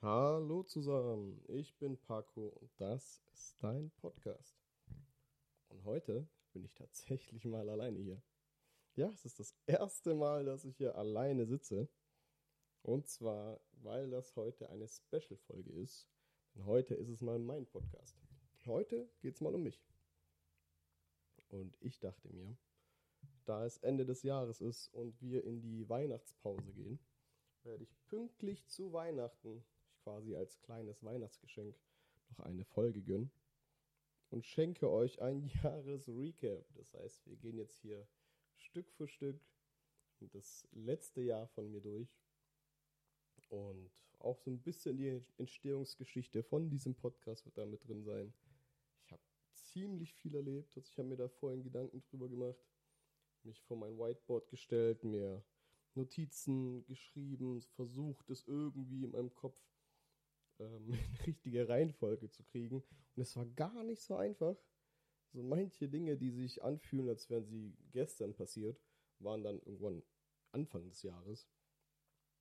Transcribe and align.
Hallo 0.00 0.62
zusammen, 0.62 1.42
ich 1.48 1.76
bin 1.76 1.98
Paco 1.98 2.50
und 2.60 2.70
das 2.76 3.20
ist 3.32 3.56
dein 3.60 3.90
Podcast. 3.96 4.56
Und 5.70 5.82
heute 5.82 6.28
bin 6.52 6.64
ich 6.64 6.72
tatsächlich 6.72 7.44
mal 7.44 7.68
alleine 7.68 7.98
hier. 7.98 8.22
Ja, 8.94 9.10
es 9.10 9.24
ist 9.24 9.40
das 9.40 9.56
erste 9.66 10.14
Mal, 10.14 10.44
dass 10.44 10.64
ich 10.64 10.76
hier 10.76 10.94
alleine 10.94 11.46
sitze. 11.46 11.88
Und 12.82 13.08
zwar, 13.08 13.60
weil 13.72 14.08
das 14.08 14.36
heute 14.36 14.70
eine 14.70 14.86
Special-Folge 14.86 15.72
ist. 15.72 16.08
Denn 16.54 16.64
heute 16.64 16.94
ist 16.94 17.08
es 17.08 17.20
mal 17.20 17.40
mein 17.40 17.66
Podcast. 17.66 18.16
Heute 18.66 19.10
geht 19.18 19.34
es 19.34 19.40
mal 19.40 19.52
um 19.56 19.64
mich. 19.64 19.84
Und 21.48 21.76
ich 21.80 21.98
dachte 21.98 22.28
mir, 22.28 22.56
da 23.46 23.66
es 23.66 23.78
Ende 23.78 24.06
des 24.06 24.22
Jahres 24.22 24.60
ist 24.60 24.94
und 24.94 25.20
wir 25.20 25.42
in 25.42 25.60
die 25.60 25.88
Weihnachtspause 25.88 26.72
gehen, 26.72 27.00
werde 27.64 27.82
ich 27.82 28.00
pünktlich 28.04 28.64
zu 28.68 28.92
Weihnachten 28.92 29.64
quasi 30.02 30.34
als 30.34 30.60
kleines 30.60 31.02
Weihnachtsgeschenk 31.02 31.76
noch 32.30 32.40
eine 32.40 32.64
Folge 32.64 33.02
gönnen 33.02 33.30
und 34.30 34.44
schenke 34.44 34.90
euch 34.90 35.20
ein 35.20 35.42
Jahresrecap. 35.62 36.64
Das 36.74 36.94
heißt, 36.94 37.26
wir 37.26 37.36
gehen 37.36 37.58
jetzt 37.58 37.78
hier 37.78 38.06
Stück 38.56 38.90
für 38.92 39.08
Stück 39.08 39.40
das 40.32 40.66
letzte 40.72 41.20
Jahr 41.20 41.46
von 41.48 41.70
mir 41.70 41.80
durch 41.80 42.08
und 43.48 43.90
auch 44.18 44.38
so 44.38 44.50
ein 44.50 44.60
bisschen 44.60 44.96
die 44.96 45.22
Entstehungsgeschichte 45.36 46.42
von 46.42 46.68
diesem 46.68 46.94
Podcast 46.94 47.46
wird 47.46 47.56
da 47.56 47.66
mit 47.66 47.86
drin 47.86 48.02
sein. 48.02 48.34
Ich 49.04 49.12
habe 49.12 49.22
ziemlich 49.52 50.14
viel 50.14 50.34
erlebt, 50.34 50.76
also 50.76 50.88
ich 50.90 50.98
habe 50.98 51.08
mir 51.08 51.16
da 51.16 51.28
vorhin 51.28 51.62
Gedanken 51.62 52.02
drüber 52.02 52.28
gemacht, 52.28 52.58
mich 53.44 53.62
vor 53.62 53.76
mein 53.76 53.96
Whiteboard 53.96 54.48
gestellt, 54.48 55.04
mir 55.04 55.44
Notizen 55.94 56.84
geschrieben, 56.86 57.62
versucht 57.62 58.28
es 58.30 58.46
irgendwie 58.46 59.04
in 59.04 59.12
meinem 59.12 59.32
Kopf 59.34 59.60
ähm, 60.58 60.92
in 60.92 61.16
richtige 61.26 61.68
Reihenfolge 61.68 62.30
zu 62.30 62.42
kriegen. 62.44 62.82
Und 63.16 63.22
es 63.22 63.36
war 63.36 63.46
gar 63.46 63.82
nicht 63.84 64.02
so 64.02 64.16
einfach. 64.16 64.56
So 65.32 65.42
manche 65.42 65.88
Dinge, 65.88 66.16
die 66.16 66.30
sich 66.30 66.62
anfühlen, 66.62 67.08
als 67.08 67.28
wären 67.28 67.44
sie 67.44 67.76
gestern 67.92 68.34
passiert, 68.34 68.80
waren 69.18 69.42
dann 69.42 69.58
irgendwann 69.58 70.02
Anfang 70.52 70.88
des 70.88 71.02
Jahres. 71.02 71.48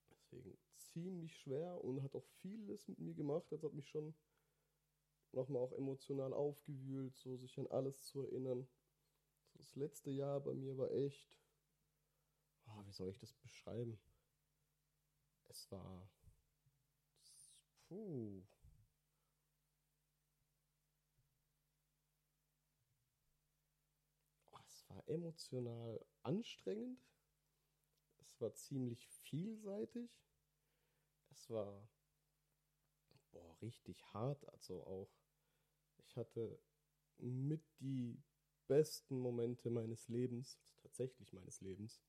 Deswegen 0.10 0.58
ziemlich 0.78 1.36
schwer 1.36 1.84
und 1.84 2.02
hat 2.02 2.16
auch 2.16 2.26
vieles 2.42 2.88
mit 2.88 3.00
mir 3.00 3.14
gemacht. 3.14 3.46
Das 3.52 3.64
hat 3.64 3.74
mich 3.74 3.90
schon 3.90 4.14
nochmal 5.34 5.62
auch 5.62 5.74
emotional 5.74 6.34
aufgewühlt, 6.34 7.16
so 7.16 7.36
sich 7.38 7.58
an 7.60 7.68
alles 7.68 8.04
zu 8.04 8.22
erinnern. 8.22 8.68
So 9.48 9.60
das 9.60 9.76
letzte 9.76 10.12
Jahr 10.12 10.40
bei 10.40 10.54
mir 10.54 10.78
war 10.78 10.92
echt, 10.92 11.38
oh, 12.68 12.86
wie 12.86 12.92
soll 12.92 13.10
ich 13.10 13.20
das 13.20 13.34
beschreiben? 13.34 14.00
Es 15.50 15.70
war 15.72 16.10
Puh. 17.90 18.42
Oh, 24.52 24.58
es 24.68 24.84
war 24.90 25.04
emotional 25.08 26.00
anstrengend. 26.24 27.00
Es 28.20 28.40
war 28.42 28.54
ziemlich 28.54 29.08
vielseitig. 29.24 30.12
Es 31.32 31.50
war 31.50 31.88
boah, 33.34 33.56
richtig 33.62 34.04
hart. 34.14 34.48
Also 34.50 34.84
auch, 34.84 35.10
ich 36.00 36.18
hatte 36.18 36.60
mit 37.20 37.64
die 37.80 38.22
besten 38.68 39.20
Momente 39.20 39.70
meines 39.70 40.08
Lebens, 40.10 40.58
also 40.62 40.76
tatsächlich 40.82 41.34
meines 41.34 41.62
Lebens, 41.62 42.02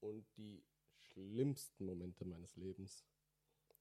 und 0.00 0.26
die 0.36 0.64
schlimmsten 0.98 1.86
Momente 1.86 2.24
meines 2.24 2.56
Lebens 2.56 3.04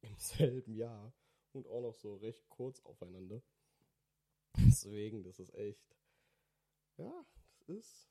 im 0.06 0.18
selben 0.18 0.76
Jahr 0.76 1.14
und 1.52 1.68
auch 1.68 1.82
noch 1.82 1.96
so 1.96 2.16
recht 2.16 2.48
kurz 2.50 2.80
aufeinander. 2.82 3.42
Deswegen, 4.58 5.24
das 5.24 5.40
ist 5.40 5.54
echt, 5.56 5.98
ja, 6.98 7.26
das 7.60 7.70
ist 7.70 8.10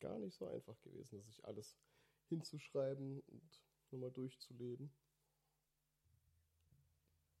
gar 0.00 0.18
nicht 0.18 0.34
so 0.34 0.46
einfach 0.46 0.80
gewesen, 0.80 1.22
sich 1.22 1.44
alles 1.44 1.76
hinzuschreiben 2.28 3.20
und 3.20 3.62
nochmal 3.90 4.10
durchzuleben. 4.10 4.90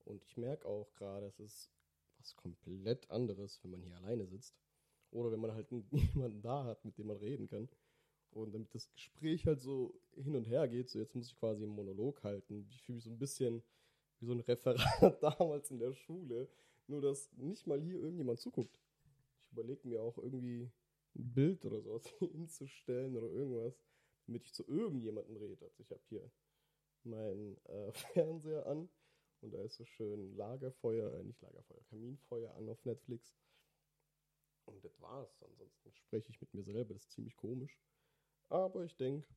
Und 0.04 0.24
ich 0.24 0.36
merke 0.36 0.66
auch 0.66 0.92
gerade, 0.94 1.26
es 1.26 1.38
ist 1.38 1.70
was 2.18 2.36
komplett 2.36 3.10
anderes, 3.10 3.62
wenn 3.62 3.70
man 3.70 3.82
hier 3.82 3.96
alleine 3.96 4.26
sitzt. 4.26 4.54
Oder 5.10 5.32
wenn 5.32 5.40
man 5.40 5.54
halt 5.54 5.70
niemanden 5.92 6.42
da 6.42 6.64
hat, 6.64 6.84
mit 6.84 6.98
dem 6.98 7.06
man 7.06 7.16
reden 7.16 7.48
kann. 7.48 7.68
Und 8.32 8.52
damit 8.52 8.74
das 8.74 8.90
Gespräch 8.92 9.46
halt 9.46 9.60
so 9.60 9.94
hin 10.14 10.36
und 10.36 10.44
her 10.44 10.68
geht, 10.68 10.88
so 10.88 10.98
jetzt 10.98 11.14
muss 11.14 11.26
ich 11.26 11.36
quasi 11.36 11.64
einen 11.64 11.74
Monolog 11.74 12.22
halten. 12.22 12.66
Ich 12.70 12.82
fühle 12.82 12.96
mich 12.96 13.04
so 13.04 13.10
ein 13.10 13.18
bisschen 13.18 13.62
wie 14.20 14.26
so 14.26 14.32
ein 14.32 14.40
Referat 14.40 15.22
damals 15.22 15.70
in 15.70 15.78
der 15.78 15.92
Schule. 15.92 16.48
Nur, 16.86 17.00
dass 17.00 17.32
nicht 17.36 17.66
mal 17.66 17.80
hier 17.80 17.98
irgendjemand 17.98 18.40
zuguckt. 18.40 18.78
Ich 19.46 19.52
überlege 19.52 19.86
mir 19.86 20.00
auch 20.00 20.16
irgendwie 20.18 20.70
ein 21.16 21.32
Bild 21.34 21.64
oder 21.64 21.80
sowas 21.80 22.06
hinzustellen 22.18 23.16
oder 23.16 23.28
irgendwas, 23.28 23.74
damit 24.26 24.44
ich 24.44 24.52
zu 24.52 24.66
irgendjemandem 24.68 25.36
rede. 25.36 25.64
Also 25.64 25.82
ich 25.82 25.90
habe 25.90 26.02
hier 26.08 26.30
meinen 27.04 27.56
äh, 27.66 27.92
Fernseher 28.14 28.66
an 28.66 28.88
und 29.40 29.52
da 29.52 29.62
ist 29.62 29.76
so 29.76 29.84
schön 29.84 30.36
Lagerfeuer, 30.36 31.14
äh, 31.14 31.24
nicht 31.24 31.40
Lagerfeuer, 31.40 31.82
Kaminfeuer 31.88 32.54
an 32.54 32.68
auf 32.68 32.84
Netflix. 32.84 33.34
Und 34.66 34.84
das 34.84 35.00
war's. 35.00 35.42
Ansonsten 35.42 35.92
spreche 35.92 36.30
ich 36.30 36.40
mit 36.40 36.54
mir 36.54 36.62
selber, 36.62 36.94
das 36.94 37.04
ist 37.04 37.12
ziemlich 37.12 37.36
komisch. 37.36 37.78
Aber 38.50 38.84
ich 38.84 38.96
denke, 38.96 39.28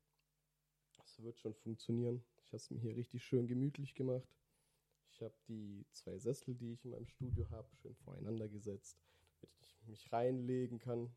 es 1.05 1.21
wird 1.21 1.37
schon 1.37 1.53
funktionieren. 1.53 2.23
Ich 2.41 2.47
habe 2.47 2.57
es 2.57 2.71
mir 2.71 2.79
hier 2.79 2.95
richtig 2.95 3.23
schön 3.23 3.47
gemütlich 3.47 3.93
gemacht. 3.93 4.27
Ich 5.11 5.21
habe 5.21 5.35
die 5.47 5.85
zwei 5.91 6.17
Sessel, 6.17 6.55
die 6.55 6.73
ich 6.73 6.83
in 6.83 6.91
meinem 6.91 7.05
Studio 7.05 7.47
habe, 7.51 7.69
schön 7.75 7.95
voreinander 7.95 8.49
gesetzt, 8.49 8.97
damit 9.39 9.55
ich 9.61 9.87
mich 9.87 10.11
reinlegen 10.11 10.79
kann. 10.79 11.15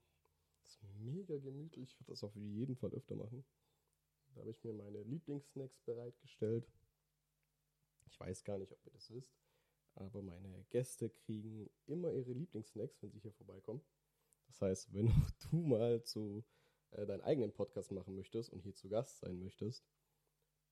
Das 0.63 0.73
ist 0.73 0.83
mega 0.99 1.39
gemütlich. 1.39 1.91
Ich 1.91 1.99
werde 1.99 2.13
das 2.13 2.23
auf 2.23 2.37
jeden 2.37 2.77
Fall 2.77 2.93
öfter 2.93 3.17
machen. 3.17 3.45
Da 4.35 4.43
habe 4.43 4.51
ich 4.51 4.63
mir 4.63 4.75
meine 4.75 5.03
Lieblingssnacks 5.03 5.81
bereitgestellt. 5.81 6.71
Ich 8.05 8.21
weiß 8.21 8.45
gar 8.45 8.59
nicht, 8.59 8.73
ob 8.73 8.85
ihr 8.85 8.93
das 8.93 9.11
wisst, 9.11 9.35
aber 9.95 10.21
meine 10.21 10.65
Gäste 10.69 11.09
kriegen 11.09 11.71
immer 11.87 12.13
ihre 12.13 12.33
Lieblingssnacks, 12.33 13.01
wenn 13.01 13.11
sie 13.11 13.21
hier 13.21 13.33
vorbeikommen. 13.33 13.81
Das 14.49 14.61
heißt, 14.61 14.93
wenn 14.93 15.09
auch 15.09 15.31
du 15.51 15.57
mal 15.57 16.03
zu 16.03 16.45
äh, 16.93 17.07
deinen 17.07 17.23
eigenen 17.23 17.53
Podcast 17.53 17.93
machen 17.93 18.17
möchtest 18.17 18.51
und 18.53 18.61
hier 18.61 18.75
zu 18.75 18.89
Gast 18.89 19.21
sein 19.21 19.39
möchtest, 19.39 19.85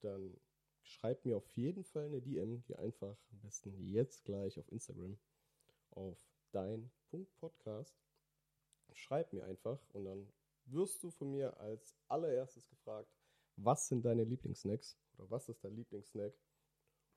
dann 0.01 0.37
schreib 0.83 1.25
mir 1.25 1.37
auf 1.37 1.49
jeden 1.51 1.85
Fall 1.85 2.07
eine 2.07 2.21
DM, 2.21 2.63
die 2.65 2.77
einfach 2.77 3.17
am 3.31 3.41
besten 3.41 3.75
jetzt 3.79 4.25
gleich 4.25 4.59
auf 4.59 4.71
Instagram 4.71 5.19
auf 5.91 6.19
dein.podcast. 6.53 7.97
Schreib 8.93 9.33
mir 9.33 9.45
einfach 9.45 9.81
und 9.91 10.05
dann 10.05 10.29
wirst 10.67 11.03
du 11.03 11.11
von 11.11 11.31
mir 11.31 11.59
als 11.61 11.97
allererstes 12.09 12.69
gefragt, 12.69 13.13
was 13.57 13.89
sind 13.89 14.05
deine 14.05 14.25
Lieblingssnacks 14.25 14.97
oder 15.17 15.31
was 15.31 15.49
ist 15.49 15.65
dein 15.65 15.77
Lieblingssnack? 15.77 16.35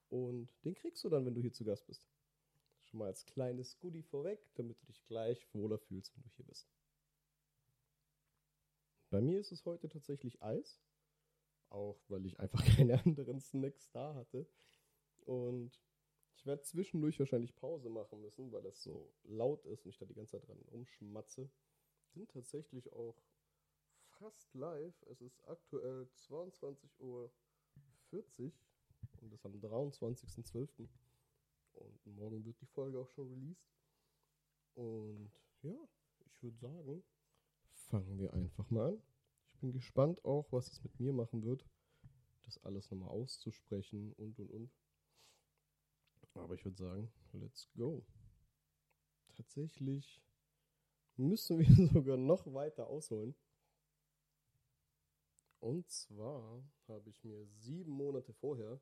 Und 0.09 0.49
den 0.63 0.75
kriegst 0.75 1.03
du 1.03 1.09
dann, 1.09 1.25
wenn 1.25 1.35
du 1.35 1.41
hier 1.41 1.53
zu 1.53 1.65
Gast 1.65 1.85
bist. 1.87 2.07
Schon 2.83 2.99
mal 2.99 3.07
als 3.07 3.25
kleines 3.25 3.77
Goodie 3.79 4.03
vorweg, 4.03 4.39
damit 4.55 4.81
du 4.81 4.85
dich 4.85 5.03
gleich 5.05 5.45
wohler 5.53 5.77
fühlst, 5.77 6.15
wenn 6.15 6.23
du 6.23 6.29
hier 6.35 6.45
bist. 6.45 6.69
Bei 9.09 9.21
mir 9.21 9.39
ist 9.39 9.51
es 9.51 9.65
heute 9.65 9.89
tatsächlich 9.89 10.41
Eis. 10.41 10.79
Auch 11.69 11.99
weil 12.07 12.25
ich 12.25 12.39
einfach 12.39 12.63
keine 12.77 13.03
anderen 13.03 13.39
Snacks 13.39 13.89
da 13.91 14.13
hatte. 14.15 14.47
Und 15.25 15.79
ich 16.35 16.45
werde 16.45 16.61
zwischendurch 16.61 17.19
wahrscheinlich 17.19 17.55
Pause 17.55 17.89
machen 17.89 18.21
müssen, 18.21 18.51
weil 18.51 18.61
das 18.61 18.81
so 18.81 19.13
laut 19.23 19.65
ist 19.65 19.85
und 19.85 19.89
ich 19.89 19.97
da 19.97 20.05
die 20.05 20.13
ganze 20.13 20.39
Zeit 20.39 20.47
dran 20.47 20.61
rumschmatze. 20.71 21.49
Sind 22.13 22.31
tatsächlich 22.31 22.93
auch 22.93 23.21
fast 24.19 24.53
live. 24.53 25.01
Es 25.07 25.21
ist 25.21 25.43
aktuell 25.47 26.07
22.40 26.15 26.89
Uhr 26.99 27.31
und 29.21 29.33
das 29.33 29.45
am 29.45 29.53
23.12. 29.53 30.87
Und 31.73 32.05
morgen 32.05 32.45
wird 32.45 32.59
die 32.61 32.65
Folge 32.65 32.99
auch 32.99 33.09
schon 33.09 33.29
released. 33.29 33.67
Und 34.75 35.31
ja, 35.61 35.77
ich 36.25 36.41
würde 36.43 36.57
sagen, 36.57 37.03
fangen 37.87 38.19
wir 38.19 38.33
einfach 38.33 38.69
mal 38.69 38.89
an. 38.89 39.01
Ich 39.53 39.59
bin 39.59 39.71
gespannt 39.71 40.23
auch, 40.25 40.51
was 40.51 40.67
es 40.71 40.83
mit 40.83 40.99
mir 40.99 41.13
machen 41.13 41.43
wird, 41.43 41.65
das 42.43 42.63
alles 42.63 42.91
nochmal 42.91 43.09
auszusprechen 43.09 44.13
und 44.13 44.37
und 44.39 44.51
und. 44.51 44.71
Aber 46.33 46.53
ich 46.53 46.63
würde 46.63 46.77
sagen, 46.77 47.11
let's 47.33 47.67
go. 47.75 48.05
Tatsächlich 49.35 50.21
müssen 51.15 51.57
wir 51.59 51.65
sogar 51.93 52.17
noch 52.17 52.53
weiter 52.53 52.87
ausholen. 52.87 53.33
Und 55.59 55.89
zwar 55.89 56.63
habe 56.87 57.09
ich 57.09 57.23
mir 57.23 57.47
sieben 57.47 57.91
Monate 57.91 58.33
vorher 58.33 58.79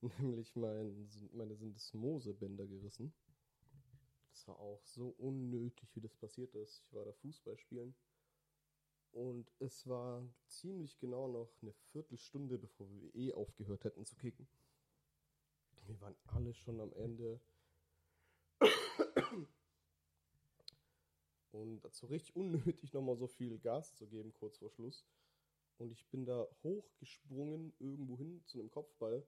nämlich 0.00 0.56
mein, 0.56 1.10
meine 1.32 1.54
Syndesmose-Bänder 1.56 2.66
gerissen. 2.66 3.12
Das 4.32 4.48
war 4.48 4.58
auch 4.58 4.82
so 4.86 5.10
unnötig, 5.18 5.94
wie 5.94 6.00
das 6.00 6.16
passiert 6.16 6.54
ist. 6.54 6.82
Ich 6.86 6.92
war 6.94 7.04
da 7.04 7.12
Fußball 7.12 7.58
spielen 7.58 7.94
und 9.12 9.50
es 9.58 9.86
war 9.88 10.22
ziemlich 10.46 10.98
genau 10.98 11.28
noch 11.28 11.50
eine 11.62 11.72
Viertelstunde, 11.92 12.58
bevor 12.58 12.88
wir 12.90 13.14
eh 13.14 13.32
aufgehört 13.32 13.84
hätten 13.84 14.04
zu 14.04 14.16
kicken. 14.16 14.48
waren 16.00 16.16
alle 16.26 16.54
schon 16.54 16.80
am 16.80 16.92
Ende. 16.92 17.40
Und 21.52 21.80
dazu 21.80 22.06
richtig 22.06 22.36
unnötig 22.36 22.92
nochmal 22.92 23.16
so 23.16 23.26
viel 23.26 23.58
Gas 23.58 23.94
zu 23.96 24.06
geben, 24.06 24.32
kurz 24.32 24.58
vor 24.58 24.70
Schluss. 24.70 25.04
Und 25.78 25.90
ich 25.92 26.06
bin 26.08 26.24
da 26.24 26.46
hochgesprungen, 26.62 27.72
irgendwo 27.78 28.16
hin 28.18 28.42
zu 28.44 28.60
einem 28.60 28.70
Kopfball. 28.70 29.26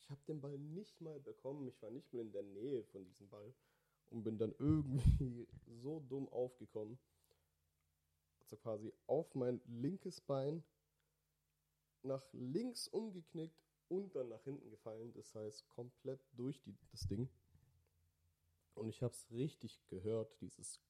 Ich 0.00 0.10
habe 0.10 0.20
den 0.26 0.40
Ball 0.40 0.58
nicht 0.58 1.00
mal 1.00 1.20
bekommen. 1.20 1.68
Ich 1.68 1.80
war 1.82 1.90
nicht 1.90 2.12
mal 2.12 2.22
in 2.22 2.32
der 2.32 2.42
Nähe 2.42 2.82
von 2.84 3.04
diesem 3.04 3.28
Ball. 3.28 3.54
Und 4.10 4.24
bin 4.24 4.38
dann 4.38 4.54
irgendwie 4.58 5.46
so 5.82 6.00
dumm 6.00 6.28
aufgekommen. 6.30 6.98
Also 8.52 8.60
quasi 8.64 8.92
auf 9.06 9.34
mein 9.34 9.62
linkes 9.64 10.20
Bein, 10.20 10.62
nach 12.02 12.22
links 12.34 12.86
umgeknickt 12.86 13.56
und 13.88 14.14
dann 14.14 14.28
nach 14.28 14.44
hinten 14.44 14.68
gefallen. 14.68 15.10
Das 15.14 15.34
heißt, 15.34 15.66
komplett 15.68 16.20
durch 16.34 16.60
die, 16.60 16.76
das 16.90 17.06
Ding. 17.08 17.30
Und 18.74 18.90
ich 18.90 19.02
habe 19.02 19.14
es 19.14 19.30
richtig 19.30 19.82
gehört, 19.86 20.38
dieses 20.42 20.82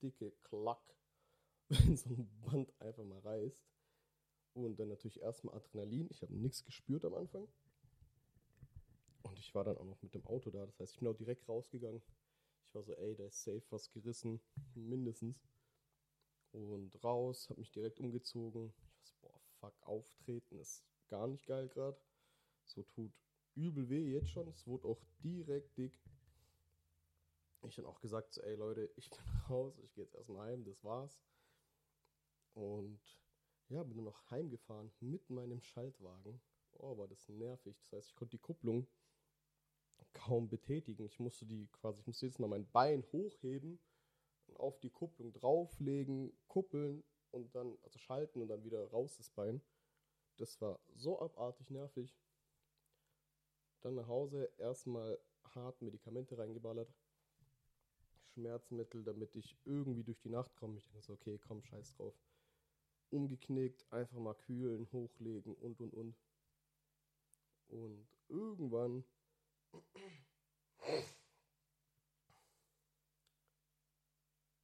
dicke 0.00 0.30
Klack, 0.44 0.96
wenn 1.68 1.96
so 1.96 2.10
ein 2.10 2.30
Band 2.42 2.72
einfach 2.80 3.02
mal 3.02 3.18
reißt. 3.18 3.68
Und 4.52 4.78
dann 4.78 4.90
natürlich 4.90 5.20
erstmal 5.20 5.56
Adrenalin. 5.56 6.06
Ich 6.10 6.22
habe 6.22 6.32
nichts 6.32 6.64
gespürt 6.64 7.04
am 7.04 7.14
Anfang. 7.14 7.48
Und 9.22 9.36
ich 9.36 9.52
war 9.52 9.64
dann 9.64 9.78
auch 9.78 9.84
noch 9.84 10.00
mit 10.00 10.14
dem 10.14 10.24
Auto 10.26 10.50
da. 10.50 10.64
Das 10.64 10.78
heißt, 10.78 10.92
ich 10.92 11.00
bin 11.00 11.08
auch 11.08 11.16
direkt 11.16 11.48
rausgegangen. 11.48 12.02
Ich 12.68 12.72
war 12.76 12.84
so, 12.84 12.94
ey, 12.94 13.16
da 13.16 13.26
ist 13.26 13.42
safe 13.42 13.64
was 13.70 13.90
gerissen. 13.90 14.40
Mindestens. 14.76 15.42
Und 16.52 17.02
raus, 17.04 17.48
habe 17.48 17.60
mich 17.60 17.70
direkt 17.70 18.00
umgezogen. 18.00 18.72
Ich 19.02 19.08
so, 19.08 19.14
boah, 19.20 19.40
fuck, 19.60 19.74
auftreten 19.82 20.58
ist 20.58 20.84
gar 21.08 21.28
nicht 21.28 21.46
geil 21.46 21.68
gerade. 21.68 22.00
So 22.64 22.82
tut 22.82 23.12
übel 23.54 23.88
weh 23.88 24.12
jetzt 24.12 24.30
schon. 24.30 24.48
Es 24.48 24.66
wurde 24.66 24.88
auch 24.88 25.02
direkt 25.22 25.76
dick. 25.76 25.98
Ich 27.68 27.76
dann 27.76 27.84
auch 27.84 28.00
gesagt, 28.00 28.32
so, 28.32 28.40
ey 28.42 28.54
Leute, 28.54 28.90
ich 28.96 29.10
bin 29.10 29.18
raus, 29.50 29.78
ich 29.84 29.92
gehe 29.92 30.04
jetzt 30.04 30.14
erstmal 30.14 30.48
heim, 30.48 30.64
das 30.64 30.82
war's. 30.82 31.22
Und 32.54 33.00
ja, 33.68 33.82
bin 33.82 33.96
nur 33.96 34.06
noch 34.06 34.30
heimgefahren 34.30 34.90
mit 35.00 35.28
meinem 35.30 35.60
Schaltwagen. 35.60 36.40
Oh, 36.72 36.96
war 36.96 37.06
das 37.06 37.28
nervig. 37.28 37.76
Das 37.78 37.92
heißt, 37.92 38.08
ich 38.08 38.16
konnte 38.16 38.36
die 38.36 38.42
Kupplung 38.42 38.88
kaum 40.12 40.48
betätigen. 40.48 41.04
Ich 41.04 41.20
musste 41.20 41.46
die 41.46 41.68
quasi, 41.68 42.00
ich 42.00 42.06
musste 42.06 42.26
jetzt 42.26 42.38
mal 42.38 42.48
mein 42.48 42.68
Bein 42.70 43.04
hochheben, 43.12 43.78
auf 44.56 44.78
die 44.80 44.90
Kupplung 44.90 45.32
drauflegen, 45.32 46.32
kuppeln 46.48 47.04
und 47.30 47.54
dann, 47.54 47.76
also 47.82 47.98
schalten 47.98 48.40
und 48.42 48.48
dann 48.48 48.64
wieder 48.64 48.90
raus 48.90 49.16
das 49.16 49.30
Bein. 49.30 49.60
Das 50.36 50.60
war 50.60 50.80
so 50.94 51.20
abartig 51.20 51.70
nervig. 51.70 52.16
Dann 53.82 53.94
nach 53.94 54.08
Hause 54.08 54.50
erstmal 54.58 55.18
hart 55.54 55.80
Medikamente 55.82 56.38
reingeballert. 56.38 56.92
Schmerzmittel, 58.32 59.02
damit 59.02 59.34
ich 59.36 59.56
irgendwie 59.64 60.04
durch 60.04 60.20
die 60.20 60.28
Nacht 60.28 60.54
komme. 60.56 60.78
Ich 60.78 60.86
denke 60.86 61.02
so, 61.02 61.12
okay, 61.14 61.38
komm, 61.38 61.62
scheiß 61.62 61.94
drauf. 61.96 62.14
Umgeknickt, 63.10 63.84
einfach 63.92 64.18
mal 64.18 64.34
kühlen, 64.34 64.86
hochlegen 64.92 65.54
und 65.54 65.80
und 65.80 65.92
und. 65.94 66.16
Und 67.68 68.08
irgendwann 68.28 69.04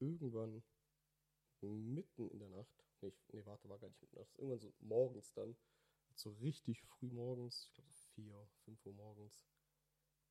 irgendwann 0.00 0.62
mitten 1.60 2.28
in 2.28 2.38
der 2.38 2.50
Nacht, 2.50 2.84
nee, 3.00 3.12
nee 3.32 3.44
warte, 3.44 3.68
war 3.68 3.78
gar 3.78 3.88
nicht 3.88 4.00
mitten 4.00 4.14
in 4.14 4.18
der 4.18 4.24
Nacht, 4.24 4.38
irgendwann 4.38 4.60
so 4.60 4.72
morgens 4.80 5.32
dann, 5.32 5.56
so 6.14 6.30
richtig 6.40 6.82
früh 6.82 7.08
morgens, 7.08 7.64
ich 7.66 7.74
glaube 7.74 7.92
so 7.92 8.02
4, 8.14 8.48
5 8.64 8.86
Uhr 8.86 8.94
morgens, 8.94 9.44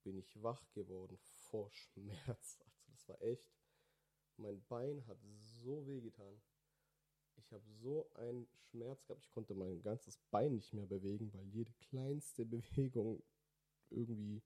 bin 0.04 0.18
ich 0.18 0.42
wach 0.42 0.72
geworden 0.74 1.18
vor 1.18 1.70
Schmerz. 1.72 2.60
Also 2.88 2.92
das 2.92 3.10
war 3.10 3.22
echt, 3.22 3.52
mein 4.38 4.64
Bein 4.68 5.06
hat 5.08 5.18
so 5.22 5.86
weh 5.88 6.02
getan. 6.02 6.42
Ich 7.38 7.52
habe 7.52 7.64
so 7.82 8.10
einen 8.14 8.48
Schmerz 8.70 9.06
gehabt, 9.06 9.22
ich 9.22 9.32
konnte 9.32 9.54
mein 9.54 9.82
ganzes 9.82 10.18
Bein 10.32 10.56
nicht 10.56 10.74
mehr 10.74 10.86
bewegen, 10.86 11.34
weil 11.34 11.46
jede 11.48 11.74
kleinste 11.74 12.46
Bewegung 12.46 13.22
irgendwie 13.90 14.42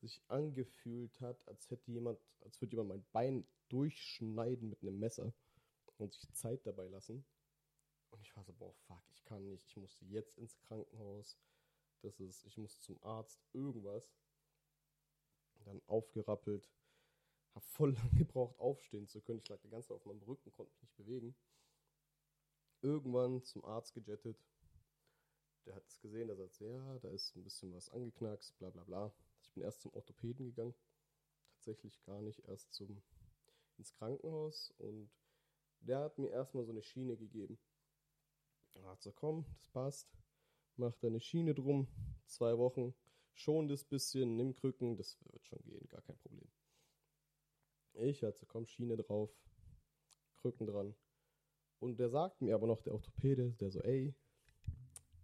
sich 0.00 0.22
angefühlt 0.28 1.20
hat, 1.20 1.46
als 1.46 1.70
hätte 1.70 1.90
jemand, 1.90 2.18
als 2.40 2.60
würde 2.60 2.76
jemand 2.76 2.88
mein 2.88 3.06
Bein 3.12 3.46
durchschneiden 3.68 4.68
mit 4.68 4.82
einem 4.82 4.98
Messer 4.98 5.32
und 5.96 6.12
sich 6.12 6.32
Zeit 6.32 6.66
dabei 6.66 6.88
lassen. 6.88 7.24
Und 8.10 8.22
ich 8.22 8.34
war 8.36 8.44
so, 8.44 8.52
boah, 8.52 8.72
fuck, 8.86 9.02
ich 9.10 9.24
kann 9.24 9.48
nicht, 9.48 9.66
ich 9.66 9.76
musste 9.76 10.04
jetzt 10.06 10.38
ins 10.38 10.58
Krankenhaus. 10.60 11.36
Das 12.02 12.20
ist, 12.20 12.44
ich 12.44 12.56
muss 12.56 12.80
zum 12.80 13.02
Arzt, 13.02 13.40
irgendwas. 13.52 14.14
Dann 15.64 15.82
aufgerappelt, 15.86 16.70
habe 17.54 17.66
voll 17.66 17.92
lang 17.94 18.14
gebraucht, 18.14 18.58
aufstehen 18.58 19.08
zu 19.08 19.20
können. 19.20 19.40
Ich 19.40 19.48
lag 19.48 19.60
die 19.60 19.68
ganze 19.68 19.88
Zeit 19.88 19.96
auf 19.96 20.06
meinem 20.06 20.22
Rücken, 20.22 20.52
konnte 20.52 20.72
mich 20.72 20.82
nicht 20.82 20.96
bewegen. 20.96 21.34
Irgendwann 22.80 23.42
zum 23.42 23.64
Arzt 23.64 23.92
gejettet. 23.92 24.38
Der 25.66 25.74
hat 25.74 25.86
es 25.86 26.00
gesehen, 26.00 26.28
der 26.28 26.36
sagt, 26.36 26.60
ja, 26.60 26.98
da 27.00 27.10
ist 27.10 27.36
ein 27.36 27.44
bisschen 27.44 27.74
was 27.74 27.90
angeknackst, 27.90 28.56
bla 28.58 28.70
bla 28.70 28.84
bla. 28.84 29.12
Ich 29.48 29.54
bin 29.54 29.62
erst 29.64 29.80
zum 29.80 29.92
Orthopäden 29.94 30.46
gegangen. 30.46 30.74
Tatsächlich 31.54 32.02
gar 32.02 32.20
nicht 32.20 32.40
erst 32.46 32.72
zum 32.74 33.02
ins 33.78 33.94
Krankenhaus 33.94 34.72
und 34.78 35.10
der 35.80 36.00
hat 36.00 36.18
mir 36.18 36.30
erstmal 36.30 36.64
so 36.64 36.72
eine 36.72 36.82
Schiene 36.82 37.16
gegeben. 37.16 37.58
Er 38.74 38.84
hat 38.84 39.02
so, 39.02 39.12
komm, 39.12 39.46
das 39.56 39.68
passt. 39.68 40.12
Mach 40.76 40.94
deine 40.96 41.20
Schiene 41.20 41.54
drum, 41.54 41.88
zwei 42.26 42.56
Wochen, 42.58 42.94
schon 43.32 43.68
das 43.68 43.84
bisschen, 43.84 44.36
nimm 44.36 44.54
Krücken, 44.54 44.96
das 44.96 45.18
wird 45.24 45.46
schon 45.46 45.62
gehen, 45.64 45.88
gar 45.88 46.02
kein 46.02 46.18
Problem. 46.18 46.48
Ich 47.94 48.22
hatte, 48.22 48.38
so, 48.38 48.46
komm, 48.46 48.66
Schiene 48.66 48.96
drauf, 48.96 49.30
Krücken 50.36 50.66
dran. 50.66 50.94
Und 51.80 51.98
der 51.98 52.10
sagt 52.10 52.42
mir 52.42 52.54
aber 52.54 52.66
noch, 52.66 52.82
der 52.82 52.94
Orthopäde, 52.94 53.52
der 53.54 53.70
so, 53.70 53.80
ey, 53.80 54.14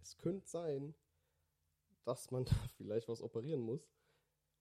es 0.01 0.17
könnte 0.17 0.47
sein, 0.47 0.93
dass 2.03 2.31
man 2.31 2.45
da 2.45 2.55
vielleicht 2.75 3.07
was 3.07 3.21
operieren 3.21 3.61
muss. 3.61 3.94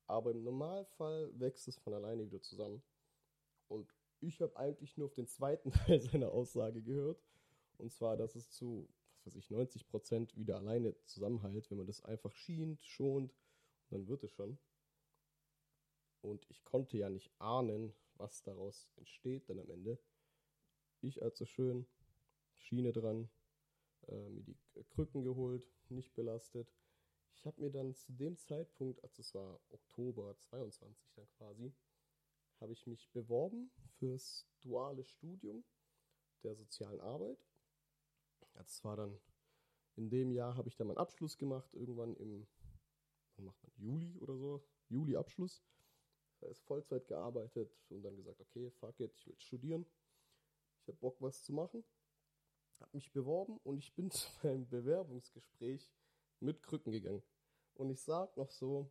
Aber 0.07 0.31
im 0.31 0.43
Normalfall 0.43 1.31
wächst 1.39 1.69
es 1.69 1.79
von 1.79 1.95
alleine 1.95 2.27
wieder 2.27 2.43
zusammen. 2.43 2.83
Und 3.69 3.93
ich 4.21 4.41
habe 4.41 4.57
eigentlich 4.57 4.97
nur 4.97 5.07
auf 5.07 5.15
den 5.15 5.27
zweiten 5.27 5.71
Teil 5.73 6.01
seiner 6.01 6.31
Aussage 6.31 6.83
gehört. 6.83 7.23
Und 7.79 7.93
zwar, 7.93 8.17
dass 8.17 8.35
es 8.35 8.51
zu, 8.51 8.89
was 9.25 9.35
weiß 9.35 9.37
ich, 9.37 9.51
90 9.51 9.89
Prozent 9.89 10.37
wieder 10.37 10.57
alleine 10.57 10.95
zusammenhält, 11.05 11.71
wenn 11.71 11.79
man 11.79 11.87
das 11.87 12.05
einfach 12.05 12.35
schient, 12.35 12.85
schont, 12.85 13.35
dann 13.91 14.07
wird 14.07 14.23
es 14.25 14.31
schon. 14.31 14.59
Und 16.21 16.47
ich 16.49 16.65
konnte 16.65 16.97
ja 16.97 17.11
nicht 17.11 17.31
ahnen, 17.39 17.93
was 18.17 18.43
daraus 18.43 18.91
entsteht 18.97 19.49
dann 19.49 19.59
am 19.59 19.71
Ende. 19.71 19.99
Ich 21.01 21.23
also 21.23 21.45
schön, 21.45 21.87
Schiene 22.57 22.93
dran, 22.93 23.29
äh, 24.09 24.31
mir 24.31 24.43
die 24.43 24.57
Krücken 24.91 25.23
geholt, 25.23 25.71
nicht 25.91 26.15
belastet. 26.15 26.73
Ich 27.35 27.47
habe 27.47 27.61
mir 27.61 27.71
dann 27.71 27.95
zu 27.95 28.13
dem 28.13 28.37
Zeitpunkt, 28.39 29.03
also 29.03 29.21
es 29.21 29.35
war 29.35 29.61
Oktober 29.71 30.37
22 30.39 31.13
dann 31.15 31.29
quasi, 31.31 31.75
habe 32.61 32.73
ich 32.73 32.87
mich 32.87 33.11
beworben 33.11 33.71
fürs 33.99 34.47
duale 34.61 35.05
Studium 35.05 35.65
der 36.43 36.55
sozialen 36.55 37.01
Arbeit. 37.01 37.45
Das 38.55 38.83
war 38.85 38.97
dann 38.97 39.19
in 39.97 40.09
dem 40.11 40.33
Jahr 40.33 40.57
habe 40.57 40.69
ich 40.69 40.77
dann 40.77 40.89
meinen 40.89 40.99
Abschluss 40.99 41.39
gemacht, 41.39 41.73
irgendwann 41.75 42.17
im, 42.17 42.47
macht 43.37 43.63
man, 43.63 43.73
Juli 43.77 44.19
oder 44.19 44.37
so, 44.37 44.65
Juli 44.89 45.17
Abschluss. 45.17 45.63
Da 46.41 46.49
ist 46.49 46.63
Vollzeit 46.63 47.07
gearbeitet 47.07 47.73
und 47.91 48.03
dann 48.03 48.17
gesagt, 48.17 48.41
okay, 48.41 48.71
fuck 48.71 48.99
it, 49.01 49.15
ich 49.15 49.27
will 49.27 49.39
studieren. 49.39 49.87
Ich 50.81 50.89
habe 50.89 50.99
Bock, 50.99 51.17
was 51.21 51.43
zu 51.43 51.53
machen. 51.53 51.85
Habe 52.81 52.97
mich 52.97 53.13
beworben 53.13 53.59
und 53.59 53.79
ich 53.79 53.95
bin 53.95 54.11
zu 54.11 54.29
meinem 54.43 54.69
Bewerbungsgespräch 54.69 55.89
mit 56.41 56.63
Krücken 56.63 56.93
gegangen. 56.93 57.23
Und 57.75 57.91
ich 57.91 58.01
sag 58.01 58.37
noch 58.37 58.51
so 58.51 58.91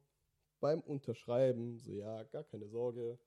beim 0.59 0.81
Unterschreiben, 0.81 1.77
so 1.79 1.93
ja, 1.93 2.23
gar 2.23 2.43
keine 2.43 2.67
Sorge. 2.67 3.19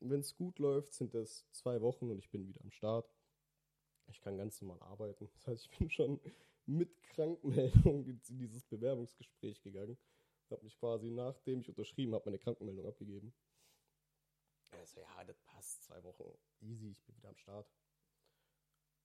Wenn 0.00 0.20
es 0.20 0.36
gut 0.36 0.58
läuft, 0.58 0.94
sind 0.94 1.14
es 1.14 1.50
zwei 1.52 1.80
Wochen 1.80 2.10
und 2.10 2.18
ich 2.18 2.30
bin 2.30 2.46
wieder 2.46 2.60
am 2.62 2.70
Start. 2.70 3.10
Ich 4.08 4.20
kann 4.20 4.36
ganz 4.36 4.60
normal 4.60 4.80
arbeiten. 4.82 5.28
Das 5.34 5.46
heißt, 5.46 5.64
ich 5.64 5.78
bin 5.78 5.90
schon 5.90 6.20
mit 6.66 7.02
Krankmeldung 7.02 8.04
in 8.06 8.20
dieses 8.28 8.64
Bewerbungsgespräch 8.64 9.62
gegangen. 9.62 9.98
Habe 10.50 10.62
mich 10.62 10.78
quasi, 10.78 11.10
nachdem 11.10 11.60
ich 11.60 11.68
unterschrieben 11.68 12.14
habe, 12.14 12.26
meine 12.26 12.38
Krankenmeldung 12.38 12.86
abgegeben. 12.86 13.34
Also 14.70 15.00
ja, 15.00 15.24
das 15.24 15.40
passt. 15.40 15.84
Zwei 15.84 16.02
Wochen 16.04 16.24
easy, 16.60 16.90
ich 16.90 17.02
bin 17.04 17.16
wieder 17.16 17.30
am 17.30 17.36
Start. 17.36 17.68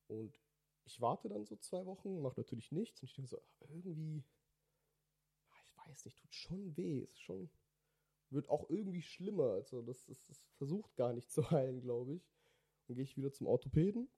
Und 0.06 0.38
ich 0.84 1.00
warte 1.00 1.28
dann 1.28 1.44
so 1.44 1.56
zwei 1.56 1.86
Wochen, 1.86 2.20
mache 2.20 2.40
natürlich 2.40 2.72
nichts 2.72 3.00
und 3.00 3.08
ich 3.08 3.14
denke 3.14 3.28
so, 3.30 3.40
irgendwie, 3.60 4.24
weiß 5.86 6.04
nicht, 6.04 6.18
tut 6.18 6.34
schon 6.34 6.76
weh. 6.76 7.00
Ist 7.00 7.20
schon, 7.20 7.50
wird 8.30 8.48
auch 8.48 8.68
irgendwie 8.70 9.02
schlimmer. 9.02 9.52
Also 9.52 9.82
das, 9.82 10.06
das, 10.06 10.24
das 10.26 10.38
versucht 10.56 10.94
gar 10.96 11.12
nicht 11.12 11.30
zu 11.32 11.50
heilen, 11.50 11.80
glaube 11.80 12.14
ich. 12.14 12.30
Dann 12.86 12.96
gehe 12.96 13.04
ich 13.04 13.16
wieder 13.16 13.32
zum 13.32 13.46
Orthopäden 13.46 14.08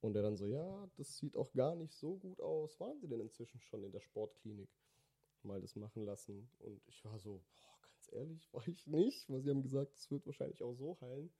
und 0.00 0.14
der 0.14 0.22
dann 0.22 0.36
so, 0.36 0.46
ja, 0.46 0.90
das 0.96 1.16
sieht 1.16 1.36
auch 1.36 1.52
gar 1.52 1.74
nicht 1.74 1.94
so 1.94 2.16
gut 2.16 2.40
aus. 2.40 2.78
Waren 2.80 3.00
Sie 3.00 3.08
denn 3.08 3.20
inzwischen 3.20 3.60
schon 3.60 3.84
in 3.84 3.92
der 3.92 4.00
Sportklinik? 4.00 4.68
Mal 5.42 5.60
das 5.60 5.74
machen 5.76 6.04
lassen. 6.04 6.48
Und 6.60 6.80
ich 6.86 7.04
war 7.04 7.18
so, 7.18 7.42
boah, 7.56 7.78
ganz 7.82 8.12
ehrlich, 8.12 8.48
war 8.52 8.66
ich 8.68 8.86
nicht, 8.86 9.28
weil 9.30 9.40
sie 9.40 9.50
haben 9.50 9.62
gesagt, 9.62 9.96
es 9.96 10.10
wird 10.10 10.26
wahrscheinlich 10.26 10.62
auch 10.62 10.74
so 10.74 11.00
heilen. 11.00 11.32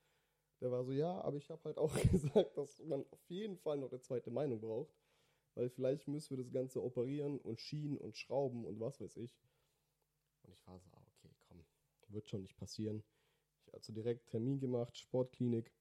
Der 0.63 0.71
war 0.71 0.85
so, 0.85 0.93
ja, 0.93 1.21
aber 1.23 1.37
ich 1.39 1.51
habe 1.51 1.65
halt 1.65 1.77
auch 1.77 1.93
gesagt, 2.13 2.57
dass 2.57 2.79
man 2.85 3.05
auf 3.11 3.29
jeden 3.29 3.59
Fall 3.59 3.79
noch 3.79 3.91
eine 3.91 4.01
zweite 4.01 4.31
Meinung 4.31 4.61
braucht, 4.61 4.95
weil 5.57 5.69
vielleicht 5.69 6.07
müssen 6.07 6.31
wir 6.31 6.45
das 6.45 6.53
Ganze 6.53 6.81
operieren 6.81 7.41
und 7.41 7.61
schienen 7.61 7.99
und 7.99 8.17
schrauben 8.17 8.65
und 8.65 8.79
was 8.79 9.01
weiß 9.01 9.17
ich. 9.17 9.37
Und 10.45 10.53
ich 10.53 10.65
war 10.69 10.79
so, 10.79 10.89
ah, 10.93 11.05
okay, 11.09 11.35
komm, 11.49 11.65
wird 12.09 12.29
schon 12.29 12.43
nicht 12.43 12.57
passieren. 12.57 13.03
Ich 13.67 13.75
also 13.75 13.93
direkt 13.93 14.29
Termin 14.29 14.61
gemacht, 14.61 14.97
Sportklinik. 14.97 15.73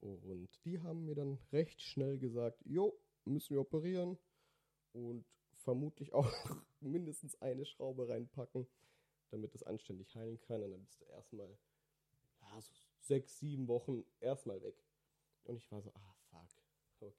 Und 0.00 0.50
die 0.66 0.80
haben 0.80 1.06
mir 1.06 1.14
dann 1.14 1.38
recht 1.50 1.80
schnell 1.80 2.18
gesagt, 2.18 2.60
jo, 2.66 2.94
müssen 3.24 3.54
wir 3.54 3.62
operieren 3.62 4.18
und 4.92 5.24
vermutlich 5.54 6.12
auch 6.12 6.30
mindestens 6.80 7.40
eine 7.40 7.64
Schraube 7.64 8.06
reinpacken, 8.06 8.66
damit 9.30 9.54
es 9.54 9.62
anständig 9.62 10.14
heilen 10.14 10.38
kann. 10.42 10.62
Und 10.62 10.72
dann 10.72 10.84
bist 10.84 11.00
du 11.00 11.06
erstmal 11.06 11.48
ja, 12.42 12.60
so 12.60 12.74
sechs, 13.06 13.38
sieben 13.38 13.68
Wochen 13.68 14.04
erstmal 14.20 14.62
weg. 14.62 14.82
Und 15.44 15.56
ich 15.56 15.70
war 15.70 15.80
so, 15.82 15.92
ah, 15.94 16.14
fuck, 16.30 16.48
okay. 17.00 17.14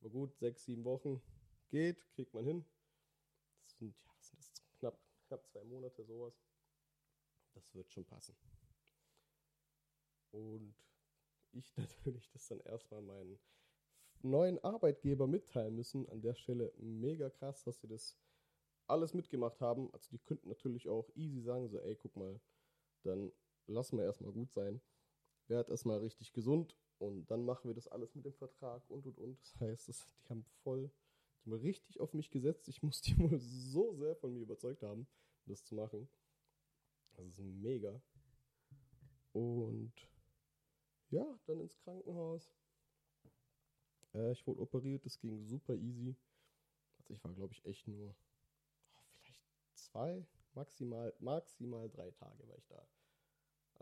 Aber 0.00 0.10
gut, 0.10 0.34
sechs, 0.36 0.64
sieben 0.64 0.84
Wochen 0.84 1.22
geht, 1.68 2.08
kriegt 2.10 2.34
man 2.34 2.44
hin. 2.44 2.64
Das 3.64 3.76
sind, 3.78 3.94
ja, 4.04 4.12
das 4.18 4.30
sind 4.30 4.50
knapp, 4.78 4.98
knapp 5.28 5.46
zwei 5.46 5.64
Monate, 5.64 6.04
sowas. 6.04 6.42
Das 7.54 7.74
wird 7.74 7.92
schon 7.92 8.04
passen. 8.04 8.34
Und 10.30 10.74
ich 11.52 11.76
natürlich 11.76 12.30
das 12.30 12.48
dann 12.48 12.60
erstmal 12.60 13.02
meinen 13.02 13.38
neuen 14.22 14.58
Arbeitgeber 14.64 15.26
mitteilen 15.26 15.76
müssen. 15.76 16.08
An 16.08 16.22
der 16.22 16.34
Stelle 16.34 16.72
mega 16.78 17.28
krass, 17.30 17.62
dass 17.64 17.80
sie 17.80 17.88
das 17.88 18.18
alles 18.86 19.14
mitgemacht 19.14 19.60
haben. 19.60 19.92
Also 19.92 20.10
die 20.10 20.18
könnten 20.18 20.48
natürlich 20.48 20.88
auch 20.88 21.08
easy 21.14 21.42
sagen, 21.42 21.68
so 21.68 21.78
ey, 21.80 21.96
guck 21.96 22.16
mal, 22.16 22.40
dann 23.02 23.32
lassen 23.66 23.98
wir 23.98 24.04
erstmal 24.04 24.32
gut 24.32 24.52
sein. 24.52 24.80
Werd 25.48 25.70
erstmal 25.70 25.98
richtig 25.98 26.32
gesund 26.32 26.76
und 26.98 27.30
dann 27.30 27.44
machen 27.44 27.68
wir 27.68 27.74
das 27.74 27.88
alles 27.88 28.14
mit 28.14 28.24
dem 28.24 28.34
Vertrag 28.34 28.88
und 28.88 29.06
und 29.06 29.18
und. 29.18 29.40
Das 29.40 29.60
heißt, 29.60 29.88
das, 29.88 30.14
die 30.24 30.28
haben 30.28 30.44
voll, 30.62 30.90
die 31.44 31.50
haben 31.50 31.60
richtig 31.60 32.00
auf 32.00 32.14
mich 32.14 32.30
gesetzt. 32.30 32.68
Ich 32.68 32.82
muss 32.82 33.02
die 33.02 33.18
wohl 33.18 33.38
so 33.38 33.92
sehr 33.94 34.16
von 34.16 34.32
mir 34.32 34.40
überzeugt 34.40 34.82
haben, 34.82 35.06
das 35.46 35.64
zu 35.64 35.74
machen. 35.74 36.08
Das 37.14 37.26
ist 37.26 37.38
mega. 37.38 38.00
Und 39.32 39.92
ja, 41.10 41.26
dann 41.46 41.60
ins 41.60 41.78
Krankenhaus. 41.78 42.54
Äh, 44.14 44.32
ich 44.32 44.46
wurde 44.46 44.60
operiert, 44.60 45.04
das 45.04 45.18
ging 45.18 45.44
super 45.44 45.74
easy. 45.74 46.16
Also 46.98 47.14
ich 47.14 47.24
war, 47.24 47.34
glaube 47.34 47.52
ich, 47.52 47.64
echt 47.64 47.86
nur 47.88 48.14
oh, 48.94 49.02
vielleicht 49.20 49.42
zwei, 49.74 50.26
maximal, 50.54 51.14
maximal 51.18 51.88
drei 51.90 52.10
Tage 52.12 52.48
war 52.48 52.56
ich 52.56 52.66
da. 52.68 52.86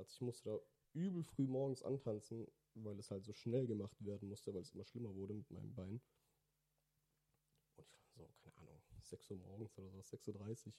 Also 0.01 0.15
ich 0.15 0.21
musste 0.23 0.49
da 0.49 0.59
übel 0.95 1.23
früh 1.23 1.47
morgens 1.47 1.83
antanzen, 1.83 2.47
weil 2.75 2.99
es 2.99 3.11
halt 3.11 3.23
so 3.23 3.35
schnell 3.35 3.67
gemacht 3.67 4.03
werden 4.03 4.31
musste, 4.31 4.55
weil 4.55 4.63
es 4.63 4.73
immer 4.73 4.85
schlimmer 4.87 5.15
wurde 5.15 5.35
mit 5.35 5.51
meinem 5.51 5.75
Bein. 5.75 6.01
Und 7.77 7.87
ich 7.87 8.17
war 8.17 8.27
so, 8.27 8.33
keine 8.41 8.57
Ahnung, 8.57 8.81
6 9.03 9.31
Uhr 9.31 9.37
morgens 9.37 9.77
oder 9.77 9.91
so, 9.91 9.99
6.30 9.99 10.69
Uhr. 10.69 10.73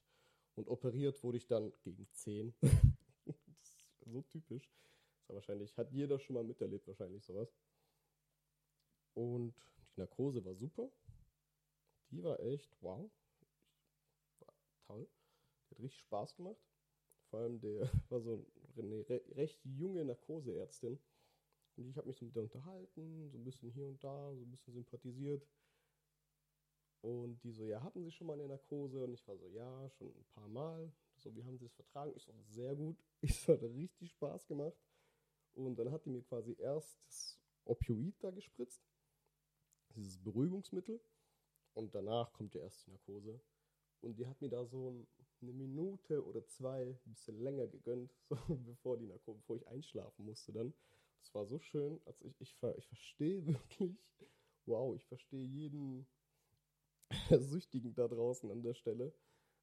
Und 0.55 0.67
operiert 0.69 1.23
wurde 1.23 1.37
ich 1.37 1.45
dann 1.45 1.71
gegen 1.83 2.09
10. 2.11 2.55
das 3.25 3.37
ist 3.61 3.85
so 3.99 4.23
typisch. 4.23 4.71
Das 5.19 5.29
war 5.29 5.35
wahrscheinlich, 5.35 5.77
hat 5.77 5.91
jeder 5.91 6.17
schon 6.17 6.33
mal 6.33 6.43
miterlebt, 6.43 6.87
wahrscheinlich 6.87 7.23
sowas. 7.23 7.55
Und 9.13 9.53
die 9.95 9.99
Narkose 9.99 10.43
war 10.43 10.55
super. 10.55 10.89
Die 12.09 12.23
war 12.23 12.39
echt, 12.39 12.75
wow. 12.81 13.09
War 14.39 14.53
toll. 14.87 15.07
Die 15.69 15.75
hat 15.75 15.79
richtig 15.83 16.01
Spaß 16.01 16.35
gemacht. 16.35 16.59
Vor 17.29 17.39
allem 17.41 17.59
der 17.59 17.81
war 18.09 18.19
so 18.19 18.45
eine 18.79 19.05
recht 19.35 19.63
junge 19.65 20.05
Narkoseärztin. 20.05 20.99
Und 21.77 21.87
ich 21.89 21.97
habe 21.97 22.07
mich 22.07 22.17
so 22.17 22.25
mit 22.25 22.35
der 22.35 22.43
unterhalten, 22.43 23.29
so 23.29 23.37
ein 23.37 23.43
bisschen 23.43 23.71
hier 23.71 23.87
und 23.87 24.03
da, 24.03 24.35
so 24.35 24.43
ein 24.43 24.51
bisschen 24.51 24.73
sympathisiert. 24.73 25.47
Und 27.01 27.43
die 27.43 27.51
so, 27.51 27.65
ja, 27.65 27.81
hatten 27.81 28.03
Sie 28.03 28.11
schon 28.11 28.27
mal 28.27 28.33
eine 28.33 28.47
Narkose? 28.47 29.03
Und 29.03 29.13
ich 29.13 29.27
war 29.27 29.37
so, 29.37 29.47
ja, 29.47 29.89
schon 29.89 30.07
ein 30.07 30.25
paar 30.35 30.47
Mal. 30.47 30.91
So, 31.17 31.35
wie 31.35 31.43
haben 31.43 31.57
Sie 31.57 31.65
es 31.65 31.73
vertragen? 31.73 32.13
Ich 32.15 32.23
so, 32.23 32.33
sehr 32.43 32.75
gut. 32.75 32.97
Ich 33.21 33.35
so, 33.35 33.53
hat 33.53 33.63
richtig 33.63 34.11
Spaß 34.11 34.47
gemacht. 34.47 34.77
Und 35.53 35.77
dann 35.77 35.91
hat 35.91 36.05
die 36.05 36.09
mir 36.09 36.23
quasi 36.23 36.55
erst 36.57 36.99
das 37.07 37.39
Opioid 37.65 38.15
da 38.23 38.31
gespritzt 38.31 38.83
dieses 39.95 40.17
Beruhigungsmittel 40.17 41.01
und 41.73 41.93
danach 41.93 42.31
kommt 42.33 42.55
ja 42.55 42.61
erst 42.61 42.85
die 42.85 42.91
Narkose. 42.91 43.41
Und 44.01 44.17
die 44.17 44.25
hat 44.25 44.41
mir 44.41 44.49
da 44.49 44.65
so 44.65 45.05
eine 45.41 45.53
Minute 45.53 46.25
oder 46.25 46.45
zwei 46.45 46.97
ein 47.05 47.13
bisschen 47.13 47.39
länger 47.39 47.67
gegönnt, 47.67 48.13
so, 48.29 48.37
bevor, 48.65 48.97
die 48.97 49.07
Narkose, 49.07 49.39
bevor 49.39 49.55
ich 49.57 49.67
einschlafen 49.67 50.25
musste 50.25 50.51
dann. 50.51 50.73
Das 51.21 51.33
war 51.33 51.45
so 51.45 51.59
schön. 51.59 51.99
Also 52.05 52.25
ich, 52.25 52.39
ich, 52.41 52.55
ich 52.77 52.87
verstehe 52.87 53.45
wirklich, 53.47 53.97
wow, 54.65 54.95
ich 54.95 55.05
verstehe 55.05 55.45
jeden 55.45 56.07
Süchtigen 57.29 57.93
da 57.93 58.07
draußen 58.07 58.49
an 58.51 58.63
der 58.63 58.73
Stelle. 58.73 59.13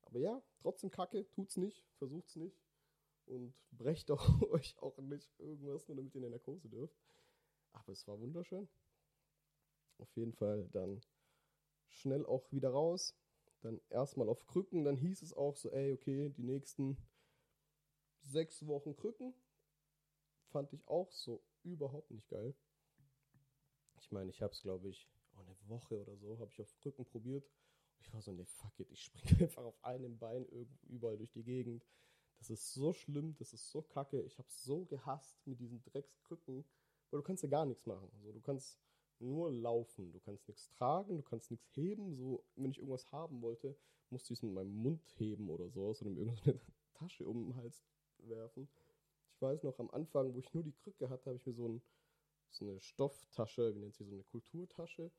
Aber 0.03 0.19
ja, 0.19 0.43
trotzdem 0.61 0.91
Kacke, 0.91 1.31
tut's 1.33 1.57
nicht, 1.57 1.85
versucht's 1.99 2.37
nicht. 2.37 2.63
Und 3.27 3.55
brecht 3.73 4.11
auch 4.11 4.43
euch 4.51 4.77
auch 4.79 4.99
nicht 4.99 5.39
irgendwas, 5.39 5.87
nur 5.89 5.97
damit 5.97 6.15
ihr 6.15 6.19
in 6.19 6.23
der 6.23 6.31
Narkose 6.31 6.69
dürft. 6.69 6.99
Aber 7.73 7.93
es 7.93 8.07
war 8.09 8.19
wunderschön 8.19 8.69
auf 9.99 10.17
jeden 10.17 10.33
Fall 10.33 10.69
dann 10.73 11.01
schnell 11.89 12.25
auch 12.27 12.51
wieder 12.53 12.71
raus. 12.71 13.15
Dann 13.61 13.81
erstmal 13.91 14.29
auf 14.29 14.47
Krücken. 14.47 14.85
Dann 14.85 14.97
hieß 14.97 15.23
es 15.23 15.33
auch 15.33 15.57
so, 15.57 15.71
ey, 15.71 15.93
okay, 15.93 16.31
die 16.31 16.45
nächsten 16.45 16.97
sechs 18.23 18.67
Wochen 18.67 18.95
Krücken. 18.97 19.35
Fand 20.51 20.73
ich 20.73 20.87
auch 20.89 21.11
so 21.13 21.43
überhaupt 21.63 22.11
nicht 22.11 22.29
geil. 22.29 22.55
Ich 24.01 24.11
meine, 24.11 24.31
ich 24.31 24.41
habe 24.41 24.53
es, 24.53 24.63
glaube 24.63 24.89
ich, 24.89 25.11
oh, 25.37 25.41
eine 25.41 25.57
Woche 25.69 26.01
oder 26.01 26.17
so, 26.17 26.39
habe 26.39 26.51
ich 26.51 26.61
auf 26.61 26.75
Krücken 26.77 27.05
probiert. 27.05 27.47
ich 28.01 28.13
war 28.13 28.23
so, 28.23 28.33
ne, 28.33 28.47
fuck 28.47 28.79
it, 28.81 28.91
ich 28.91 29.03
springe 29.03 29.43
einfach 29.45 29.65
auf 29.65 29.85
einem 29.85 30.19
Bein 30.19 30.47
überall 30.89 31.19
durch 31.19 31.33
die 31.33 31.43
Gegend. 31.43 31.85
Das 32.39 32.51
ist 32.51 32.73
so 32.73 32.93
schlimm, 32.93 33.35
das 33.37 33.53
ist 33.53 33.71
so 33.71 33.83
kacke. 33.83 34.23
Ich 34.23 34.39
habe 34.39 34.49
so 34.49 34.85
gehasst 34.85 35.45
mit 35.45 35.59
diesen 35.61 35.83
Dreckskrücken, 35.83 36.65
weil 37.11 37.21
du 37.21 37.23
kannst 37.23 37.43
ja 37.43 37.49
gar 37.49 37.67
nichts 37.67 37.85
machen. 37.85 38.09
Also 38.15 38.33
du 38.33 38.41
kannst 38.41 38.79
nur 39.21 39.51
laufen. 39.51 40.13
Du 40.13 40.21
kannst 40.21 40.49
nichts 40.49 40.69
tragen, 40.69 41.17
du 41.17 41.23
kannst 41.23 41.51
nichts 41.51 41.77
heben. 41.77 42.15
So, 42.17 42.45
wenn 42.57 42.71
ich 42.71 42.79
irgendwas 42.79 43.11
haben 43.13 43.43
wollte, 43.43 43.77
musste 44.11 44.33
ich 44.33 44.39
es 44.39 44.43
mit 44.43 44.53
meinem 44.53 44.75
Mund 44.75 45.03
heben 45.19 45.51
oder 45.51 45.69
so, 45.69 45.87
oder 45.87 46.11
mir 46.11 46.21
irgendeine 46.21 46.61
Tasche 46.95 47.27
um 47.27 47.45
den 47.45 47.57
Hals 47.57 47.85
werfen. 48.19 48.69
Ich 49.35 49.43
weiß 49.43 49.63
noch, 49.63 49.79
am 49.79 49.91
Anfang, 49.91 50.35
wo 50.35 50.39
ich 50.39 50.53
nur 50.53 50.65
die 50.65 50.73
Krücke 50.73 51.09
hatte, 51.09 51.27
habe 51.27 51.37
ich 51.37 51.47
mir 51.47 51.53
so, 51.53 51.69
ein, 51.69 51.83
so 52.51 52.65
eine 52.65 52.81
Stofftasche, 52.81 53.75
wie 53.75 53.81
nennt 53.81 53.95
sie 53.95 54.05
so 54.05 54.13
eine 54.13 54.25
Kulturtasche, 54.25 55.13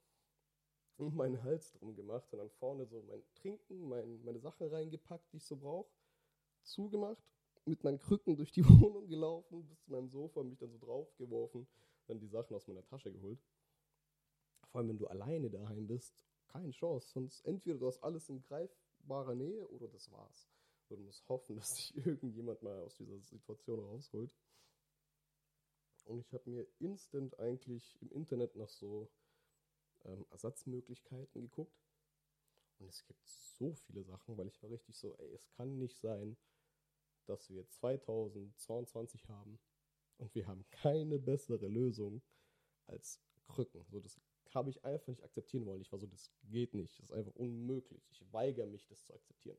um 0.97 1.15
meinen 1.15 1.41
Hals 1.43 1.71
drum 1.71 1.95
gemacht 1.95 2.31
und 2.33 2.39
dann 2.39 2.49
vorne 2.49 2.85
so 2.85 3.01
mein 3.03 3.23
Trinken, 3.35 3.87
mein, 3.87 4.21
meine 4.23 4.39
Sachen 4.39 4.67
reingepackt, 4.67 5.31
die 5.31 5.37
ich 5.37 5.45
so 5.45 5.55
brauche, 5.55 5.89
zugemacht, 6.63 7.23
mit 7.65 7.83
meinen 7.83 7.99
Krücken 7.99 8.35
durch 8.35 8.51
die 8.51 8.63
Wohnung 8.67 9.07
gelaufen, 9.07 9.65
bis 9.67 9.79
zu 9.81 9.91
meinem 9.91 10.09
Sofa, 10.09 10.43
mich 10.43 10.57
dann 10.57 10.71
so 10.71 10.77
draufgeworfen, 10.77 11.67
dann 12.07 12.19
die 12.19 12.27
Sachen 12.27 12.55
aus 12.55 12.67
meiner 12.67 12.83
Tasche 12.83 13.11
geholt. 13.11 13.39
Vor 14.69 14.79
allem, 14.79 14.89
wenn 14.89 14.97
du 14.97 15.07
alleine 15.07 15.49
daheim 15.49 15.87
bist, 15.87 16.23
keine 16.47 16.71
Chance. 16.71 17.09
Sonst 17.09 17.45
entweder 17.45 17.77
du 17.79 17.87
hast 17.87 18.03
alles 18.03 18.29
in 18.29 18.41
greifbarer 18.41 19.35
Nähe 19.35 19.67
oder 19.69 19.87
das 19.87 20.11
war's. 20.11 20.49
du 20.89 20.97
musst 20.97 21.27
hoffen, 21.29 21.55
dass 21.55 21.73
dich 21.73 21.95
irgendjemand 22.05 22.61
mal 22.61 22.79
aus 22.83 22.95
dieser 22.95 23.19
Situation 23.19 23.79
rausholt. 23.79 24.35
Und 26.05 26.19
ich 26.19 26.33
habe 26.33 26.49
mir 26.49 26.67
instant 26.79 27.37
eigentlich 27.39 28.01
im 28.01 28.11
Internet 28.11 28.55
nach 28.55 28.69
so 28.69 29.11
ähm, 30.05 30.25
Ersatzmöglichkeiten 30.31 31.41
geguckt. 31.41 31.85
Und 32.79 32.87
es 32.87 33.05
gibt 33.05 33.27
so 33.27 33.73
viele 33.73 34.03
Sachen, 34.03 34.37
weil 34.37 34.47
ich 34.47 34.61
war 34.63 34.69
richtig 34.69 34.97
so, 34.97 35.15
ey, 35.17 35.31
es 35.33 35.47
kann 35.51 35.77
nicht 35.77 35.99
sein, 35.99 36.37
dass 37.25 37.49
wir 37.49 37.67
2022 37.67 39.27
haben 39.27 39.59
und 40.17 40.33
wir 40.33 40.47
haben 40.47 40.65
keine 40.71 41.19
bessere 41.19 41.67
Lösung 41.67 42.21
als 42.87 43.21
Krücken. 43.47 43.85
So, 43.89 43.99
das 43.99 44.19
habe 44.55 44.69
ich 44.69 44.83
einfach 44.83 45.07
nicht 45.07 45.23
akzeptieren 45.23 45.65
wollen. 45.65 45.81
Ich 45.81 45.91
war 45.91 45.99
so, 45.99 46.07
das 46.07 46.31
geht 46.43 46.73
nicht, 46.73 46.97
das 46.99 47.09
ist 47.09 47.15
einfach 47.15 47.35
unmöglich. 47.35 48.07
Ich 48.11 48.23
weigere 48.33 48.67
mich, 48.67 48.85
das 48.87 49.03
zu 49.03 49.13
akzeptieren. 49.13 49.57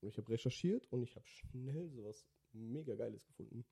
Und 0.00 0.08
ich 0.08 0.16
habe 0.16 0.30
recherchiert 0.30 0.86
und 0.92 1.02
ich 1.02 1.16
habe 1.16 1.26
schnell 1.26 1.90
sowas 1.90 2.26
mega 2.52 2.94
Geiles 2.94 3.26
gefunden. 3.26 3.64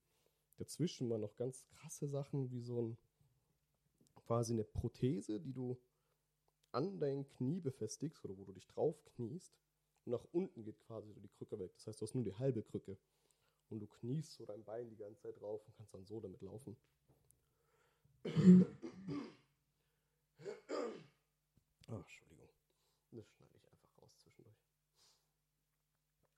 Dazwischen 0.56 1.08
waren 1.10 1.20
noch 1.20 1.36
ganz 1.36 1.66
krasse 1.66 2.08
Sachen, 2.08 2.50
wie 2.50 2.60
so 2.60 2.82
ein 2.82 2.96
quasi 4.26 4.52
eine 4.52 4.64
Prothese, 4.64 5.40
die 5.40 5.52
du 5.52 5.78
an 6.72 6.98
dein 6.98 7.26
Knie 7.28 7.60
befestigst 7.60 8.24
oder 8.24 8.36
wo 8.36 8.44
du 8.44 8.52
dich 8.52 8.66
drauf 8.66 9.02
kniest. 9.04 9.56
Und 10.04 10.12
nach 10.12 10.24
unten 10.32 10.62
geht 10.62 10.78
quasi 10.80 11.12
so 11.12 11.20
die 11.20 11.28
Krücke 11.28 11.58
weg. 11.58 11.72
Das 11.74 11.86
heißt, 11.86 12.00
du 12.00 12.06
hast 12.06 12.14
nur 12.14 12.24
die 12.24 12.34
halbe 12.34 12.62
Krücke. 12.62 12.98
Und 13.70 13.80
du 13.80 13.86
kniest 13.86 14.34
so 14.34 14.44
dein 14.44 14.64
Bein 14.64 14.88
die 14.88 14.96
ganze 14.96 15.22
Zeit 15.22 15.40
drauf 15.40 15.66
und 15.66 15.76
kannst 15.76 15.94
dann 15.94 16.04
so 16.04 16.20
damit 16.20 16.42
laufen. 16.42 16.76
Oh, 21.88 21.94
Entschuldigung. 21.94 22.48
Das 23.12 23.28
schneide 23.30 23.56
ich 23.56 23.68
einfach 23.70 24.02
raus 24.02 24.16
zwischendurch. 24.18 24.56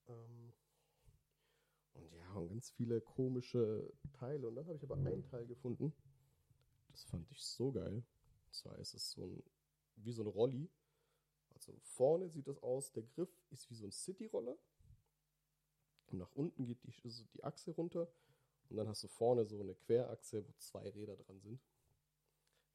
Ähm 0.08 0.52
Und 2.38 2.48
ganz 2.48 2.70
viele 2.70 3.00
komische 3.00 3.92
Teile. 4.12 4.48
Und 4.48 4.56
dann 4.56 4.66
habe 4.66 4.76
ich 4.76 4.82
aber 4.82 4.96
einen 4.96 5.24
Teil 5.24 5.46
gefunden. 5.46 5.92
Das 6.90 7.04
fand 7.04 7.30
ich 7.30 7.42
so 7.42 7.72
geil. 7.72 8.04
Und 8.46 8.54
zwar 8.54 8.78
ist 8.78 8.94
es 8.94 9.10
so 9.10 9.24
ein, 9.24 9.42
wie 9.96 10.12
so 10.12 10.22
eine 10.22 10.30
Rolli. 10.30 10.70
Also 11.50 11.76
vorne 11.82 12.28
sieht 12.28 12.46
das 12.46 12.62
aus, 12.62 12.92
der 12.92 13.02
Griff 13.02 13.30
ist 13.50 13.68
wie 13.70 13.74
so 13.74 13.86
ein 13.86 13.92
City-Roller. 13.92 14.56
Und 16.06 16.18
nach 16.18 16.32
unten 16.34 16.64
geht 16.64 16.82
die, 16.84 16.92
also 17.04 17.24
die 17.34 17.44
Achse 17.44 17.72
runter. 17.72 18.10
Und 18.68 18.76
dann 18.76 18.88
hast 18.88 19.02
du 19.02 19.08
vorne 19.08 19.44
so 19.44 19.60
eine 19.60 19.74
Querachse, 19.74 20.46
wo 20.46 20.52
zwei 20.58 20.88
Räder 20.88 21.16
dran 21.16 21.40
sind. 21.40 21.60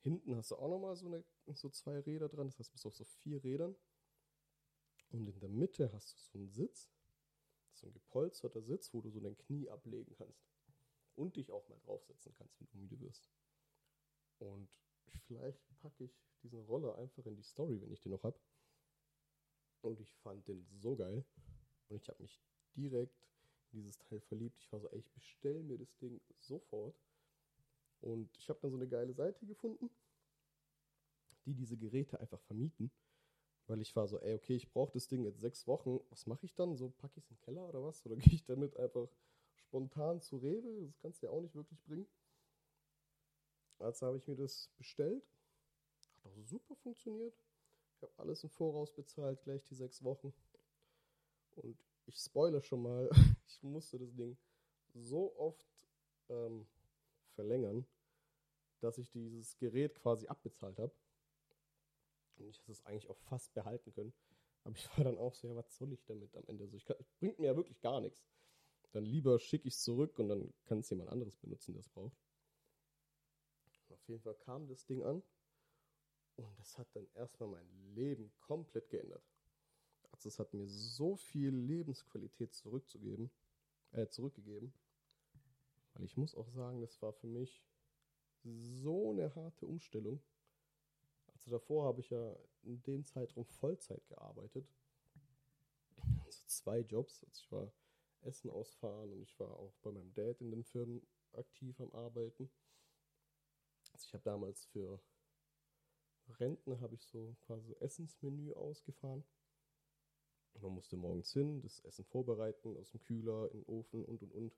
Hinten 0.01 0.35
hast 0.35 0.51
du 0.51 0.55
auch 0.57 0.69
nochmal 0.69 0.95
so, 0.95 1.23
so 1.53 1.69
zwei 1.69 1.99
Räder 1.99 2.27
dran. 2.29 2.47
Das 2.47 2.59
heißt, 2.59 2.69
du 2.69 2.73
bist 2.73 2.85
auf 2.85 2.95
so 2.95 3.05
vier 3.05 3.43
Rädern. 3.43 3.75
Und 5.09 5.27
in 5.27 5.39
der 5.39 5.49
Mitte 5.49 5.91
hast 5.93 6.13
du 6.13 6.19
so 6.19 6.37
einen 6.39 6.49
Sitz. 6.49 6.92
So 7.73 7.87
ein 7.87 7.93
gepolsterter 7.93 8.61
Sitz, 8.61 8.93
wo 8.93 9.01
du 9.01 9.09
so 9.09 9.19
dein 9.19 9.37
Knie 9.37 9.69
ablegen 9.69 10.15
kannst. 10.15 10.47
Und 11.15 11.35
dich 11.35 11.51
auch 11.51 11.67
mal 11.69 11.79
draufsetzen 11.79 12.33
kannst, 12.33 12.59
wenn 12.59 12.67
du 12.67 12.77
müde 12.77 12.99
wirst. 13.01 13.29
Und 14.39 14.69
vielleicht 15.27 15.61
packe 15.81 16.05
ich 16.05 16.23
diesen 16.41 16.59
Roller 16.61 16.97
einfach 16.97 17.25
in 17.25 17.35
die 17.35 17.43
Story, 17.43 17.79
wenn 17.81 17.91
ich 17.91 18.01
den 18.01 18.11
noch 18.11 18.23
habe. 18.23 18.39
Und 19.81 19.99
ich 19.99 20.13
fand 20.17 20.47
den 20.47 20.65
so 20.79 20.95
geil. 20.95 21.25
Und 21.89 22.01
ich 22.01 22.09
habe 22.09 22.21
mich 22.21 22.41
direkt 22.75 23.27
in 23.71 23.79
dieses 23.79 23.97
Teil 23.97 24.21
verliebt. 24.21 24.59
Ich 24.59 24.71
war 24.71 24.79
so, 24.79 24.89
ey, 24.89 24.99
ich 24.99 25.11
bestell 25.11 25.61
mir 25.63 25.77
das 25.77 25.95
Ding 25.97 26.21
sofort. 26.39 26.95
Und 28.01 28.35
ich 28.37 28.49
habe 28.49 28.59
dann 28.61 28.71
so 28.71 28.77
eine 28.77 28.87
geile 28.87 29.13
Seite 29.13 29.45
gefunden, 29.45 29.89
die 31.45 31.53
diese 31.53 31.77
Geräte 31.77 32.19
einfach 32.19 32.41
vermieten. 32.41 32.91
Weil 33.67 33.81
ich 33.81 33.95
war 33.95 34.07
so, 34.07 34.19
ey, 34.19 34.35
okay, 34.35 34.55
ich 34.55 34.69
brauche 34.71 34.91
das 34.91 35.07
Ding 35.07 35.23
jetzt 35.23 35.39
sechs 35.39 35.67
Wochen. 35.67 35.99
Was 36.09 36.27
mache 36.27 36.45
ich 36.45 36.53
dann? 36.53 36.75
So 36.75 36.89
packe 36.89 37.17
ich 37.17 37.23
es 37.23 37.31
in 37.31 37.37
den 37.37 37.41
Keller 37.41 37.69
oder 37.69 37.83
was? 37.83 38.05
Oder 38.05 38.15
gehe 38.17 38.33
ich 38.33 38.45
damit 38.45 38.75
einfach 38.77 39.07
spontan 39.55 40.21
zu 40.21 40.37
Rewe? 40.37 40.85
Das 40.85 40.99
kannst 40.99 41.21
du 41.21 41.27
ja 41.27 41.31
auch 41.31 41.41
nicht 41.41 41.55
wirklich 41.55 41.81
bringen. 41.83 42.07
Also 43.79 44.07
habe 44.07 44.17
ich 44.17 44.27
mir 44.27 44.35
das 44.35 44.69
bestellt. 44.77 45.23
Hat 46.23 46.31
auch 46.31 46.43
super 46.43 46.75
funktioniert. 46.75 47.33
Ich 47.95 48.01
habe 48.01 48.13
alles 48.17 48.43
im 48.43 48.49
Voraus 48.49 48.91
bezahlt, 48.93 49.41
gleich 49.43 49.63
die 49.63 49.75
sechs 49.75 50.03
Wochen. 50.03 50.33
Und 51.55 51.77
ich 52.05 52.17
spoilere 52.17 52.61
schon 52.61 52.81
mal, 52.81 53.09
ich 53.47 53.61
musste 53.63 53.97
das 53.97 54.13
Ding 54.13 54.37
so 54.93 55.35
oft 55.37 55.65
ähm, 56.29 56.65
verlängern, 57.35 57.85
dass 58.79 58.97
ich 58.97 59.09
dieses 59.09 59.57
Gerät 59.57 59.95
quasi 60.01 60.27
abbezahlt 60.27 60.79
habe. 60.79 60.93
Und 62.37 62.47
ich 62.47 62.59
hätte 62.59 62.71
es 62.71 62.85
eigentlich 62.85 63.09
auch 63.09 63.17
fast 63.17 63.53
behalten 63.53 63.93
können. 63.93 64.13
Aber 64.63 64.75
ich 64.75 64.87
war 64.97 65.03
dann 65.03 65.17
auch 65.17 65.33
so, 65.33 65.47
ja, 65.47 65.55
was 65.55 65.75
soll 65.75 65.93
ich 65.93 66.03
damit 66.05 66.35
am 66.35 66.45
Ende? 66.47 66.67
So, 66.67 66.77
ich 66.77 66.85
kann, 66.85 66.97
bringt 67.19 67.39
mir 67.39 67.47
ja 67.47 67.55
wirklich 67.55 67.79
gar 67.81 68.01
nichts. 68.01 68.23
Dann 68.91 69.05
lieber 69.05 69.39
schicke 69.39 69.67
ich 69.67 69.73
es 69.73 69.81
zurück 69.81 70.19
und 70.19 70.29
dann 70.29 70.53
kann 70.65 70.79
es 70.79 70.89
jemand 70.89 71.09
anderes 71.09 71.35
benutzen, 71.37 71.73
der 71.73 71.81
es 71.81 71.89
braucht. 71.89 72.17
Auf 73.89 74.07
jeden 74.07 74.21
Fall 74.21 74.35
kam 74.35 74.67
das 74.67 74.85
Ding 74.85 75.03
an 75.03 75.23
und 76.35 76.59
das 76.59 76.77
hat 76.77 76.87
dann 76.93 77.07
erstmal 77.13 77.49
mein 77.49 77.69
Leben 77.95 78.31
komplett 78.39 78.89
geändert. 78.89 79.23
Also 80.11 80.29
es 80.29 80.39
hat 80.39 80.53
mir 80.53 80.67
so 80.67 81.15
viel 81.15 81.49
Lebensqualität 81.49 82.53
zurückzugeben, 82.53 83.31
äh, 83.91 84.07
zurückgegeben. 84.07 84.73
Weil 85.93 86.05
ich 86.05 86.17
muss 86.17 86.35
auch 86.35 86.49
sagen, 86.49 86.81
das 86.81 87.01
war 87.01 87.13
für 87.13 87.27
mich 87.27 87.63
so 88.43 89.11
eine 89.11 89.33
harte 89.35 89.65
Umstellung. 89.65 90.21
Also 91.43 91.57
davor 91.57 91.85
habe 91.85 91.99
ich 91.99 92.09
ja 92.09 92.35
in 92.63 92.81
dem 92.83 93.03
Zeitraum 93.03 93.45
Vollzeit 93.45 94.07
gearbeitet. 94.07 94.65
Also 96.25 96.43
zwei 96.47 96.79
Jobs. 96.79 97.23
Also 97.23 97.41
ich 97.41 97.51
war 97.51 97.73
Essen 98.21 98.49
ausfahren 98.49 99.11
und 99.11 99.21
ich 99.21 99.37
war 99.39 99.51
auch 99.51 99.73
bei 99.81 99.91
meinem 99.91 100.13
Dad 100.13 100.39
in 100.39 100.51
den 100.51 100.63
Firmen 100.63 101.05
aktiv 101.33 101.79
am 101.81 101.91
Arbeiten. 101.93 102.49
Also 103.91 104.05
ich 104.07 104.13
habe 104.13 104.23
damals 104.23 104.65
für 104.65 105.01
Rentner 106.39 106.79
habe 106.79 106.95
ich 106.95 107.03
so 107.05 107.35
quasi 107.41 107.73
Essensmenü 107.79 108.53
ausgefahren. 108.53 109.25
Man 110.61 110.71
musste 110.71 110.95
morgens 110.95 111.33
hin, 111.33 111.61
das 111.61 111.81
Essen 111.81 112.05
vorbereiten, 112.05 112.77
aus 112.77 112.91
dem 112.91 113.01
Kühler, 113.01 113.51
in 113.51 113.59
den 113.59 113.65
Ofen 113.65 114.05
und 114.05 114.21
und 114.21 114.31
und. 114.31 114.53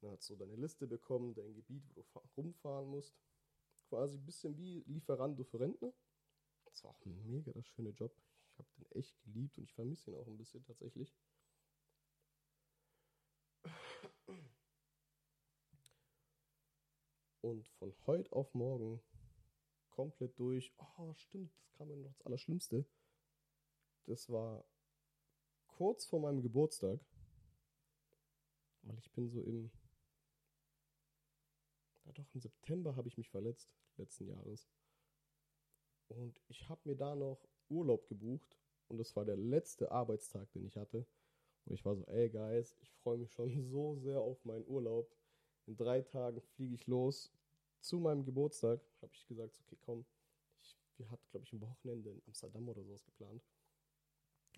Dann 0.00 0.12
hast 0.12 0.30
du 0.30 0.36
deine 0.36 0.56
Liste 0.56 0.86
bekommen, 0.86 1.34
dein 1.34 1.54
Gebiet, 1.54 1.84
wo 1.94 2.02
du 2.02 2.20
rumfahren 2.36 2.88
musst. 2.88 3.14
Quasi 3.90 4.16
ein 4.18 4.24
bisschen 4.24 4.56
wie 4.56 4.84
Lieferando 4.86 5.42
für 5.42 5.58
Rentner. 5.58 5.92
Das 6.64 6.84
war 6.84 6.92
auch 6.92 7.04
ein 7.04 7.26
mega 7.26 7.52
das 7.52 7.66
schöne 7.66 7.90
Job. 7.90 8.16
Ich 8.52 8.58
habe 8.58 8.68
den 8.78 8.86
echt 8.92 9.20
geliebt 9.22 9.58
und 9.58 9.64
ich 9.64 9.74
vermisse 9.74 10.12
ihn 10.12 10.16
auch 10.16 10.28
ein 10.28 10.38
bisschen 10.38 10.64
tatsächlich. 10.64 11.12
Und 17.40 17.66
von 17.66 17.92
heute 18.06 18.32
auf 18.32 18.54
morgen 18.54 19.02
komplett 19.88 20.38
durch. 20.38 20.72
Oh, 20.78 21.12
stimmt, 21.14 21.52
das 21.58 21.72
kam 21.72 21.88
mir 21.88 21.96
noch 21.96 22.12
das 22.12 22.22
Allerschlimmste. 22.22 22.86
Das 24.06 24.30
war 24.30 24.64
kurz 25.66 26.04
vor 26.04 26.20
meinem 26.20 26.42
Geburtstag. 26.42 27.00
Weil 28.82 28.98
ich 28.98 29.10
bin 29.10 29.28
so 29.28 29.42
im. 29.42 29.72
Ja, 32.10 32.14
doch, 32.24 32.34
im 32.34 32.40
September 32.40 32.96
habe 32.96 33.06
ich 33.06 33.16
mich 33.16 33.28
verletzt, 33.28 33.72
letzten 33.96 34.26
Jahres. 34.26 34.68
Und 36.08 36.40
ich 36.48 36.68
habe 36.68 36.80
mir 36.82 36.96
da 36.96 37.14
noch 37.14 37.46
Urlaub 37.68 38.08
gebucht. 38.08 38.58
Und 38.88 38.98
das 38.98 39.14
war 39.14 39.24
der 39.24 39.36
letzte 39.36 39.92
Arbeitstag, 39.92 40.50
den 40.50 40.64
ich 40.64 40.76
hatte. 40.76 41.06
Und 41.66 41.74
ich 41.74 41.84
war 41.84 41.94
so, 41.94 42.04
ey, 42.06 42.28
Guys, 42.28 42.76
ich 42.80 42.90
freue 42.90 43.16
mich 43.16 43.30
schon 43.30 43.48
so 43.70 43.94
sehr 43.94 44.18
auf 44.18 44.44
meinen 44.44 44.66
Urlaub. 44.66 45.14
In 45.66 45.76
drei 45.76 46.02
Tagen 46.02 46.40
fliege 46.40 46.74
ich 46.74 46.88
los. 46.88 47.30
Zu 47.78 48.00
meinem 48.00 48.24
Geburtstag 48.24 48.80
habe 49.02 49.14
ich 49.14 49.24
gesagt, 49.28 49.60
okay, 49.60 49.76
komm. 49.80 50.04
Ich, 50.62 50.76
wir 50.96 51.08
hatten, 51.12 51.28
glaube 51.30 51.44
ich, 51.44 51.52
ein 51.52 51.60
Wochenende 51.60 52.10
in 52.10 52.22
Amsterdam 52.26 52.68
oder 52.68 52.82
sowas 52.82 53.04
geplant. 53.04 53.46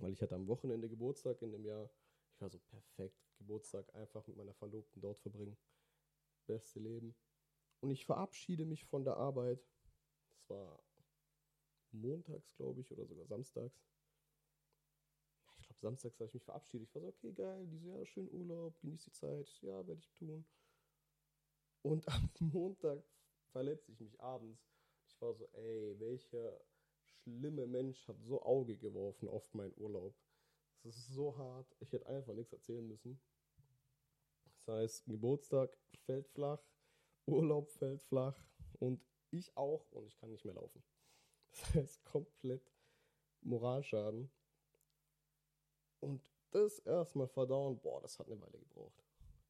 Weil 0.00 0.14
ich 0.14 0.22
hatte 0.22 0.36
am 0.36 0.46
Wochenende 0.46 0.88
Geburtstag 0.88 1.42
in 1.42 1.52
dem 1.52 1.66
Jahr. 1.66 1.90
Ich 2.32 2.40
war 2.40 2.48
so 2.48 2.58
perfekt. 2.58 3.20
Geburtstag 3.36 3.94
einfach 3.94 4.26
mit 4.26 4.38
meiner 4.38 4.54
Verlobten 4.54 5.02
dort 5.02 5.18
verbringen. 5.18 5.58
Beste 6.46 6.80
Leben. 6.80 7.14
Und 7.82 7.90
ich 7.90 8.06
verabschiede 8.06 8.64
mich 8.64 8.84
von 8.84 9.04
der 9.04 9.16
Arbeit. 9.16 9.60
Das 10.30 10.48
war 10.48 10.80
montags, 11.90 12.54
glaube 12.54 12.80
ich, 12.80 12.92
oder 12.92 13.04
sogar 13.06 13.26
samstags. 13.26 13.84
Ich 15.58 15.66
glaube, 15.66 15.80
samstags 15.80 16.14
habe 16.20 16.28
ich 16.28 16.34
mich 16.34 16.44
verabschiedet. 16.44 16.88
Ich 16.88 16.94
war 16.94 17.02
so, 17.02 17.08
okay, 17.08 17.32
geil, 17.32 17.66
diese 17.66 17.88
Jahr 17.88 18.06
schön 18.06 18.30
Urlaub, 18.30 18.80
genieß 18.80 19.02
die 19.02 19.12
Zeit. 19.12 19.48
Ja, 19.62 19.84
werde 19.86 20.00
ich 20.00 20.12
tun. 20.12 20.44
Und 21.82 22.06
am 22.08 22.30
Montag 22.38 23.02
verletze 23.50 23.90
ich 23.90 23.98
mich 23.98 24.20
abends. 24.20 24.64
Ich 25.08 25.20
war 25.20 25.34
so, 25.34 25.48
ey, 25.52 25.98
welcher 25.98 26.60
schlimme 27.02 27.66
Mensch 27.66 28.06
hat 28.06 28.22
so 28.22 28.42
Auge 28.42 28.76
geworfen 28.76 29.28
auf 29.28 29.52
meinen 29.54 29.74
Urlaub. 29.76 30.14
Das 30.84 30.96
ist 30.96 31.08
so 31.08 31.36
hart. 31.36 31.66
Ich 31.80 31.92
hätte 31.92 32.06
einfach 32.06 32.34
nichts 32.34 32.52
erzählen 32.52 32.86
müssen. 32.86 33.20
Das 34.54 34.68
heißt, 34.68 35.06
Geburtstag 35.06 35.76
fällt 36.04 36.28
flach, 36.28 36.62
Urlaub 37.26 37.70
fällt 37.70 38.02
flach 38.02 38.36
und 38.78 39.00
ich 39.30 39.56
auch 39.56 39.90
und 39.92 40.06
ich 40.06 40.16
kann 40.18 40.30
nicht 40.30 40.44
mehr 40.44 40.54
laufen. 40.54 40.82
Das 41.52 41.74
heißt, 41.74 42.04
komplett 42.04 42.72
Moralschaden. 43.42 44.30
Und 46.00 46.22
das 46.50 46.78
erstmal 46.80 47.28
verdauen, 47.28 47.78
boah, 47.78 48.00
das 48.00 48.18
hat 48.18 48.26
eine 48.26 48.40
Weile 48.40 48.58
gebraucht. 48.58 49.04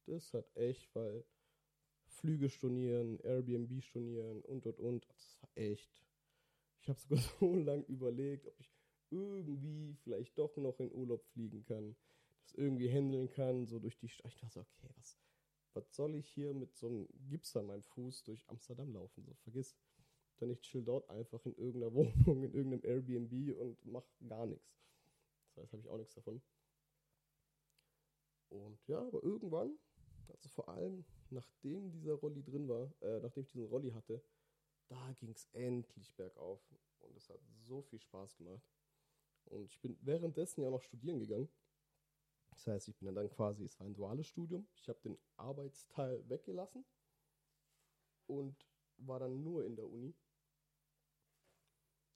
Das 0.05 0.33
hat 0.33 0.45
echt, 0.55 0.93
weil 0.95 1.23
Flüge 2.07 2.49
stornieren, 2.49 3.19
Airbnb 3.21 3.81
stornieren 3.83 4.41
und 4.41 4.65
und 4.65 4.79
und. 4.79 5.07
Das 5.09 5.37
war 5.41 5.49
echt. 5.55 6.03
Ich 6.81 6.89
habe 6.89 6.99
sogar 6.99 7.19
so 7.39 7.55
lange 7.55 7.83
überlegt, 7.85 8.47
ob 8.47 8.59
ich 8.59 8.69
irgendwie 9.09 9.95
vielleicht 10.03 10.37
doch 10.37 10.55
noch 10.57 10.79
in 10.79 10.91
Urlaub 10.91 11.23
fliegen 11.25 11.63
kann, 11.63 11.95
das 12.41 12.53
irgendwie 12.55 12.89
handeln 12.89 13.29
kann, 13.29 13.65
so 13.65 13.79
durch 13.79 13.97
die 13.97 14.09
Stadt. 14.09 14.31
Ich 14.33 14.39
dachte 14.39 14.53
so, 14.53 14.59
okay, 14.61 14.89
was, 14.97 15.17
was 15.73 15.93
soll 15.95 16.15
ich 16.15 16.27
hier 16.29 16.53
mit 16.53 16.75
so 16.75 16.87
einem 16.87 17.07
Gips 17.29 17.55
an 17.55 17.67
meinem 17.67 17.83
Fuß 17.83 18.23
durch 18.23 18.47
Amsterdam 18.49 18.93
laufen? 18.93 19.23
So, 19.25 19.33
vergiss. 19.35 19.75
Dann 20.37 20.49
ich 20.49 20.61
chill 20.61 20.83
dort 20.83 21.09
einfach 21.09 21.45
in 21.45 21.55
irgendeiner 21.55 21.93
Wohnung, 21.93 22.43
in 22.43 22.53
irgendeinem 22.53 22.83
Airbnb 22.83 23.57
und 23.59 23.85
mach 23.85 24.05
gar 24.27 24.45
nichts. 24.45 24.77
Das 25.55 25.63
heißt, 25.63 25.73
habe 25.73 25.81
ich 25.81 25.89
auch 25.89 25.97
nichts 25.97 26.15
davon. 26.15 26.41
Und 28.49 28.87
ja, 28.87 28.99
aber 28.99 29.23
irgendwann, 29.23 29.77
also 30.27 30.49
vor 30.49 30.69
allem 30.69 31.05
nachdem 31.29 31.91
dieser 31.91 32.13
Rolli 32.13 32.43
drin 32.43 32.67
war, 32.67 32.93
äh, 33.01 33.19
nachdem 33.19 33.43
ich 33.43 33.49
diesen 33.49 33.67
Rolli 33.67 33.91
hatte, 33.91 34.23
da 34.87 35.11
ging 35.13 35.31
es 35.31 35.47
endlich 35.53 36.13
bergauf. 36.15 36.61
Und 36.99 37.17
es 37.17 37.29
hat 37.29 37.39
so 37.67 37.81
viel 37.81 37.99
Spaß 37.99 38.37
gemacht. 38.37 38.63
Und 39.45 39.65
ich 39.65 39.79
bin 39.81 39.97
währenddessen 40.01 40.61
ja 40.61 40.69
noch 40.69 40.81
studieren 40.81 41.19
gegangen. 41.19 41.49
Das 42.53 42.67
heißt, 42.67 42.87
ich 42.87 42.97
bin 42.97 43.13
dann 43.15 43.29
quasi, 43.29 43.65
es 43.65 43.79
war 43.79 43.87
ein 43.87 43.95
duales 43.95 44.27
Studium. 44.27 44.67
Ich 44.75 44.87
habe 44.87 44.99
den 45.03 45.17
Arbeitsteil 45.37 46.27
weggelassen 46.29 46.85
und 48.27 48.55
war 48.97 49.19
dann 49.19 49.43
nur 49.43 49.65
in 49.65 49.75
der 49.75 49.85
Uni. 49.85 50.15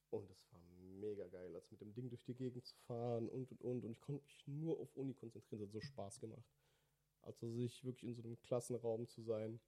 Und 0.09 0.29
es 0.29 0.51
war 0.51 0.61
mega 0.99 1.27
geil, 1.27 1.53
also 1.53 1.67
mit 1.71 1.81
dem 1.81 1.93
Ding 1.93 2.09
durch 2.09 2.23
die 2.23 2.35
Gegend 2.35 2.65
zu 2.65 2.75
fahren 2.85 3.27
und 3.29 3.51
und 3.51 3.61
und. 3.61 3.83
Und 3.83 3.91
ich 3.91 4.01
konnte 4.01 4.23
mich 4.23 4.47
nur 4.47 4.79
auf 4.79 4.95
Uni 4.95 5.13
konzentrieren, 5.13 5.59
das 5.59 5.67
hat 5.67 5.73
so 5.73 5.81
Spaß 5.81 6.19
gemacht. 6.19 6.45
Also 7.21 7.49
sich 7.49 7.83
wirklich 7.83 8.03
in 8.03 8.15
so 8.15 8.23
einem 8.23 8.39
Klassenraum 8.39 9.07
zu 9.07 9.21
sein, 9.21 9.59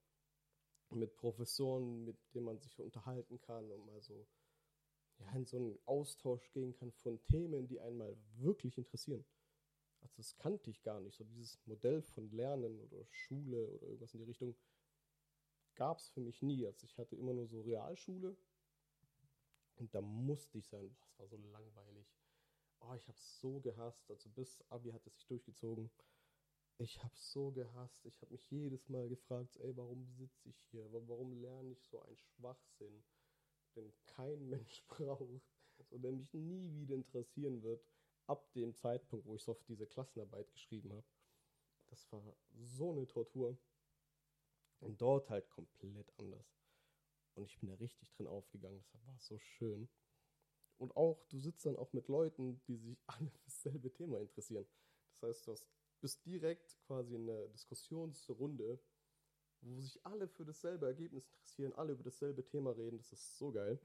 mit 0.92 1.16
Professoren, 1.16 2.06
mit 2.06 2.18
denen 2.34 2.46
man 2.46 2.60
sich 2.60 2.80
unterhalten 2.80 3.40
kann 3.42 3.70
und 3.72 3.86
mal 3.86 4.02
so 4.02 4.28
ja, 5.20 5.32
in 5.36 5.46
so 5.46 5.58
einen 5.58 5.80
Austausch 5.86 6.52
gehen 6.52 6.74
kann 6.74 6.92
von 6.92 7.22
Themen, 7.24 7.68
die 7.68 7.80
einen 7.80 7.98
mal 7.98 8.16
wirklich 8.38 8.78
interessieren. 8.78 9.26
Also 10.02 10.14
das 10.18 10.38
kannte 10.38 10.70
ich 10.70 10.82
gar 10.82 11.00
nicht. 11.02 11.18
So 11.18 11.24
dieses 11.24 11.60
Modell 11.66 12.02
von 12.02 12.30
Lernen 12.32 12.80
oder 12.80 13.06
Schule 13.10 13.68
oder 13.68 13.88
irgendwas 13.88 14.14
in 14.14 14.20
die 14.20 14.26
Richtung 14.26 14.56
gab 15.76 15.98
es 15.98 16.10
für 16.10 16.22
mich 16.22 16.42
nie. 16.42 16.66
Also 16.66 16.86
ich 16.86 16.98
hatte 16.98 17.16
immer 17.16 17.34
nur 17.34 17.48
so 17.48 17.62
Realschule 17.62 18.36
und 19.76 19.94
da 19.96 20.02
musste 20.02 20.58
ich 20.58 20.68
sein. 20.68 20.94
Boah, 20.94 21.08
es 21.08 21.20
war 21.20 21.28
so 21.28 21.38
langweilig. 21.38 22.08
Oh, 22.82 22.94
ich 22.94 23.08
habe 23.08 23.18
es 23.18 23.40
so 23.40 23.60
gehasst. 23.60 24.10
Also 24.10 24.30
bis 24.30 24.64
Abi 24.70 24.92
hat 24.92 25.06
es 25.06 25.16
sich 25.16 25.26
durchgezogen. 25.26 25.90
Ich 26.78 27.04
habe 27.04 27.14
es 27.14 27.32
so 27.32 27.52
gehasst. 27.52 28.06
Ich 28.06 28.22
habe 28.22 28.32
mich 28.32 28.50
jedes 28.50 28.88
Mal 28.88 29.10
gefragt, 29.10 29.58
ey, 29.58 29.76
warum 29.76 30.06
sitze 30.06 30.48
ich 30.50 30.60
hier? 30.72 30.86
Warum 30.92 31.34
lerne 31.42 31.72
ich 31.72 31.84
so 31.84 32.02
einen 32.02 32.18
Schwachsinn, 32.18 33.04
den 33.76 33.94
kein 34.06 34.48
Mensch 34.50 34.84
braucht, 34.88 35.44
so 35.90 35.98
der 35.98 36.12
mich 36.12 36.34
nie 36.34 36.74
wieder 36.74 36.96
interessieren 36.96 37.62
wird, 37.64 37.86
ab 38.30 38.52
dem 38.54 38.76
Zeitpunkt, 38.76 39.26
wo 39.26 39.36
ich 39.36 39.44
so 39.44 39.52
auf 39.52 39.64
diese 39.64 39.88
Klassenarbeit 39.88 40.52
geschrieben 40.52 40.94
habe. 40.94 41.08
Das 41.88 42.12
war 42.12 42.22
so 42.54 42.92
eine 42.92 43.08
Tortur. 43.08 43.58
Und 44.80 45.02
dort 45.02 45.30
halt 45.30 45.50
komplett 45.50 46.14
anders. 46.18 46.56
Und 47.36 47.46
ich 47.46 47.60
bin 47.60 47.70
da 47.70 47.76
richtig 47.76 48.12
drin 48.12 48.28
aufgegangen. 48.28 48.80
Das 48.80 48.94
war 48.94 49.20
so 49.20 49.38
schön. 49.40 49.90
Und 50.78 50.96
auch, 50.96 51.26
du 51.26 51.40
sitzt 51.40 51.66
dann 51.66 51.76
auch 51.76 51.92
mit 51.92 52.08
Leuten, 52.08 52.62
die 52.68 52.78
sich 52.78 53.02
alle 53.08 53.30
für 53.30 53.44
dasselbe 53.46 53.92
Thema 53.92 54.20
interessieren. 54.20 54.66
Das 55.12 55.24
heißt, 55.24 55.48
du 55.48 55.56
bist 56.00 56.26
direkt 56.26 56.80
quasi 56.86 57.16
in 57.16 57.30
einer 57.30 57.48
Diskussionsrunde, 57.50 58.80
wo 59.62 59.82
sich 59.82 60.06
alle 60.06 60.30
für 60.30 60.46
dasselbe 60.46 60.86
Ergebnis 60.86 61.28
interessieren, 61.28 61.74
alle 61.74 61.94
über 61.94 62.04
dasselbe 62.04 62.46
Thema 62.46 62.72
reden. 62.72 62.98
Das 62.98 63.12
ist 63.12 63.38
so 63.38 63.52
geil. 63.52 63.78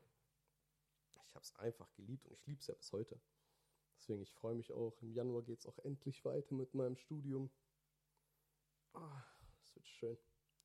Ich 1.11 1.35
habe 1.35 1.43
es 1.43 1.57
einfach 1.57 1.93
geliebt 1.95 2.29
und 2.29 2.35
ich 2.35 2.47
liebe 2.47 2.61
es 2.61 2.69
ja 2.69 2.75
bis 2.75 2.93
heute. 2.93 3.21
Deswegen, 4.05 4.21
ich 4.21 4.35
freue 4.35 4.55
mich 4.55 4.71
auch. 4.71 5.01
Im 5.01 5.15
Januar 5.15 5.43
geht 5.43 5.61
es 5.61 5.67
auch 5.67 5.79
endlich 5.79 6.27
weiter 6.27 6.55
mit 6.55 6.75
meinem 6.75 6.95
Studium. 6.95 7.51
Oh, 8.93 9.01
das 9.57 9.75
wird 9.75 9.89
schön. 9.89 10.19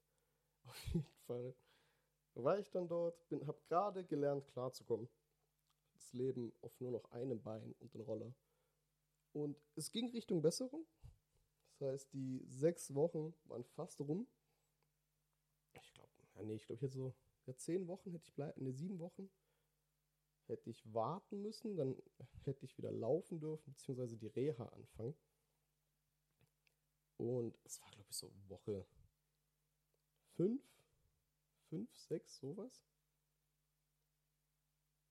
Auf 0.65 0.85
jeden 0.87 1.05
Fall. 1.25 1.55
War 2.33 2.59
ich 2.59 2.69
dann 2.69 2.89
dort, 2.89 3.17
habe 3.31 3.61
gerade 3.69 4.03
gelernt, 4.03 4.45
klarzukommen. 4.47 5.07
Das 5.93 6.11
Leben 6.11 6.51
auf 6.59 6.77
nur 6.81 6.91
noch 6.91 7.09
einem 7.11 7.41
Bein 7.41 7.73
und 7.79 7.93
den 7.93 8.01
Roller. 8.01 8.33
Und 9.31 9.57
es 9.75 9.89
ging 9.93 10.09
Richtung 10.09 10.41
Besserung. 10.41 10.85
Das 11.69 11.93
heißt, 11.93 12.13
die 12.13 12.43
sechs 12.45 12.93
Wochen 12.93 13.33
waren 13.45 13.63
fast 13.63 14.01
rum. 14.01 14.27
Ich 15.81 15.93
glaube, 15.93 16.11
ja, 16.35 16.43
nee, 16.43 16.55
ich 16.55 16.65
glaube, 16.65 16.75
ich 16.75 16.81
hätte 16.81 16.97
so, 16.97 17.13
ja, 17.45 17.55
zehn 17.55 17.87
Wochen 17.87 18.11
hätte 18.11 18.25
ich 18.25 18.33
bleiben, 18.33 18.65
ne, 18.65 18.73
sieben 18.73 18.99
Wochen 18.99 19.29
hätte 20.49 20.69
ich 20.69 20.93
warten 20.93 21.41
müssen, 21.41 21.75
dann 21.75 21.95
hätte 22.43 22.65
ich 22.65 22.77
wieder 22.77 22.91
laufen 22.91 23.39
dürfen, 23.39 23.73
beziehungsweise 23.73 24.17
die 24.17 24.27
Reha 24.27 24.65
anfangen. 24.65 25.15
Und 27.17 27.57
es 27.63 27.81
war, 27.81 27.91
glaube 27.91 28.09
ich, 28.09 28.17
so 28.17 28.31
Woche 28.47 28.85
fünf, 30.35 30.63
fünf, 31.69 31.93
sechs, 31.97 32.39
sowas. 32.39 32.83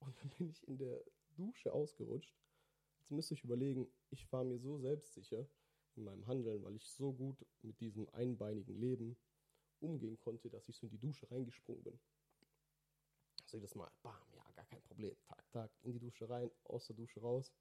Und 0.00 0.16
dann 0.18 0.30
bin 0.30 0.48
ich 0.50 0.66
in 0.66 0.78
der 0.78 1.02
Dusche 1.36 1.72
ausgerutscht. 1.72 2.34
Jetzt 3.00 3.10
müsst 3.10 3.30
ihr 3.30 3.36
euch 3.36 3.44
überlegen, 3.44 3.86
ich 4.10 4.30
war 4.32 4.44
mir 4.44 4.58
so 4.58 4.78
selbstsicher, 4.78 5.46
in 5.98 6.04
meinem 6.04 6.26
Handeln, 6.26 6.62
weil 6.62 6.76
ich 6.76 6.88
so 6.88 7.12
gut 7.12 7.44
mit 7.62 7.78
diesem 7.80 8.08
einbeinigen 8.10 8.76
Leben 8.76 9.16
umgehen 9.80 10.18
konnte, 10.18 10.48
dass 10.48 10.68
ich 10.68 10.76
so 10.76 10.86
in 10.86 10.90
die 10.90 10.98
Dusche 10.98 11.30
reingesprungen 11.30 11.82
bin. 11.82 12.00
Also 13.42 13.56
jedes 13.56 13.74
Mal, 13.74 13.90
bam, 14.02 14.27
Problem. 14.98 15.16
Tag, 15.28 15.50
Tag, 15.52 15.70
in 15.82 15.92
die 15.92 16.00
Dusche 16.00 16.28
rein, 16.28 16.50
aus 16.64 16.88
der 16.88 16.96
Dusche 16.96 17.20
raus. 17.20 17.54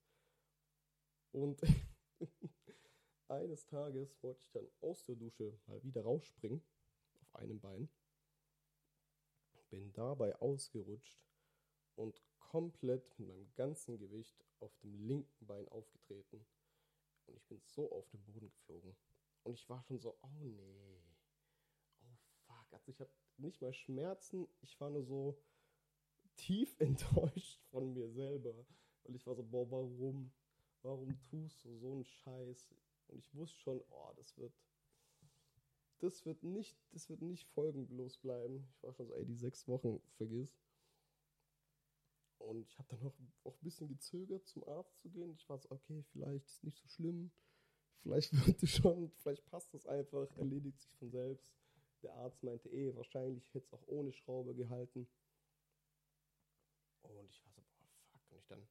Und 1.32 1.62
eines 3.28 3.68
Tages 3.68 4.18
wollte 4.24 4.42
ich 4.42 4.50
dann 4.50 4.68
aus 4.82 5.04
der 5.04 5.18
Dusche 5.18 5.60
mal 5.68 5.84
wieder 5.84 6.02
rausspringen, 6.02 6.64
auf 7.22 7.36
einem 7.36 7.60
Bein. 7.60 7.90
Bin 9.70 9.94
dabei 9.94 10.36
ausgerutscht 10.38 11.22
und 11.94 12.20
komplett 12.40 13.20
mit 13.20 13.28
meinem 13.28 13.54
ganzen 13.54 14.00
Gewicht 14.00 14.44
auf 14.60 14.76
dem 14.80 14.96
linken 14.96 15.46
Bein 15.46 15.68
aufgetreten 15.68 16.44
und 17.28 17.36
ich 17.36 17.46
bin 17.46 17.62
so 17.66 17.92
auf 17.92 18.10
den 18.10 18.24
Boden 18.24 18.50
geflogen. 18.50 18.98
Und 19.44 19.54
ich 19.54 19.70
war 19.70 19.84
schon 19.84 20.00
so, 20.00 20.18
oh 20.24 20.44
nee. 20.44 21.04
Oh 22.00 22.16
fuck. 22.48 22.74
Also 22.74 22.90
ich 22.90 23.00
hatte 23.00 23.14
nicht 23.38 23.62
mal 23.62 23.74
Schmerzen. 23.74 24.48
Ich 24.62 24.80
war 24.80 24.90
nur 24.90 25.04
so 25.04 25.38
tief 26.38 26.76
enttäuscht 26.80 27.62
von 27.72 27.94
mir 27.94 28.10
selber. 28.10 28.54
Weil 29.04 29.16
ich 29.16 29.26
war 29.28 29.36
so, 29.36 29.44
boah, 29.44 29.70
warum? 29.70 30.32
Warum 30.84 31.20
tust 31.30 31.66
du 31.66 31.76
so 31.78 31.94
einen 31.94 32.06
Scheiß? 32.06 32.68
Und 33.08 33.20
ich 33.20 33.34
wusste 33.36 33.58
schon, 33.60 33.82
oh, 33.90 34.14
das 34.16 34.38
wird. 34.38 34.54
Das 36.00 36.26
wird 36.26 36.44
nicht, 36.44 36.78
das 36.92 37.10
wird 37.10 37.24
nicht 37.24 37.48
folgenlos 37.48 38.20
bleiben. 38.20 38.68
Ich 38.76 38.84
war 38.84 38.94
schon 38.94 39.08
so, 39.08 39.14
ey, 39.16 39.26
die 39.26 39.36
sechs 39.36 39.68
Wochen 39.68 40.00
vergiss. 40.16 40.56
Und 42.38 42.68
ich 42.68 42.78
habe 42.78 42.88
dann 42.90 43.02
noch 43.02 43.16
auch 43.44 43.56
ein 43.56 43.64
bisschen 43.64 43.88
gezögert, 43.88 44.46
zum 44.48 44.64
Arzt 44.68 45.00
zu 45.00 45.10
gehen. 45.10 45.34
Ich 45.34 45.50
war 45.50 45.58
so, 45.58 45.72
okay, 45.72 46.04
vielleicht 46.12 46.46
ist 46.46 46.64
nicht 46.64 46.78
so 46.78 46.88
schlimm. 46.88 47.32
Vielleicht 48.04 48.32
wird 48.48 48.62
es 48.62 48.70
schon, 48.70 49.12
vielleicht 49.18 49.46
passt 49.48 49.74
das 49.74 49.88
einfach, 49.88 50.30
erledigt 50.38 50.80
sich 50.80 50.94
von 50.94 51.10
selbst. 51.10 51.52
Der 52.04 52.14
Arzt 52.14 52.44
meinte 52.44 52.70
eh, 52.70 52.96
wahrscheinlich 52.96 53.54
hätte 53.54 53.66
es 53.66 53.74
auch 53.74 53.88
ohne 53.88 54.12
Schraube 54.12 54.54
gehalten. 54.54 55.08
Und 57.16 57.30
ich 57.30 57.44
war 57.44 57.52
so, 57.52 57.62
boah, 57.78 57.90
fuck. 58.12 58.32
Und 58.32 58.38
ich 58.40 58.48
dann, 58.48 58.68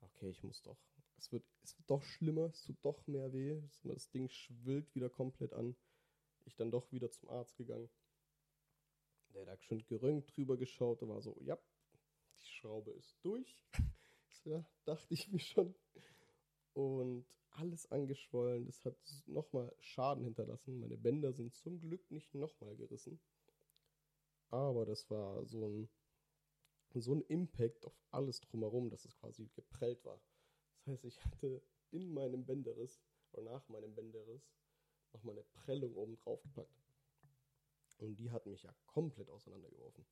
okay, 0.00 0.30
ich 0.30 0.42
muss 0.42 0.62
doch. 0.62 0.78
Es 1.18 1.30
wird, 1.32 1.44
es 1.62 1.76
wird 1.78 1.90
doch 1.90 2.02
schlimmer, 2.02 2.46
es 2.46 2.62
tut 2.62 2.78
doch 2.82 3.06
mehr 3.06 3.32
weh. 3.32 3.62
Das 3.84 4.10
Ding 4.10 4.28
schwillt 4.28 4.94
wieder 4.94 5.10
komplett 5.10 5.52
an. 5.52 5.76
Ich 6.46 6.56
dann 6.56 6.70
doch 6.70 6.90
wieder 6.92 7.10
zum 7.10 7.28
Arzt 7.28 7.56
gegangen. 7.56 7.90
Der 9.34 9.46
hat 9.46 9.62
schön 9.62 9.84
gerönt 9.86 10.34
drüber 10.34 10.56
geschaut, 10.56 11.02
der 11.02 11.08
war 11.08 11.20
so, 11.20 11.36
ja, 11.40 11.58
die 12.40 12.46
Schraube 12.46 12.90
ist 12.92 13.16
durch. 13.22 13.60
ja, 14.44 14.64
dachte 14.84 15.14
ich 15.14 15.28
mir 15.28 15.38
schon. 15.38 15.74
Und 16.72 17.26
alles 17.50 17.90
angeschwollen. 17.90 18.66
Das 18.66 18.84
hat 18.84 18.96
nochmal 19.26 19.74
Schaden 19.80 20.24
hinterlassen. 20.24 20.80
Meine 20.80 20.96
Bänder 20.96 21.32
sind 21.32 21.54
zum 21.54 21.80
Glück 21.80 22.10
nicht 22.10 22.34
nochmal 22.34 22.76
gerissen. 22.76 23.20
Aber 24.50 24.84
das 24.84 25.08
war 25.10 25.44
so 25.46 25.66
ein, 25.66 25.88
so 26.98 27.14
ein 27.14 27.22
Impact 27.22 27.84
auf 27.84 27.96
alles 28.10 28.40
drumherum, 28.40 28.90
dass 28.90 29.04
es 29.04 29.14
quasi 29.16 29.48
geprellt 29.54 30.04
war. 30.04 30.20
Das 30.78 30.88
heißt, 30.88 31.04
ich 31.04 31.24
hatte 31.24 31.62
in 31.90 32.12
meinem 32.12 32.44
Bänderriss 32.44 33.00
oder 33.32 33.42
nach 33.42 33.68
meinem 33.68 33.94
Bänderriss 33.94 34.50
nochmal 35.12 35.36
eine 35.36 35.44
Prellung 35.44 35.94
oben 35.94 36.16
drauf 36.16 36.42
gepackt. 36.42 36.80
Und 37.98 38.16
die 38.16 38.30
hat 38.30 38.46
mich 38.46 38.62
ja 38.62 38.74
komplett 38.86 39.28
auseinandergeworfen. 39.28 40.04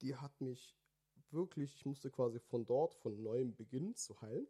Die 0.00 0.16
hat 0.16 0.40
mich 0.40 0.74
wirklich, 1.30 1.74
ich 1.76 1.86
musste 1.86 2.10
quasi 2.10 2.40
von 2.40 2.66
dort 2.66 2.94
von 2.94 3.22
neuem 3.22 3.54
beginnen 3.54 3.94
zu 3.94 4.20
heilen. 4.20 4.48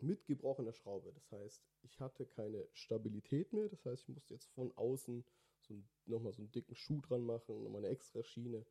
Mit 0.00 0.26
gebrochener 0.26 0.72
Schraube. 0.72 1.12
Das 1.12 1.30
heißt, 1.30 1.62
ich 1.82 2.00
hatte 2.00 2.26
keine 2.26 2.66
Stabilität 2.72 3.52
mehr. 3.52 3.68
Das 3.68 3.84
heißt, 3.84 4.02
ich 4.02 4.08
musste 4.08 4.34
jetzt 4.34 4.48
von 4.48 4.76
außen 4.76 5.24
so 5.60 5.80
nochmal 6.06 6.32
so 6.32 6.42
einen 6.42 6.50
dicken 6.50 6.74
Schuh 6.74 7.00
dran 7.00 7.24
machen, 7.24 7.62
nochmal 7.62 7.84
eine 7.84 7.92
extra 7.92 8.22
Schiene. 8.24 8.66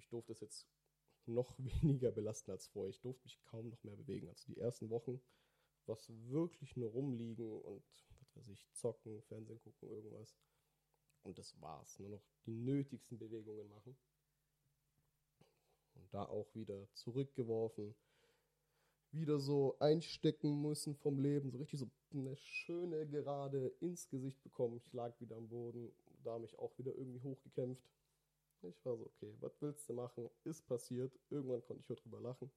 Ich 0.00 0.08
durfte 0.08 0.32
es 0.32 0.40
jetzt 0.40 0.66
noch 1.26 1.54
weniger 1.82 2.10
belasten 2.10 2.50
als 2.50 2.66
vorher. 2.66 2.90
Ich 2.90 3.00
durfte 3.00 3.24
mich 3.24 3.40
kaum 3.44 3.68
noch 3.68 3.82
mehr 3.84 3.96
bewegen. 3.96 4.28
Also 4.28 4.46
die 4.46 4.58
ersten 4.58 4.90
Wochen 4.90 5.20
war 5.86 5.96
es 5.96 6.10
wirklich 6.28 6.76
nur 6.76 6.90
rumliegen 6.90 7.60
und 7.62 7.84
was 8.20 8.36
weiß 8.36 8.48
ich, 8.48 8.70
zocken, 8.72 9.22
Fernsehen 9.22 9.60
gucken, 9.60 9.88
irgendwas. 9.88 10.36
Und 11.22 11.38
das 11.38 11.60
war's. 11.60 11.98
Nur 11.98 12.10
noch 12.10 12.24
die 12.46 12.54
nötigsten 12.54 13.18
Bewegungen 13.18 13.68
machen 13.68 13.96
und 15.94 16.14
da 16.14 16.24
auch 16.24 16.54
wieder 16.54 16.88
zurückgeworfen. 16.94 17.94
Wieder 19.12 19.40
so 19.40 19.76
einstecken 19.80 20.62
müssen 20.62 20.94
vom 20.94 21.18
Leben, 21.18 21.50
so 21.50 21.58
richtig 21.58 21.80
so 21.80 21.90
eine 22.12 22.36
schöne 22.36 23.06
Gerade 23.08 23.74
ins 23.80 24.08
Gesicht 24.08 24.40
bekommen. 24.42 24.76
Ich 24.76 24.92
lag 24.92 25.18
wieder 25.20 25.36
am 25.36 25.48
Boden, 25.48 25.92
da 26.22 26.38
mich 26.38 26.56
auch 26.58 26.76
wieder 26.78 26.94
irgendwie 26.94 27.20
hochgekämpft. 27.20 27.82
Ich 28.62 28.84
war 28.84 28.96
so, 28.96 29.06
okay, 29.06 29.34
was 29.40 29.60
willst 29.62 29.88
du 29.88 29.94
machen? 29.94 30.28
Ist 30.44 30.66
passiert. 30.66 31.18
Irgendwann 31.30 31.64
konnte 31.64 31.82
ich 31.82 31.90
auch 31.90 32.00
drüber 32.00 32.20
lachen. 32.20 32.50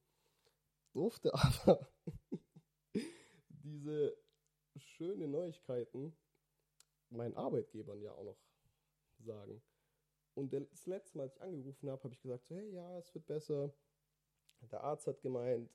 Durfte 0.92 1.32
aber 1.34 1.88
diese 3.48 4.16
schönen 4.76 5.30
Neuigkeiten 5.30 6.16
meinen 7.10 7.36
Arbeitgebern 7.36 8.00
ja 8.00 8.12
auch 8.12 8.24
noch 8.24 8.38
sagen. 9.18 9.62
Und 10.34 10.52
das 10.52 10.86
letzte 10.86 11.16
Mal, 11.16 11.24
als 11.24 11.36
ich 11.36 11.42
angerufen 11.42 11.90
habe, 11.90 12.02
habe 12.02 12.14
ich 12.14 12.20
gesagt, 12.20 12.46
so, 12.46 12.54
hey, 12.54 12.70
ja, 12.70 12.98
es 12.98 13.14
wird 13.14 13.26
besser. 13.26 13.72
Der 14.70 14.82
Arzt 14.82 15.06
hat 15.06 15.20
gemeint, 15.20 15.70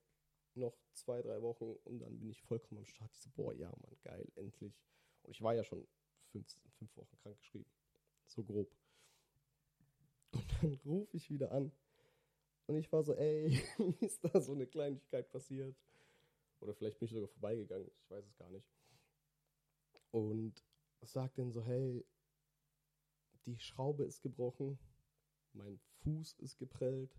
noch 0.55 0.75
zwei, 0.93 1.21
drei 1.21 1.41
Wochen 1.41 1.75
und 1.83 1.99
dann 1.99 2.19
bin 2.19 2.29
ich 2.29 2.41
vollkommen 2.41 2.79
am 2.79 2.85
Start. 2.85 3.11
Ich 3.13 3.21
so, 3.21 3.29
boah, 3.35 3.53
ja, 3.53 3.69
Mann, 3.69 3.97
geil, 4.03 4.27
endlich. 4.35 4.77
Und 5.23 5.31
ich 5.31 5.41
war 5.41 5.53
ja 5.53 5.63
schon 5.63 5.87
fünf, 6.31 6.47
fünf 6.77 6.95
Wochen 6.97 7.17
krank 7.17 7.37
geschrieben. 7.37 7.69
So 8.27 8.43
grob. 8.43 8.69
Und 10.31 10.45
dann 10.61 10.73
rufe 10.85 11.17
ich 11.17 11.29
wieder 11.29 11.51
an. 11.51 11.71
Und 12.67 12.77
ich 12.77 12.91
war 12.91 13.03
so, 13.03 13.15
ey, 13.15 13.49
wie 13.77 14.05
ist 14.05 14.23
da 14.23 14.39
so 14.41 14.53
eine 14.53 14.67
Kleinigkeit 14.67 15.29
passiert? 15.29 15.75
Oder 16.59 16.73
vielleicht 16.73 16.99
bin 16.99 17.07
ich 17.07 17.13
sogar 17.13 17.29
vorbeigegangen, 17.29 17.89
ich 17.97 18.09
weiß 18.09 18.25
es 18.25 18.35
gar 18.37 18.49
nicht. 18.49 18.67
Und 20.11 20.63
sagt 21.01 21.37
dann 21.37 21.51
so, 21.51 21.63
hey, 21.63 22.05
die 23.45 23.57
Schraube 23.57 24.03
ist 24.03 24.21
gebrochen, 24.21 24.77
mein 25.53 25.79
Fuß 26.03 26.33
ist 26.39 26.57
geprellt 26.57 27.17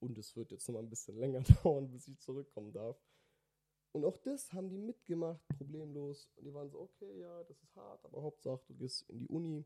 und 0.00 0.18
es 0.18 0.36
wird 0.36 0.50
jetzt 0.50 0.68
noch 0.68 0.74
mal 0.74 0.80
ein 0.80 0.90
bisschen 0.90 1.16
länger 1.16 1.42
dauern, 1.64 1.90
bis 1.90 2.08
ich 2.08 2.18
zurückkommen 2.20 2.72
darf. 2.72 3.00
Und 3.92 4.04
auch 4.04 4.18
das 4.18 4.52
haben 4.52 4.68
die 4.68 4.78
mitgemacht, 4.78 5.46
problemlos. 5.58 6.30
Und 6.36 6.44
die 6.44 6.54
waren 6.54 6.70
so, 6.70 6.80
okay, 6.80 7.18
ja, 7.18 7.42
das 7.44 7.60
ist 7.62 7.74
hart, 7.74 8.04
aber 8.04 8.22
Hauptsache, 8.22 8.62
du 8.68 8.74
gehst 8.74 9.08
in 9.08 9.18
die 9.18 9.28
Uni. 9.28 9.64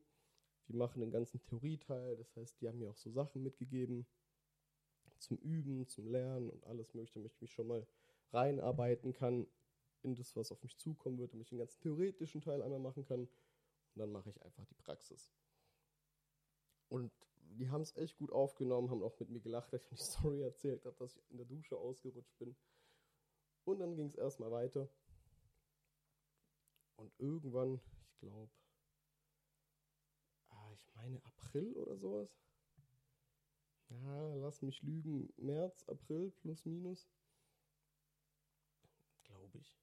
Wir 0.67 0.77
machen 0.77 1.01
den 1.01 1.11
ganzen 1.11 1.41
Theorieteil. 1.41 2.17
Das 2.17 2.35
heißt, 2.37 2.61
die 2.61 2.69
haben 2.69 2.79
mir 2.79 2.91
auch 2.91 2.97
so 2.97 3.11
Sachen 3.11 3.43
mitgegeben 3.43 4.07
zum 5.19 5.39
Üben, 5.39 5.87
zum 5.87 6.09
Lernen 6.09 6.51
und 6.51 6.65
alles 6.67 6.95
mögliche, 6.95 7.19
damit 7.19 7.33
ich 7.33 7.41
mich 7.41 7.53
schon 7.53 7.67
mal 7.67 7.87
reinarbeiten 8.33 9.13
kann 9.13 9.47
in 10.03 10.15
das, 10.15 10.37
was 10.37 10.53
auf 10.53 10.63
mich 10.63 10.77
zukommen 10.77 11.19
wird, 11.19 11.33
damit 11.33 11.47
ich 11.47 11.51
den 11.51 11.59
ganzen 11.59 11.81
theoretischen 11.81 12.43
Teil 12.43 12.63
einmal 12.63 12.81
machen 12.81 13.05
kann. 13.05 13.21
Und 13.21 13.31
dann 14.01 14.13
mache 14.13 14.31
ich 14.31 14.43
einfach 14.43 14.65
die 14.67 14.75
Praxis. 14.75 15.31
Und 16.89 17.11
die 17.37 17.69
haben 17.69 17.83
es 17.83 17.97
echt 17.97 18.17
gut 18.17 18.33
aufgenommen, 18.33 18.91
haben 18.91 19.03
auch 19.03 19.19
mit 19.19 19.31
mir 19.31 19.41
gelacht, 19.41 19.73
als 19.73 19.85
ich 19.85 19.91
die 19.91 20.05
Story 20.05 20.43
erzählt 20.43 20.85
habe, 20.85 20.97
dass 20.99 21.17
ich 21.17 21.31
in 21.31 21.39
der 21.39 21.47
Dusche 21.47 21.77
ausgerutscht 21.77 22.37
bin. 22.39 22.57
Und 23.65 23.79
dann 23.79 23.97
ging 23.97 24.09
es 24.09 24.17
erstmal 24.17 24.51
weiter. 24.51 24.89
Und 26.97 27.13
irgendwann, 27.19 27.81
ich 28.09 28.19
glaube, 28.19 28.51
meine 30.95 31.23
April 31.25 31.73
oder 31.75 31.97
sowas. 31.97 32.37
Ja, 33.89 34.35
lass 34.37 34.63
mich 34.63 34.83
lügen. 34.83 35.33
März, 35.37 35.85
April 35.89 36.31
plus 36.31 36.65
minus. 36.65 37.09
Glaube 39.25 39.59
ich. 39.59 39.75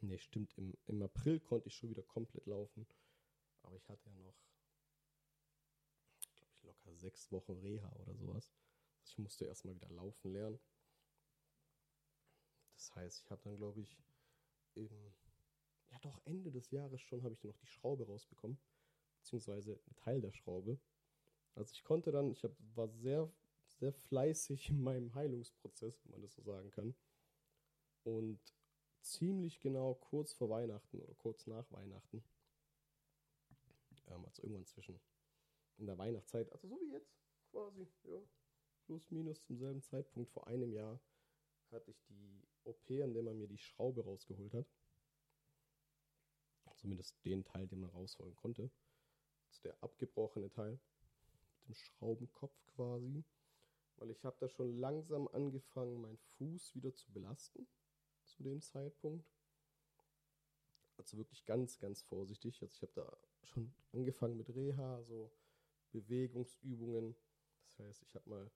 Ne, 0.00 0.18
stimmt. 0.18 0.56
Im, 0.56 0.74
Im 0.86 1.02
April 1.02 1.40
konnte 1.40 1.68
ich 1.68 1.74
schon 1.74 1.90
wieder 1.90 2.02
komplett 2.02 2.46
laufen. 2.46 2.86
Aber 3.62 3.76
ich 3.76 3.88
hatte 3.88 4.08
ja 4.08 4.16
noch, 4.18 4.36
glaube 6.36 6.52
ich, 6.52 6.62
locker 6.62 6.94
sechs 6.94 7.32
Wochen 7.32 7.58
Reha 7.58 7.90
oder 7.96 8.14
sowas. 8.14 8.52
Also 9.00 9.10
ich 9.12 9.18
musste 9.18 9.44
erstmal 9.46 9.74
wieder 9.74 9.90
laufen 9.90 10.32
lernen. 10.32 10.60
Das 12.76 12.94
heißt, 12.94 13.22
ich 13.24 13.30
habe 13.30 13.42
dann, 13.42 13.56
glaube 13.56 13.80
ich, 13.80 13.98
im, 14.74 14.88
ja 15.90 15.98
doch, 16.00 16.20
Ende 16.24 16.50
des 16.50 16.70
Jahres 16.70 17.00
schon 17.00 17.22
habe 17.22 17.34
ich 17.34 17.40
dann 17.40 17.50
noch 17.50 17.58
die 17.58 17.66
Schraube 17.66 18.06
rausbekommen. 18.06 18.58
Beziehungsweise 19.18 19.72
einen 19.72 19.96
Teil 19.96 20.20
der 20.20 20.32
Schraube. 20.32 20.78
Also 21.54 21.72
ich 21.72 21.84
konnte 21.84 22.12
dann, 22.12 22.30
ich 22.30 22.44
hab, 22.44 22.52
war 22.74 22.88
sehr, 22.88 23.30
sehr 23.78 23.92
fleißig 23.92 24.70
in 24.70 24.82
meinem 24.82 25.14
Heilungsprozess, 25.14 26.04
wenn 26.04 26.12
man 26.12 26.22
das 26.22 26.34
so 26.34 26.42
sagen 26.42 26.70
kann. 26.70 26.94
Und 28.04 28.40
ziemlich 29.00 29.60
genau 29.60 29.94
kurz 29.94 30.32
vor 30.32 30.50
Weihnachten 30.50 31.00
oder 31.00 31.14
kurz 31.14 31.46
nach 31.46 31.70
Weihnachten, 31.72 32.22
ähm, 34.08 34.24
also 34.24 34.42
irgendwann 34.42 34.66
zwischen 34.66 35.00
in 35.78 35.86
der 35.86 35.98
Weihnachtszeit, 35.98 36.50
also 36.52 36.68
so 36.68 36.80
wie 36.80 36.90
jetzt 36.90 37.14
quasi, 37.50 37.86
ja, 38.04 38.20
plus 38.86 39.10
minus 39.10 39.42
zum 39.42 39.58
selben 39.58 39.82
Zeitpunkt 39.82 40.30
vor 40.30 40.46
einem 40.46 40.72
Jahr 40.72 41.00
hatte 41.70 41.90
ich 41.90 42.02
die 42.04 42.46
OP, 42.64 42.90
an 42.90 43.12
der 43.12 43.22
man 43.22 43.38
mir 43.38 43.48
die 43.48 43.58
Schraube 43.58 44.04
rausgeholt 44.04 44.54
hat. 44.54 44.66
Zumindest 46.76 47.16
den 47.24 47.44
Teil, 47.44 47.66
den 47.66 47.80
man 47.80 47.90
rausholen 47.90 48.36
konnte. 48.36 48.70
Also 49.48 49.62
der 49.62 49.82
abgebrochene 49.82 50.50
Teil 50.50 50.78
mit 51.60 51.68
dem 51.68 51.74
Schraubenkopf 51.74 52.66
quasi. 52.74 53.24
Weil 53.96 54.10
ich 54.10 54.24
habe 54.24 54.36
da 54.38 54.48
schon 54.48 54.78
langsam 54.78 55.26
angefangen, 55.28 56.00
meinen 56.00 56.18
Fuß 56.18 56.74
wieder 56.74 56.94
zu 56.94 57.10
belasten 57.12 57.66
zu 58.24 58.42
dem 58.42 58.60
Zeitpunkt. 58.60 59.26
Also 60.98 61.16
wirklich 61.16 61.44
ganz, 61.44 61.78
ganz 61.78 62.02
vorsichtig. 62.02 62.60
Also 62.62 62.74
ich 62.74 62.82
habe 62.82 62.92
da 62.94 63.16
schon 63.42 63.74
angefangen 63.92 64.36
mit 64.36 64.54
Reha, 64.54 65.02
so 65.02 65.30
Bewegungsübungen. 65.92 67.16
Das 67.68 67.86
heißt, 67.86 68.02
ich 68.02 68.14
habe 68.14 68.28
mal 68.28 68.50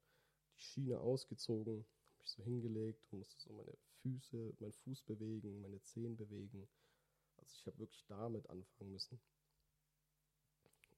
die 0.56 0.62
Schiene 0.62 1.00
ausgezogen, 1.00 1.86
habe 2.08 2.18
mich 2.18 2.30
so 2.30 2.42
hingelegt 2.42 3.06
und 3.10 3.20
musste 3.20 3.38
so 3.40 3.52
meine 3.52 3.76
Füße, 4.02 4.54
meinen 4.58 4.72
Fuß 4.72 5.02
bewegen, 5.02 5.60
meine 5.60 5.80
Zehen 5.82 6.16
bewegen. 6.16 6.68
Also 7.50 7.58
ich 7.58 7.66
habe 7.66 7.78
wirklich 7.80 8.04
damit 8.06 8.48
anfangen 8.48 8.92
müssen. 8.92 9.20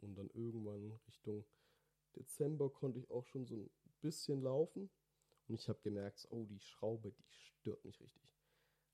Und 0.03 0.17
dann 0.17 0.29
irgendwann 0.35 0.93
Richtung 1.07 1.45
Dezember 2.15 2.69
konnte 2.69 2.99
ich 2.99 3.11
auch 3.11 3.25
schon 3.27 3.47
so 3.47 3.55
ein 3.57 3.71
bisschen 4.01 4.43
laufen. 4.43 4.91
Und 5.49 5.55
ich 5.55 5.69
habe 5.69 5.81
gemerkt, 5.81 6.27
oh, 6.31 6.45
die 6.45 6.61
Schraube, 6.61 7.11
die 7.13 7.25
stört 7.31 7.85
mich 7.85 8.01
richtig. 8.01 8.37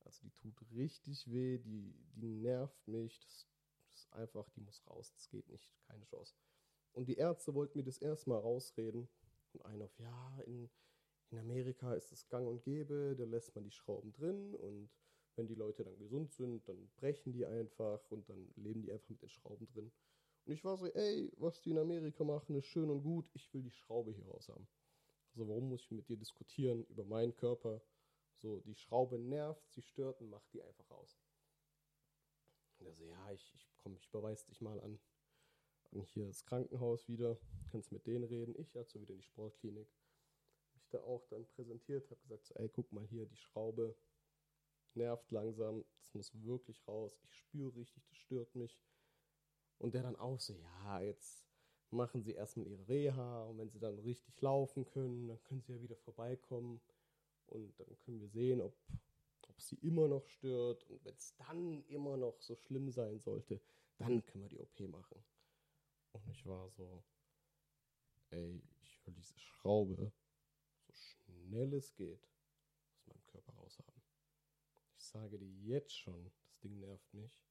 Also 0.04 0.22
die 0.22 0.30
tut 0.30 0.54
richtig 0.72 1.30
weh, 1.30 1.58
die, 1.58 1.94
die 2.14 2.34
nervt 2.34 2.86
mich. 2.86 3.18
Das, 3.20 3.46
das 3.76 3.94
ist 3.96 4.12
einfach, 4.12 4.48
die 4.50 4.60
muss 4.60 4.86
raus. 4.86 5.12
Das 5.14 5.28
geht 5.28 5.48
nicht, 5.48 5.74
keine 5.86 6.04
Chance. 6.04 6.34
Und 6.92 7.08
die 7.08 7.16
Ärzte 7.16 7.54
wollten 7.54 7.78
mir 7.78 7.84
das 7.84 7.98
erstmal 7.98 8.38
rausreden. 8.38 9.08
Und 9.52 9.64
einer 9.64 9.86
auf, 9.86 9.98
ja, 9.98 10.40
in, 10.46 10.70
in 11.30 11.38
Amerika 11.38 11.94
ist 11.94 12.12
es 12.12 12.28
gang 12.28 12.46
und 12.46 12.62
gäbe, 12.62 13.16
da 13.16 13.24
lässt 13.24 13.54
man 13.54 13.64
die 13.64 13.72
Schrauben 13.72 14.12
drin 14.12 14.54
und 14.54 14.90
wenn 15.38 15.46
die 15.46 15.54
Leute 15.54 15.84
dann 15.84 15.96
gesund 15.96 16.32
sind, 16.32 16.68
dann 16.68 16.90
brechen 16.96 17.32
die 17.32 17.46
einfach 17.46 18.00
und 18.10 18.28
dann 18.28 18.52
leben 18.56 18.82
die 18.82 18.92
einfach 18.92 19.08
mit 19.08 19.22
den 19.22 19.28
Schrauben 19.28 19.66
drin. 19.68 19.90
Und 20.44 20.52
ich 20.52 20.64
war 20.64 20.76
so, 20.76 20.86
ey, 20.86 21.32
was 21.36 21.60
die 21.60 21.70
in 21.70 21.78
Amerika 21.78 22.24
machen, 22.24 22.56
ist 22.56 22.66
schön 22.66 22.90
und 22.90 23.02
gut, 23.02 23.30
ich 23.34 23.52
will 23.54 23.62
die 23.62 23.70
Schraube 23.70 24.12
hier 24.12 24.26
raus 24.26 24.48
haben. 24.48 24.66
Also 25.32 25.48
warum 25.48 25.68
muss 25.68 25.82
ich 25.82 25.90
mit 25.90 26.08
dir 26.08 26.16
diskutieren 26.16 26.84
über 26.86 27.04
meinen 27.04 27.34
Körper? 27.36 27.80
So, 28.36 28.60
die 28.60 28.74
Schraube 28.74 29.18
nervt, 29.18 29.70
sie 29.70 29.82
stört 29.82 30.20
und 30.20 30.30
macht 30.30 30.52
die 30.52 30.62
einfach 30.62 30.90
raus. 30.90 31.18
Und 32.78 32.86
er 32.86 32.94
so, 32.94 33.04
ja, 33.04 33.32
ich, 33.32 33.52
ich 33.54 33.68
komm, 33.78 33.96
ich 33.96 34.08
überweise 34.08 34.46
dich 34.46 34.60
mal 34.60 34.80
an, 34.80 34.98
an 35.92 36.02
hier 36.02 36.26
das 36.26 36.44
Krankenhaus 36.44 37.08
wieder, 37.08 37.38
kannst 37.70 37.92
mit 37.92 38.06
denen 38.06 38.24
reden. 38.24 38.54
Ich 38.58 38.74
ja 38.74 38.84
so 38.84 39.00
wieder 39.00 39.12
in 39.12 39.20
die 39.20 39.26
Sportklinik. 39.26 39.88
Mich 40.74 40.88
da 40.90 40.98
auch 41.00 41.26
dann 41.26 41.46
präsentiert, 41.46 42.10
habe 42.10 42.20
gesagt, 42.22 42.46
so, 42.46 42.54
ey, 42.54 42.68
guck 42.68 42.92
mal 42.92 43.04
hier, 43.06 43.26
die 43.26 43.36
Schraube 43.36 43.96
nervt 44.98 45.30
langsam, 45.30 45.84
das 45.98 46.14
muss 46.14 46.44
wirklich 46.44 46.86
raus. 46.86 47.18
Ich 47.22 47.34
spüre 47.34 47.74
richtig, 47.74 48.04
das 48.06 48.18
stört 48.18 48.54
mich. 48.54 48.78
Und 49.78 49.94
der 49.94 50.02
dann 50.02 50.16
auch 50.16 50.38
so, 50.40 50.54
ja, 50.54 51.00
jetzt 51.00 51.46
machen 51.90 52.22
sie 52.22 52.32
erstmal 52.32 52.66
ihre 52.66 52.88
Reha 52.88 53.44
und 53.44 53.58
wenn 53.58 53.70
sie 53.70 53.78
dann 53.78 53.98
richtig 54.00 54.40
laufen 54.42 54.84
können, 54.84 55.28
dann 55.28 55.42
können 55.44 55.62
sie 55.62 55.72
ja 55.72 55.80
wieder 55.80 55.96
vorbeikommen. 55.96 56.80
Und 57.46 57.78
dann 57.80 57.98
können 58.00 58.20
wir 58.20 58.28
sehen, 58.28 58.60
ob, 58.60 58.76
ob 59.48 59.60
sie 59.60 59.76
immer 59.76 60.08
noch 60.08 60.26
stört. 60.26 60.84
Und 60.90 61.02
wenn 61.04 61.14
es 61.14 61.34
dann 61.36 61.82
immer 61.86 62.16
noch 62.16 62.40
so 62.42 62.56
schlimm 62.56 62.90
sein 62.90 63.20
sollte, 63.20 63.60
dann 63.96 64.24
können 64.26 64.44
wir 64.44 64.50
die 64.50 64.60
OP 64.60 64.80
machen. 64.80 65.24
Und 66.12 66.28
ich 66.28 66.44
war 66.44 66.68
so, 66.70 67.02
ey, 68.30 68.60
ich 68.82 69.06
will 69.06 69.14
diese 69.14 69.38
Schraube 69.38 70.12
so 70.88 70.94
schnell 70.94 71.72
es 71.74 71.94
geht 71.94 72.28
aus 72.94 73.06
meinem 73.06 73.26
Körper 73.26 73.52
raushaben. 73.54 74.02
Ich 74.96 74.97
sage 75.08 75.38
dir 75.38 75.52
jetzt 75.64 75.96
schon, 75.96 76.30
das 76.44 76.58
Ding 76.60 76.78
nervt 76.78 77.14
mich. 77.14 77.42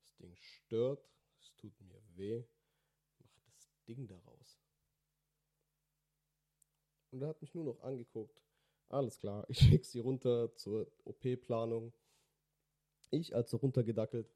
Das 0.00 0.16
Ding 0.16 0.34
stört, 0.36 1.08
es 1.40 1.54
tut 1.56 1.80
mir 1.80 2.00
weh. 2.16 2.44
Mach 3.18 3.40
das 3.54 3.70
Ding 3.86 4.06
daraus. 4.06 4.58
Und 7.10 7.22
er 7.22 7.28
hat 7.28 7.40
mich 7.40 7.54
nur 7.54 7.64
noch 7.64 7.80
angeguckt 7.80 8.42
alles 8.88 9.18
klar, 9.18 9.44
ich 9.48 9.58
schicke 9.58 9.84
sie 9.84 9.98
runter 9.98 10.54
zur 10.56 10.90
OP-Planung. 11.04 11.92
Ich 13.10 13.34
also 13.34 13.56
runtergedackelt, 13.56 14.30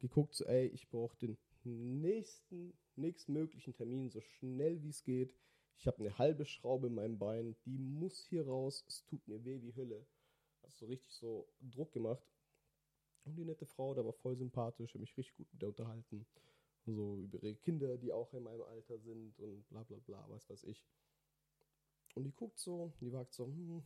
geguckt, 0.00 0.34
so, 0.34 0.44
ey, 0.44 0.66
ich 0.68 0.88
brauche 0.88 1.16
den 1.16 1.38
nächsten, 1.64 2.76
nächstmöglichen 2.96 3.74
Termin 3.74 4.10
so 4.10 4.20
schnell 4.20 4.82
wie 4.82 4.88
es 4.88 5.04
geht. 5.04 5.34
Ich 5.78 5.86
habe 5.86 5.98
eine 5.98 6.18
halbe 6.18 6.44
Schraube 6.44 6.88
in 6.88 6.94
meinem 6.94 7.18
Bein, 7.18 7.56
die 7.64 7.78
muss 7.78 8.24
hier 8.24 8.46
raus, 8.46 8.84
es 8.88 9.04
tut 9.04 9.26
mir 9.28 9.44
weh 9.44 9.60
wie 9.62 9.74
Hölle. 9.74 10.06
Also 10.66 10.80
so 10.80 10.86
richtig 10.86 11.12
so 11.12 11.48
Druck 11.60 11.92
gemacht. 11.92 12.22
Und 13.24 13.36
die 13.36 13.44
nette 13.44 13.66
Frau, 13.66 13.94
da 13.94 14.04
war 14.04 14.12
voll 14.12 14.36
sympathisch, 14.36 14.90
habe 14.90 15.00
mich 15.00 15.16
richtig 15.16 15.36
gut 15.36 15.52
mit 15.52 15.62
der 15.62 15.70
unterhalten. 15.70 16.26
So 16.84 17.16
über 17.16 17.42
ihre 17.42 17.56
Kinder, 17.56 17.96
die 17.96 18.12
auch 18.12 18.32
in 18.34 18.44
meinem 18.44 18.62
Alter 18.62 18.98
sind 18.98 19.38
und 19.40 19.68
bla 19.68 19.82
bla 19.82 19.98
bla, 19.98 20.24
was 20.28 20.48
weiß 20.48 20.64
ich. 20.64 20.86
Und 22.14 22.24
die 22.24 22.32
guckt 22.32 22.58
so, 22.58 22.92
die 23.00 23.12
wagt 23.12 23.34
so, 23.34 23.46
hm, 23.46 23.82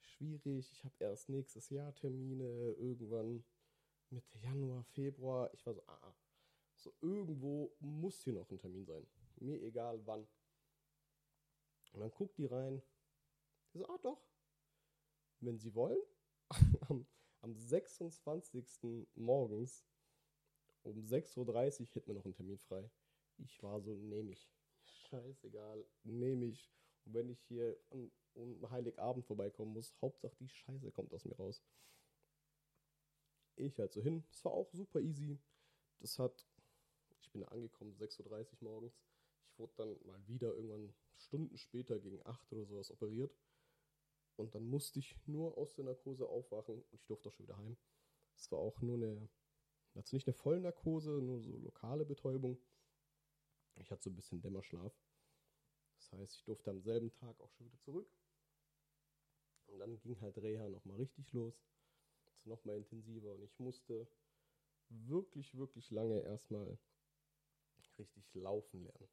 schwierig, 0.00 0.70
ich 0.70 0.84
habe 0.84 0.94
erst 0.98 1.30
nächstes 1.30 1.70
Jahr 1.70 1.94
Termine, 1.94 2.72
irgendwann 2.78 3.42
Mitte 4.10 4.38
Januar, 4.38 4.84
Februar. 4.84 5.52
Ich 5.54 5.64
war 5.64 5.74
so, 5.74 5.82
ah, 5.86 5.98
ah, 6.02 6.14
so 6.76 6.92
irgendwo 7.00 7.74
muss 7.80 8.20
hier 8.22 8.34
noch 8.34 8.50
ein 8.50 8.58
Termin 8.58 8.84
sein. 8.84 9.06
Mir 9.36 9.60
egal 9.62 10.00
wann. 10.06 10.26
Und 11.92 12.00
dann 12.00 12.10
guckt 12.10 12.36
die 12.38 12.46
rein. 12.46 12.82
Die 13.72 13.78
so, 13.78 13.88
ah 13.88 13.98
doch, 14.02 14.20
wenn 15.42 15.58
Sie 15.58 15.74
wollen, 15.74 16.00
am, 16.88 17.06
am 17.40 17.54
26. 17.54 19.06
morgens 19.14 19.84
um 20.82 20.98
6.30 21.00 21.36
Uhr 21.38 21.86
hätten 21.94 22.06
wir 22.08 22.14
noch 22.14 22.24
einen 22.24 22.34
Termin 22.34 22.58
frei. 22.58 22.90
Ich 23.38 23.62
war 23.62 23.80
so, 23.80 23.94
nehme 23.94 24.32
ich. 24.32 24.50
Scheißegal, 24.84 25.84
nehme 26.02 26.46
ich. 26.46 26.72
Und 27.04 27.14
wenn 27.14 27.28
ich 27.28 27.40
hier 27.42 27.76
an, 27.90 28.10
um 28.34 28.70
Heiligabend 28.70 29.24
vorbeikommen 29.24 29.72
muss, 29.72 29.94
Hauptsache 30.00 30.36
die 30.40 30.48
Scheiße 30.48 30.90
kommt 30.90 31.12
aus 31.14 31.24
mir 31.24 31.36
raus. 31.36 31.62
Ich 33.56 33.78
halt 33.78 33.92
so 33.92 34.00
hin. 34.00 34.24
Es 34.30 34.44
war 34.44 34.52
auch 34.52 34.72
super 34.72 35.00
easy. 35.00 35.38
Das 36.00 36.18
hat, 36.18 36.46
ich 37.20 37.30
bin 37.30 37.44
angekommen, 37.44 37.94
6.30 37.94 38.20
Uhr 38.22 38.70
morgens. 38.70 39.04
Ich 39.46 39.58
wurde 39.58 39.74
dann 39.76 39.96
mal 40.06 40.26
wieder 40.26 40.54
irgendwann 40.54 40.94
Stunden 41.16 41.56
später 41.56 41.98
gegen 42.00 42.24
8 42.26 42.52
oder 42.52 42.64
sowas 42.64 42.90
operiert. 42.90 43.36
Und 44.36 44.54
dann 44.54 44.68
musste 44.68 44.98
ich 44.98 45.16
nur 45.26 45.56
aus 45.58 45.74
der 45.74 45.84
Narkose 45.84 46.26
aufwachen 46.26 46.82
und 46.90 46.94
ich 46.94 47.04
durfte 47.06 47.28
auch 47.28 47.32
schon 47.32 47.46
wieder 47.46 47.58
heim. 47.58 47.76
Es 48.34 48.50
war 48.50 48.58
auch 48.58 48.80
nur 48.80 48.96
eine, 48.96 49.28
also 49.94 50.16
nicht 50.16 50.26
eine 50.26 50.34
Vollnarkose, 50.34 51.10
nur 51.22 51.40
so 51.40 51.56
lokale 51.58 52.04
Betäubung. 52.04 52.58
Ich 53.76 53.90
hatte 53.90 54.02
so 54.02 54.10
ein 54.10 54.16
bisschen 54.16 54.40
Dämmerschlaf. 54.40 54.92
Das 55.96 56.12
heißt, 56.12 56.36
ich 56.36 56.44
durfte 56.44 56.70
am 56.70 56.80
selben 56.80 57.12
Tag 57.12 57.40
auch 57.40 57.50
schon 57.52 57.66
wieder 57.66 57.78
zurück. 57.80 58.10
Und 59.66 59.78
dann 59.78 59.98
ging 60.00 60.20
halt 60.20 60.38
Reha 60.38 60.68
nochmal 60.68 60.96
richtig 60.96 61.32
los. 61.32 61.64
Also 62.26 62.50
nochmal 62.50 62.76
intensiver. 62.76 63.32
Und 63.32 63.42
ich 63.42 63.58
musste 63.58 64.08
wirklich, 64.88 65.56
wirklich 65.56 65.90
lange 65.90 66.20
erstmal 66.20 66.78
richtig 67.98 68.34
laufen 68.34 68.82
lernen. 68.82 69.08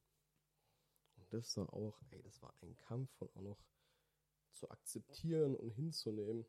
Und 1.17 1.33
das 1.33 1.55
war 1.57 1.71
auch, 1.73 2.01
ey, 2.11 2.21
das 2.21 2.41
war 2.41 2.53
ein 2.61 2.75
Kampf 2.77 3.11
von 3.17 3.29
auch 3.35 3.41
noch 3.41 3.59
zu 4.51 4.69
akzeptieren 4.69 5.55
und 5.55 5.71
hinzunehmen, 5.71 6.45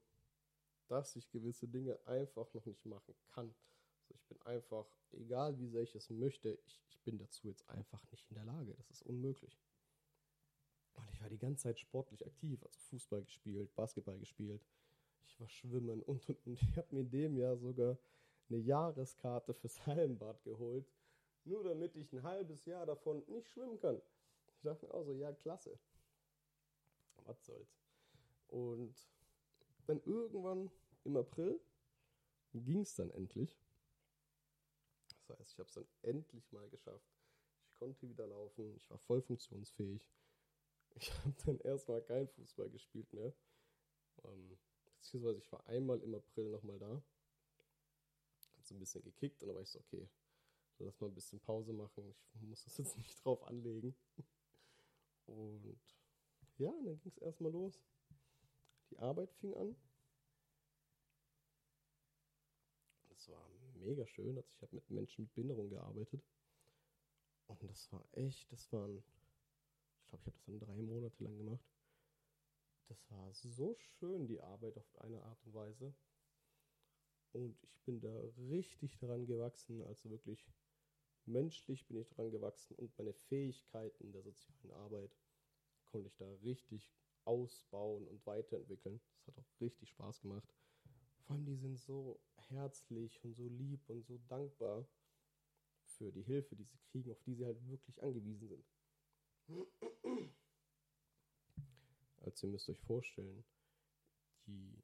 dass 0.89 1.17
ich 1.17 1.31
gewisse 1.31 1.69
Dinge 1.69 1.99
einfach 2.07 2.53
noch 2.55 2.67
nicht 2.67 2.85
machen 2.85 3.15
kann. 3.33 3.55
Also 4.01 4.15
ich 4.15 4.25
bin 4.27 4.43
einfach, 4.43 4.87
egal 5.13 5.59
wie 5.59 5.69
sehr 5.69 5.83
ich 5.83 5.95
es 5.95 6.11
möchte, 6.11 6.59
ich, 6.67 6.81
ich 6.89 7.01
bin 7.03 7.19
dazu 7.19 7.47
jetzt 7.47 7.69
einfach 7.69 8.03
nicht 8.11 8.29
in 8.29 8.35
der 8.35 8.45
Lage. 8.45 8.75
Das 8.75 8.91
ist 8.91 9.03
unmöglich. 9.03 9.59
Und 10.95 11.09
ich 11.11 11.21
war 11.21 11.29
die 11.29 11.39
ganze 11.39 11.63
Zeit 11.63 11.79
sportlich 11.79 12.27
aktiv, 12.27 12.63
also 12.65 12.79
Fußball 12.81 13.23
gespielt, 13.23 13.75
Basketball 13.77 14.19
gespielt, 14.19 14.65
ich 15.31 15.41
war 15.41 15.49
schwimmen 15.49 16.03
und 16.03 16.29
und 16.29 16.47
und. 16.47 16.61
Ich 16.63 16.77
habe 16.77 16.89
mir 16.91 17.01
in 17.01 17.11
dem 17.11 17.37
Jahr 17.37 17.57
sogar 17.57 17.97
eine 18.49 18.59
Jahreskarte 18.59 19.55
fürs 19.55 19.87
Hallenbad 19.87 20.43
geholt, 20.43 20.91
nur 21.45 21.63
damit 21.63 21.95
ich 21.97 22.13
ein 22.13 22.23
halbes 22.23 22.65
Jahr 22.65 22.85
davon 22.85 23.23
nicht 23.29 23.49
schwimmen 23.49 23.79
kann. 23.79 24.01
Ich 24.57 24.63
dachte 24.63 24.87
mir 24.87 24.95
auch 24.95 25.05
so, 25.05 25.13
ja, 25.13 25.33
klasse. 25.33 25.79
Was 27.25 27.45
soll's. 27.45 27.80
Und 28.51 28.95
dann 29.87 30.01
irgendwann 30.05 30.71
im 31.05 31.17
April 31.17 31.61
ging 32.53 32.81
es 32.81 32.95
dann 32.95 33.11
endlich. 33.11 33.59
Das 35.09 35.39
heißt, 35.39 35.53
ich 35.53 35.59
habe 35.59 35.69
es 35.69 35.75
dann 35.75 35.87
endlich 36.03 36.51
mal 36.53 36.69
geschafft. 36.69 37.09
Ich 37.63 37.75
konnte 37.75 38.09
wieder 38.09 38.27
laufen, 38.27 38.75
ich 38.77 38.91
war 38.91 38.99
voll 38.99 39.23
funktionsfähig. 39.23 40.03
Ich 40.97 41.13
habe 41.13 41.35
dann 41.47 41.61
erstmal 41.61 42.03
kein 42.03 42.29
Fußball 42.29 42.69
gespielt 42.71 43.13
mehr. 43.13 43.33
Ähm, 44.25 44.59
beziehungsweise 44.97 45.39
ich 45.39 45.51
war 45.53 45.65
einmal 45.67 46.01
im 46.03 46.15
April 46.15 46.51
nochmal 46.51 46.79
da. 46.79 47.03
Hab 48.57 48.65
so 48.65 48.75
ein 48.75 48.81
bisschen 48.81 49.03
gekickt 49.03 49.41
und 49.43 49.49
dann 49.49 49.55
war 49.55 49.63
ich 49.63 49.71
so, 49.71 49.79
okay, 49.79 50.09
lass 50.79 51.01
mal 51.01 51.07
ein 51.07 51.15
bisschen 51.15 51.41
Pause 51.41 51.73
machen. 51.73 52.15
Ich 52.35 52.43
muss 52.43 52.65
das 52.65 52.77
jetzt 52.79 52.97
nicht 52.99 53.25
drauf 53.25 53.43
anlegen. 53.45 53.95
Und 55.27 55.79
ja, 56.59 56.73
dann 56.85 56.99
ging 56.99 57.13
es 57.13 57.19
erstmal 57.19 57.53
los. 57.53 57.81
Die 58.90 58.98
Arbeit 58.98 59.33
fing 59.35 59.55
an. 59.55 59.76
Das 63.09 63.29
war 63.29 63.48
mega 63.74 64.07
schön. 64.07 64.37
Also 64.37 64.48
ich 64.50 64.62
habe 64.62 64.74
mit 64.74 64.90
Menschen 64.90 65.24
mit 65.24 65.35
Behinderung 65.35 65.70
gearbeitet. 65.70 66.24
Und 67.46 67.62
das 67.62 67.92
war 67.92 68.05
echt, 68.12 68.50
das 68.53 68.72
waren, 68.72 68.98
ich 68.98 70.07
glaube, 70.07 70.07
ich 70.07 70.12
habe 70.12 70.22
das 70.24 70.42
dann 70.44 70.59
drei 70.61 70.83
Monate 70.83 71.22
lang 71.22 71.37
gemacht. 71.37 71.64
Das 72.88 73.11
war 73.11 73.33
so 73.33 73.76
schön, 73.76 74.26
die 74.26 74.40
Arbeit 74.40 74.76
auf 74.76 74.98
eine 75.00 75.22
Art 75.22 75.38
und 75.46 75.55
Weise. 75.55 75.94
Und 77.33 77.62
ich 77.62 77.81
bin 77.85 78.00
da 78.00 78.12
richtig 78.50 78.98
daran 78.98 79.26
gewachsen, 79.26 79.83
also 79.83 80.11
wirklich 80.11 80.48
menschlich 81.26 81.87
bin 81.87 81.98
ich 81.98 82.09
daran 82.09 82.33
gewachsen 82.33 82.74
und 82.76 82.96
meine 82.98 83.12
Fähigkeiten 83.12 84.12
der 84.12 84.22
sozialen 84.22 84.72
Arbeit 84.72 85.16
konnte 85.85 86.09
ich 86.09 86.16
da 86.16 86.29
richtig 86.42 86.92
ausbauen 87.24 88.06
und 88.06 88.24
weiterentwickeln. 88.26 89.00
Das 89.14 89.28
hat 89.28 89.38
auch 89.38 89.61
richtig 89.61 89.90
Spaß 89.90 90.20
gemacht. 90.20 90.54
Vor 91.22 91.37
allem, 91.37 91.44
die 91.44 91.56
sind 91.56 91.78
so 91.78 92.20
herzlich 92.35 93.22
und 93.22 93.35
so 93.35 93.48
lieb 93.48 93.88
und 93.88 94.04
so 94.04 94.18
dankbar 94.28 94.87
für 95.85 96.11
die 96.12 96.22
Hilfe, 96.22 96.56
die 96.56 96.64
sie 96.64 96.78
kriegen, 96.90 97.11
auf 97.11 97.22
die 97.22 97.35
sie 97.35 97.44
halt 97.44 97.64
wirklich 97.68 98.02
angewiesen 98.02 98.48
sind. 98.48 98.64
Also 102.20 102.46
ihr 102.46 102.52
müsst 102.52 102.68
euch 102.68 102.80
vorstellen, 102.80 103.44
die 104.46 104.83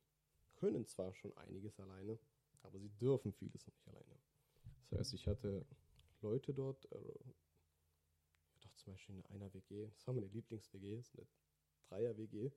können 0.56 0.86
zwar 0.86 1.14
schon 1.14 1.36
einiges 1.36 1.78
alleine, 1.78 2.18
aber 2.62 2.78
sie 2.78 2.90
dürfen 2.98 3.32
vieles 3.32 3.66
noch 3.66 3.74
nicht 3.74 3.88
alleine. 3.88 4.20
Das 4.90 5.00
heißt, 5.00 5.14
ich 5.14 5.26
hatte 5.26 5.66
Leute 6.22 6.54
dort, 6.54 6.84
äh, 6.92 7.18
doch 8.60 8.74
zum 8.76 8.92
Beispiel 8.92 9.16
in 9.16 9.26
einer 9.26 9.52
WG, 9.52 9.88
das 9.90 10.06
war 10.06 10.14
meine 10.14 10.28
Lieblings-WG, 10.28 10.96
das 10.96 11.08
ist 11.08 11.18
eine 11.18 11.26
Dreier-WG. 11.88 12.50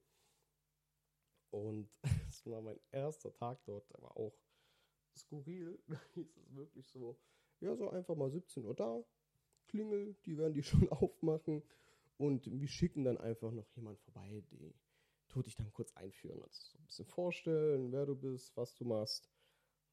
Und 1.52 1.90
es 2.30 2.46
war 2.46 2.62
mein 2.62 2.80
erster 2.92 3.34
Tag 3.34 3.64
dort, 3.66 3.94
aber 3.96 4.16
auch 4.18 4.38
skurril. 5.16 5.80
Da 5.88 6.00
hieß 6.14 6.38
es 6.38 6.56
wirklich 6.56 6.88
so, 6.88 7.20
ja, 7.60 7.76
so 7.76 7.90
einfach 7.90 8.16
mal 8.16 8.30
17 8.30 8.66
Uhr 8.66 8.76
da, 8.76 9.04
Klingel, 9.68 10.16
die 10.26 10.38
werden 10.38 10.54
die 10.54 10.64
schon 10.64 10.90
aufmachen. 10.90 11.64
Und 12.18 12.52
wir 12.52 12.68
schicken 12.68 13.06
dann 13.06 13.18
einfach 13.18 13.52
noch 13.52 13.70
jemand 13.76 14.00
vorbei, 14.00 14.44
die 14.52 14.76
tut 15.30 15.46
dich 15.46 15.56
dann 15.56 15.72
kurz 15.72 15.94
einführen. 15.94 16.42
Also 16.42 16.62
so 16.72 16.78
ein 16.78 16.86
bisschen 16.86 17.06
vorstellen, 17.06 17.92
wer 17.92 18.06
du 18.06 18.16
bist, 18.16 18.56
was 18.58 18.76
du 18.76 18.84
machst. 18.84 19.30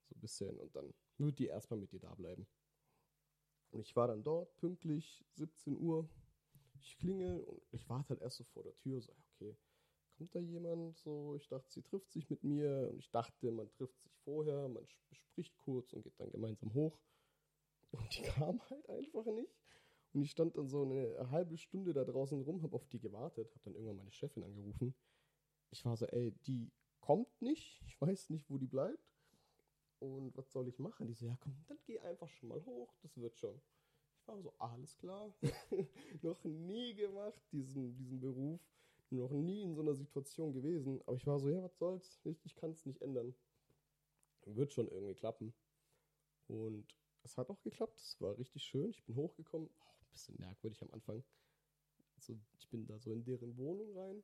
So 0.08 0.14
ein 0.16 0.20
bisschen. 0.20 0.58
Und 0.58 0.74
dann 0.74 0.92
wird 1.18 1.38
die 1.38 1.46
erstmal 1.46 1.78
mit 1.78 1.92
dir 1.92 2.00
da 2.00 2.14
bleiben. 2.14 2.46
Und 3.70 3.80
ich 3.80 3.94
war 3.94 4.08
dann 4.08 4.22
dort, 4.22 4.56
pünktlich, 4.56 5.24
17 5.34 5.76
Uhr. 5.78 6.08
Ich 6.80 6.98
klingel 6.98 7.40
und 7.40 7.62
ich 7.72 7.88
warte 7.88 8.10
halt 8.10 8.22
erst 8.22 8.36
so 8.36 8.44
vor 8.44 8.62
der 8.62 8.76
Tür, 8.76 9.00
so, 9.00 9.12
okay, 9.36 9.56
kommt 10.16 10.34
da 10.34 10.40
jemand? 10.40 10.96
So, 10.98 11.34
ich 11.36 11.48
dachte, 11.48 11.70
sie 11.70 11.82
trifft 11.82 12.10
sich 12.10 12.28
mit 12.30 12.42
mir 12.42 12.88
und 12.90 12.98
ich 12.98 13.10
dachte, 13.10 13.50
man 13.50 13.70
trifft 13.70 14.00
sich 14.00 14.12
vorher, 14.24 14.68
man 14.68 14.86
bespricht 15.08 15.56
kurz 15.58 15.92
und 15.92 16.02
geht 16.02 16.18
dann 16.18 16.30
gemeinsam 16.30 16.72
hoch. 16.74 16.98
Und 17.90 18.16
die 18.16 18.22
kam 18.22 18.60
halt 18.68 18.88
einfach 18.88 19.26
nicht. 19.26 19.54
Und 20.12 20.22
ich 20.22 20.30
stand 20.30 20.56
dann 20.56 20.68
so 20.68 20.82
eine 20.82 21.30
halbe 21.30 21.58
Stunde 21.58 21.92
da 21.92 22.04
draußen 22.04 22.40
rum, 22.40 22.62
habe 22.62 22.74
auf 22.74 22.86
die 22.88 23.00
gewartet, 23.00 23.50
habe 23.50 23.64
dann 23.64 23.74
irgendwann 23.74 23.96
meine 23.96 24.12
Chefin 24.12 24.44
angerufen. 24.44 24.94
Ich 25.70 25.84
war 25.84 25.96
so, 25.96 26.06
ey, 26.06 26.32
die 26.46 26.72
kommt 27.00 27.42
nicht, 27.42 27.82
ich 27.86 28.00
weiß 28.00 28.30
nicht, 28.30 28.48
wo 28.48 28.56
die 28.56 28.66
bleibt. 28.66 29.12
Und 29.98 30.36
was 30.36 30.50
soll 30.50 30.68
ich 30.68 30.78
machen? 30.78 31.06
Die 31.06 31.14
so, 31.14 31.26
ja 31.26 31.36
komm, 31.40 31.56
dann 31.66 31.78
geh 31.84 31.98
einfach 32.00 32.28
schon 32.28 32.48
mal 32.48 32.64
hoch, 32.64 32.94
das 33.02 33.16
wird 33.16 33.36
schon. 33.36 33.60
Ich 34.20 34.28
war 34.28 34.40
so, 34.40 34.54
alles 34.58 34.96
klar. 34.96 35.34
noch 36.22 36.42
nie 36.44 36.94
gemacht, 36.94 37.40
diesen, 37.52 37.94
diesen 37.96 38.20
Beruf. 38.20 38.60
Noch 39.10 39.30
nie 39.30 39.62
in 39.62 39.74
so 39.74 39.82
einer 39.82 39.94
Situation 39.94 40.52
gewesen. 40.52 41.00
Aber 41.06 41.16
ich 41.16 41.26
war 41.26 41.38
so, 41.38 41.48
ja, 41.48 41.62
was 41.62 41.78
soll's? 41.78 42.20
Ich, 42.24 42.44
ich 42.44 42.56
kann 42.56 42.70
es 42.72 42.86
nicht 42.86 43.02
ändern. 43.02 43.34
Wird 44.44 44.72
schon 44.72 44.88
irgendwie 44.88 45.14
klappen. 45.14 45.54
Und 46.48 46.86
es 47.22 47.36
hat 47.36 47.50
auch 47.50 47.60
geklappt. 47.62 48.00
Es 48.00 48.20
war 48.20 48.36
richtig 48.38 48.64
schön. 48.64 48.90
Ich 48.90 49.04
bin 49.04 49.16
hochgekommen. 49.16 49.68
Oh, 49.68 49.84
ein 50.00 50.12
bisschen 50.12 50.36
merkwürdig 50.38 50.82
am 50.82 50.90
Anfang. 50.92 51.22
Also 52.16 52.36
ich 52.58 52.68
bin 52.68 52.86
da 52.86 52.98
so 52.98 53.12
in 53.12 53.24
deren 53.24 53.56
Wohnung 53.56 53.96
rein. 53.96 54.22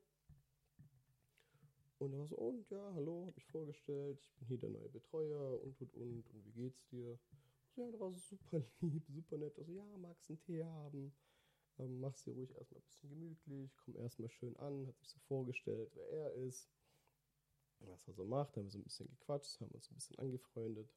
Und 1.98 2.12
er 2.14 2.18
war 2.18 2.26
so, 2.26 2.36
und 2.36 2.68
ja, 2.68 2.92
hallo, 2.94 3.26
hab 3.26 3.36
mich 3.36 3.46
vorgestellt, 3.46 4.18
ich 4.20 4.34
bin 4.34 4.48
hier 4.48 4.59
der 4.59 4.70
neue 4.70 4.88
Betreuer 4.88 5.62
und 5.62 5.80
und 5.80 5.94
und 5.94 6.30
und 6.30 6.44
wie 6.44 6.50
geht's 6.50 6.84
dir? 6.88 7.16
So, 7.76 7.82
ja, 7.82 7.90
der 7.92 8.00
war 8.00 8.12
super 8.12 8.61
lieb, 8.80 9.07
super 9.09 9.38
nett. 9.38 9.57
Also 9.57 9.72
ja, 9.72 9.84
magst 9.98 10.28
einen 10.28 10.40
Tee 10.40 10.64
haben? 10.64 11.12
Ähm, 11.78 12.00
mach's 12.00 12.22
dir 12.24 12.32
ruhig 12.32 12.54
erstmal 12.54 12.80
ein 12.80 12.84
bisschen 12.84 13.10
gemütlich, 13.10 13.76
komm 13.78 13.96
erstmal 13.96 14.30
schön 14.30 14.56
an, 14.56 14.86
hat 14.86 14.98
sich 14.98 15.08
so 15.08 15.18
vorgestellt, 15.20 15.90
wer 15.94 16.08
er 16.08 16.34
ist, 16.34 16.70
was 17.80 18.06
er 18.06 18.14
so 18.14 18.24
macht, 18.24 18.56
haben 18.56 18.64
wir 18.64 18.70
so 18.70 18.78
ein 18.78 18.84
bisschen 18.84 19.08
gequatscht, 19.08 19.60
haben 19.60 19.70
uns 19.70 19.90
ein 19.90 19.94
bisschen 19.94 20.18
angefreundet. 20.18 20.92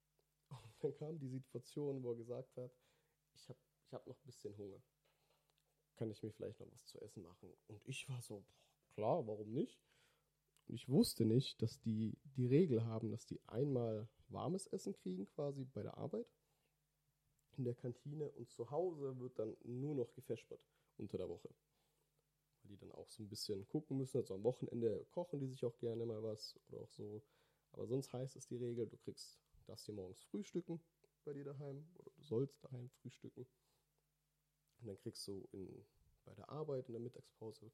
Und 0.50 0.84
dann 0.84 0.94
kam 0.94 1.18
die 1.18 1.28
Situation, 1.28 2.02
wo 2.02 2.12
er 2.12 2.16
gesagt 2.16 2.56
hat, 2.56 2.72
ich 3.34 3.48
habe 3.48 3.58
ich 3.84 3.92
hab 3.92 4.06
noch 4.06 4.18
ein 4.18 4.26
bisschen 4.26 4.56
Hunger. 4.56 4.82
Kann 5.96 6.10
ich 6.10 6.22
mir 6.22 6.32
vielleicht 6.32 6.60
noch 6.60 6.70
was 6.70 6.84
zu 6.84 7.00
essen 7.00 7.22
machen? 7.22 7.52
Und 7.66 7.80
ich 7.86 8.08
war 8.08 8.20
so, 8.20 8.40
boah, 8.40 8.94
klar, 8.94 9.26
warum 9.26 9.52
nicht? 9.52 9.80
Und 10.66 10.74
ich 10.74 10.88
wusste 10.88 11.24
nicht, 11.24 11.62
dass 11.62 11.80
die 11.80 12.18
die 12.36 12.46
Regel 12.46 12.84
haben, 12.84 13.10
dass 13.10 13.24
die 13.24 13.40
einmal 13.46 14.08
warmes 14.28 14.66
Essen 14.66 14.92
kriegen, 14.92 15.26
quasi 15.26 15.64
bei 15.64 15.82
der 15.82 15.96
Arbeit, 15.96 16.26
in 17.58 17.64
der 17.64 17.74
Kantine 17.74 18.30
und 18.32 18.48
zu 18.50 18.70
Hause 18.70 19.18
wird 19.20 19.38
dann 19.38 19.56
nur 19.64 19.94
noch 19.94 20.12
gefespert 20.14 20.60
unter 20.96 21.18
der 21.18 21.28
Woche. 21.28 21.50
weil 22.62 22.70
die 22.70 22.76
dann 22.78 22.92
auch 22.92 23.08
so 23.08 23.22
ein 23.22 23.28
bisschen 23.28 23.66
gucken 23.68 23.98
müssen. 23.98 24.18
Also 24.18 24.34
am 24.34 24.44
Wochenende 24.44 25.06
kochen 25.10 25.40
die 25.40 25.46
sich 25.48 25.64
auch 25.64 25.78
gerne 25.78 26.06
mal 26.06 26.22
was 26.22 26.58
oder 26.68 26.82
auch 26.82 26.90
so. 26.90 27.22
Aber 27.72 27.86
sonst 27.86 28.12
heißt 28.12 28.36
es 28.36 28.46
die 28.46 28.56
Regel, 28.56 28.86
du 28.86 28.96
kriegst 28.98 29.40
das 29.66 29.84
hier 29.84 29.94
morgens 29.94 30.22
frühstücken 30.24 30.80
bei 31.24 31.32
dir 31.32 31.44
daheim 31.44 31.86
oder 31.98 32.10
du 32.16 32.22
sollst 32.22 32.62
daheim 32.64 32.88
frühstücken. 33.02 33.46
Und 34.80 34.86
dann 34.88 34.96
kriegst 34.98 35.26
du 35.28 35.46
in, 35.52 35.84
bei 36.24 36.34
der 36.34 36.48
Arbeit 36.48 36.86
in 36.88 36.92
der 36.94 37.02
Mittagspause 37.02 37.70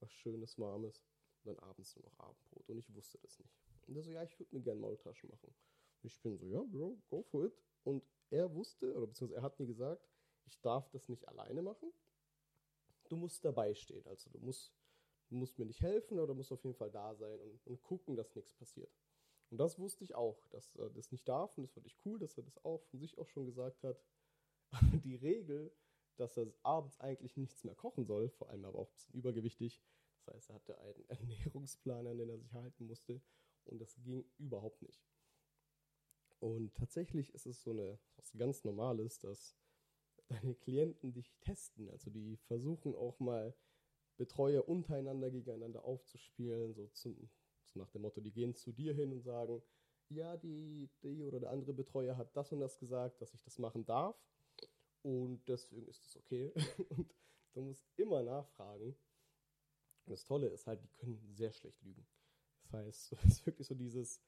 was 0.00 0.12
Schönes, 0.12 0.58
Warmes 0.58 1.02
und 1.44 1.56
dann 1.56 1.58
abends 1.60 1.96
nur 1.96 2.04
noch 2.04 2.18
Abendbrot. 2.18 2.68
Und 2.68 2.78
ich 2.78 2.92
wusste 2.94 3.18
das 3.18 3.38
nicht. 3.38 3.54
Und 3.86 3.96
er 3.96 4.02
so, 4.02 4.10
ja, 4.10 4.22
ich 4.22 4.38
würde 4.38 4.54
mir 4.54 4.62
gerne 4.62 4.80
Maultaschen 4.80 5.30
machen. 5.30 5.54
Und 6.02 6.06
ich 6.06 6.20
bin 6.20 6.36
so, 6.36 6.46
ja, 6.46 6.62
Bro, 6.62 6.98
go 7.08 7.22
for 7.22 7.46
it. 7.46 7.54
Und 7.84 8.04
er 8.32 8.54
wusste, 8.54 8.94
oder 8.94 9.06
beziehungsweise 9.06 9.40
er 9.40 9.42
hat 9.42 9.58
mir 9.58 9.66
gesagt, 9.66 10.08
ich 10.46 10.60
darf 10.60 10.88
das 10.90 11.08
nicht 11.08 11.28
alleine 11.28 11.62
machen. 11.62 11.92
Du 13.08 13.16
musst 13.16 13.44
dabei 13.44 13.74
stehen. 13.74 14.06
Also 14.06 14.30
du 14.30 14.38
musst, 14.38 14.72
du 15.28 15.36
musst 15.36 15.58
mir 15.58 15.66
nicht 15.66 15.82
helfen, 15.82 16.18
aber 16.18 16.28
du 16.28 16.34
musst 16.34 16.50
auf 16.50 16.64
jeden 16.64 16.76
Fall 16.76 16.90
da 16.90 17.14
sein 17.14 17.38
und, 17.40 17.66
und 17.66 17.82
gucken, 17.82 18.16
dass 18.16 18.34
nichts 18.34 18.54
passiert. 18.54 18.90
Und 19.50 19.58
das 19.58 19.78
wusste 19.78 20.02
ich 20.02 20.14
auch, 20.14 20.46
dass 20.48 20.74
er 20.76 20.88
das 20.90 21.12
nicht 21.12 21.28
darf. 21.28 21.56
Und 21.58 21.64
das 21.64 21.72
fand 21.72 21.86
ich 21.86 21.98
cool, 22.06 22.18
dass 22.18 22.38
er 22.38 22.42
das 22.42 22.64
auch 22.64 22.82
von 22.84 22.98
sich 22.98 23.18
auch 23.18 23.28
schon 23.28 23.44
gesagt 23.44 23.82
hat. 23.84 24.02
Aber 24.70 24.96
die 24.96 25.16
Regel, 25.16 25.70
dass 26.16 26.38
er 26.38 26.46
abends 26.62 26.98
eigentlich 27.00 27.36
nichts 27.36 27.62
mehr 27.64 27.74
kochen 27.74 28.04
soll, 28.06 28.30
vor 28.30 28.48
allem 28.48 28.64
aber 28.64 28.78
auch 28.78 28.88
ein 28.88 28.94
bisschen 28.94 29.14
übergewichtig. 29.14 29.82
Das 30.24 30.34
heißt, 30.34 30.50
er 30.50 30.54
hatte 30.54 30.78
einen 30.78 31.04
Ernährungsplan, 31.08 32.06
an 32.06 32.16
den 32.16 32.30
er 32.30 32.38
sich 32.38 32.54
halten 32.54 32.86
musste. 32.86 33.20
Und 33.64 33.78
das 33.78 33.94
ging 34.02 34.24
überhaupt 34.38 34.80
nicht. 34.80 35.04
Und 36.42 36.74
tatsächlich 36.74 37.32
ist 37.34 37.46
es 37.46 37.62
so 37.62 37.70
eine, 37.70 38.00
was 38.16 38.32
ganz 38.32 38.64
Normales, 38.64 39.20
dass 39.20 39.56
deine 40.26 40.56
Klienten 40.56 41.12
dich 41.12 41.32
testen. 41.38 41.88
Also 41.88 42.10
die 42.10 42.36
versuchen 42.36 42.96
auch 42.96 43.20
mal 43.20 43.54
Betreuer 44.16 44.68
untereinander 44.68 45.30
gegeneinander 45.30 45.84
aufzuspielen, 45.84 46.74
so, 46.74 46.88
zum, 46.88 47.30
so 47.64 47.78
nach 47.78 47.90
dem 47.90 48.02
Motto, 48.02 48.20
die 48.20 48.32
gehen 48.32 48.56
zu 48.56 48.72
dir 48.72 48.92
hin 48.92 49.12
und 49.12 49.22
sagen, 49.22 49.62
ja, 50.08 50.36
die, 50.36 50.90
die 51.04 51.22
oder 51.22 51.38
der 51.38 51.50
andere 51.50 51.72
Betreuer 51.74 52.16
hat 52.16 52.36
das 52.36 52.50
und 52.50 52.58
das 52.58 52.76
gesagt, 52.76 53.22
dass 53.22 53.32
ich 53.34 53.42
das 53.44 53.60
machen 53.60 53.84
darf 53.84 54.20
und 55.02 55.44
deswegen 55.46 55.86
ist 55.86 56.04
es 56.04 56.16
okay. 56.16 56.52
und 56.88 57.14
du 57.52 57.62
musst 57.62 57.86
immer 57.96 58.20
nachfragen. 58.24 58.96
Und 60.06 60.10
das 60.10 60.24
Tolle 60.24 60.48
ist 60.48 60.66
halt, 60.66 60.82
die 60.82 60.88
können 60.88 61.20
sehr 61.34 61.52
schlecht 61.52 61.80
lügen. 61.82 62.04
Das 62.64 62.72
heißt, 62.72 63.12
es 63.24 63.24
ist 63.26 63.46
wirklich 63.46 63.68
so 63.68 63.76
dieses, 63.76 64.20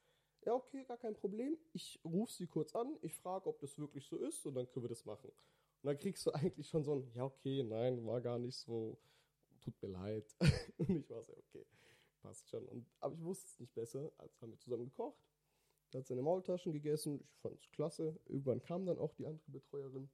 ja, 0.45 0.53
okay, 0.53 0.83
gar 0.83 0.97
kein 0.97 1.15
Problem. 1.15 1.57
Ich 1.73 1.99
rufe 2.03 2.31
sie 2.31 2.47
kurz 2.47 2.75
an, 2.75 2.97
ich 3.01 3.13
frage, 3.15 3.49
ob 3.49 3.59
das 3.59 3.77
wirklich 3.79 4.05
so 4.05 4.17
ist 4.17 4.45
und 4.45 4.53
dann 4.53 4.69
können 4.69 4.85
wir 4.85 4.89
das 4.89 5.05
machen. 5.05 5.29
Und 5.29 5.87
dann 5.87 5.97
kriegst 5.97 6.25
du 6.25 6.31
eigentlich 6.31 6.67
schon 6.67 6.83
so 6.83 6.95
ein, 6.95 7.11
ja, 7.13 7.23
okay, 7.23 7.63
nein, 7.63 8.05
war 8.05 8.21
gar 8.21 8.37
nicht 8.37 8.55
so, 8.55 8.97
tut 9.61 9.81
mir 9.81 9.89
leid. 9.89 10.35
und 10.77 10.89
ich 10.89 11.09
war 11.09 11.23
so, 11.23 11.35
okay, 11.37 11.65
passt 12.21 12.47
schon. 12.49 12.67
Und, 12.67 12.87
aber 12.99 13.15
ich 13.15 13.23
wusste 13.23 13.47
es 13.47 13.59
nicht 13.59 13.73
besser, 13.73 14.11
als 14.17 14.39
haben 14.41 14.51
wir 14.51 14.59
zusammen 14.59 14.85
gekocht. 14.85 15.19
Er 15.91 15.99
hat 15.99 16.07
seine 16.07 16.21
Maultaschen 16.21 16.73
gegessen, 16.73 17.21
ich 17.23 17.37
fand 17.39 17.57
es 17.59 17.71
klasse. 17.71 18.19
Irgendwann 18.25 18.61
kam 18.61 18.85
dann 18.85 18.99
auch 18.99 19.13
die 19.13 19.25
andere 19.25 19.49
Betreuerin. 19.49 20.09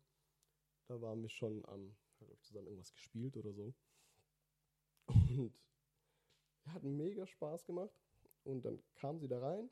Da 0.88 1.02
waren 1.02 1.22
wir 1.22 1.30
schon 1.30 1.66
am, 1.66 1.96
hat 2.20 2.44
zusammen 2.44 2.68
irgendwas 2.68 2.94
gespielt 2.94 3.36
oder 3.36 3.52
so. 3.52 3.74
Und 5.08 5.54
er 6.66 6.74
hat 6.74 6.84
mega 6.84 7.26
Spaß 7.26 7.66
gemacht. 7.66 7.96
Und 8.44 8.64
dann 8.64 8.82
kam 8.96 9.20
sie 9.20 9.28
da 9.28 9.40
rein 9.40 9.70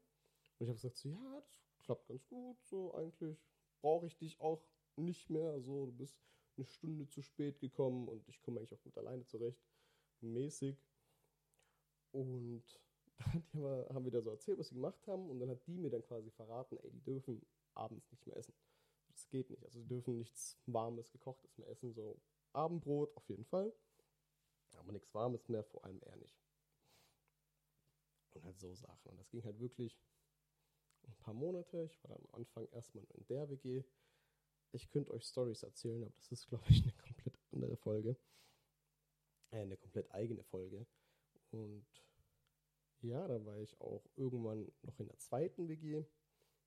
und 0.60 0.66
ich 0.66 0.70
habe 0.70 0.76
gesagt, 0.76 0.98
so, 0.98 1.10
ja, 1.10 1.42
das 1.42 1.80
klappt 1.80 2.08
ganz 2.08 2.28
gut, 2.28 2.62
so 2.66 2.94
eigentlich 2.94 3.40
brauche 3.82 4.06
ich 4.08 4.18
dich 4.18 4.40
auch 4.42 4.62
nicht 4.98 5.30
mehr, 5.30 5.62
so, 5.62 5.86
du 5.86 5.94
bist 5.94 6.18
eine 6.58 6.66
Stunde 6.66 7.08
zu 7.08 7.22
spät 7.22 7.60
gekommen 7.60 8.10
und 8.10 8.28
ich 8.28 8.42
komme 8.42 8.60
eigentlich 8.60 8.74
auch 8.74 8.84
gut 8.84 8.98
alleine 8.98 9.26
zurecht, 9.26 9.64
mäßig. 10.20 10.78
Und 12.12 12.64
dann 13.54 13.90
haben 13.90 14.04
wir 14.04 14.12
da 14.12 14.22
so 14.22 14.32
erzählt, 14.32 14.60
was 14.60 14.68
sie 14.70 14.76
gemacht 14.76 15.08
haben 15.08 15.30
und 15.30 15.40
dann 15.40 15.50
hat 15.50 15.66
die 15.66 15.78
mir 15.78 15.90
dann 15.90 16.04
quasi 16.04 16.30
verraten, 16.32 16.78
ey, 16.78 16.92
die 16.92 17.04
dürfen 17.04 17.42
abends 17.74 18.12
nicht 18.12 18.28
mehr 18.28 18.36
essen. 18.36 18.54
Das 19.08 19.30
geht 19.30 19.50
nicht, 19.50 19.64
also 19.64 19.80
sie 19.80 19.88
dürfen 19.88 20.18
nichts 20.18 20.58
Warmes, 20.66 21.12
Gekochtes 21.12 21.58
mehr 21.58 21.70
essen, 21.70 21.94
so 21.94 22.20
Abendbrot 22.52 23.16
auf 23.16 23.28
jeden 23.30 23.46
Fall, 23.46 23.74
aber 24.78 24.92
nichts 24.92 25.14
Warmes 25.14 25.48
mehr, 25.48 25.64
vor 25.64 25.86
allem 25.86 26.02
eher 26.02 26.18
nicht. 26.18 26.38
Und 28.32 28.44
halt 28.44 28.60
so 28.60 28.74
Sachen. 28.76 29.10
Und 29.10 29.18
das 29.18 29.30
ging 29.30 29.44
halt 29.44 29.60
wirklich 29.60 30.00
ein 31.10 31.18
paar 31.18 31.34
Monate. 31.34 31.84
Ich 31.84 32.04
war 32.04 32.16
dann 32.16 32.26
am 32.26 32.36
Anfang 32.36 32.68
erstmal 32.72 33.06
in 33.14 33.26
der 33.28 33.50
WG. 33.50 33.84
Ich 34.72 34.90
könnte 34.90 35.12
euch 35.12 35.26
Stories 35.26 35.64
erzählen, 35.64 36.04
aber 36.04 36.14
das 36.16 36.32
ist, 36.32 36.48
glaube 36.48 36.66
ich, 36.70 36.84
eine 36.84 36.94
komplett 36.94 37.40
andere 37.52 37.76
Folge. 37.76 38.16
Äh, 39.52 39.62
eine 39.62 39.78
komplett 39.78 40.12
eigene 40.12 40.44
Folge. 40.44 40.86
Und 41.52 41.86
ja, 43.02 43.28
da 43.28 43.44
war 43.46 43.58
ich 43.60 43.80
auch 43.82 44.06
irgendwann 44.16 44.72
noch 44.84 45.00
in 45.00 45.08
der 45.08 45.18
zweiten 45.18 45.68
WG. 45.68 46.04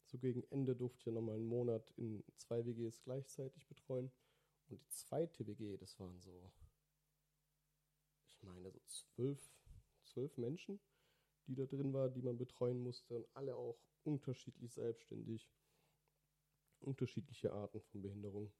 So 0.07 0.19
gegen 0.19 0.43
Ende 0.51 0.75
durfte 0.75 0.99
ich 1.09 1.15
nochmal 1.15 1.37
einen 1.37 1.47
Monat 1.47 1.91
in 1.97 2.25
zwei 2.37 2.65
WGs 2.67 3.03
gleichzeitig 3.03 3.67
betreuen. 3.69 4.11
Und 4.69 4.81
die 4.81 4.89
zweite 4.89 5.47
WG, 5.47 5.77
das 5.77 5.99
waren 6.01 6.19
so, 6.21 6.51
ich 8.29 8.43
meine, 8.43 8.71
so 8.71 8.81
zwölf, 8.87 9.39
zwölf 10.05 10.37
Menschen, 10.39 10.81
die 11.47 11.55
da 11.55 11.67
drin 11.67 11.93
waren, 11.93 12.13
die 12.13 12.23
man 12.23 12.39
betreuen 12.39 12.83
musste. 12.83 13.15
Und 13.15 13.27
alle 13.35 13.57
auch 13.57 13.79
unterschiedlich 14.05 14.73
selbstständig, 14.73 15.51
unterschiedliche 16.81 17.53
Arten 17.53 17.81
von 17.81 18.03
Behinderung. 18.03 18.53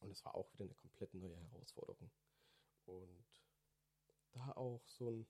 Und 0.00 0.10
es 0.10 0.24
war 0.24 0.34
auch 0.34 0.52
wieder 0.52 0.64
eine 0.64 0.74
komplett 0.74 1.12
neue 1.14 1.36
Herausforderung. 1.36 2.10
Und 2.84 3.24
da 4.32 4.52
auch 4.52 4.86
so 4.86 5.10
ein, 5.10 5.26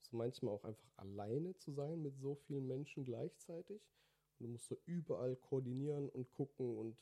so 0.00 0.16
manchmal 0.16 0.54
auch 0.54 0.64
einfach 0.64 0.90
alleine 0.96 1.56
zu 1.56 1.72
sein 1.72 2.02
mit 2.02 2.16
so 2.18 2.34
vielen 2.34 2.66
Menschen 2.66 3.04
gleichzeitig. 3.04 3.82
Und 4.38 4.46
du 4.46 4.52
musst 4.52 4.66
so 4.66 4.78
überall 4.86 5.36
koordinieren 5.36 6.08
und 6.08 6.30
gucken 6.30 6.76
und 6.78 6.96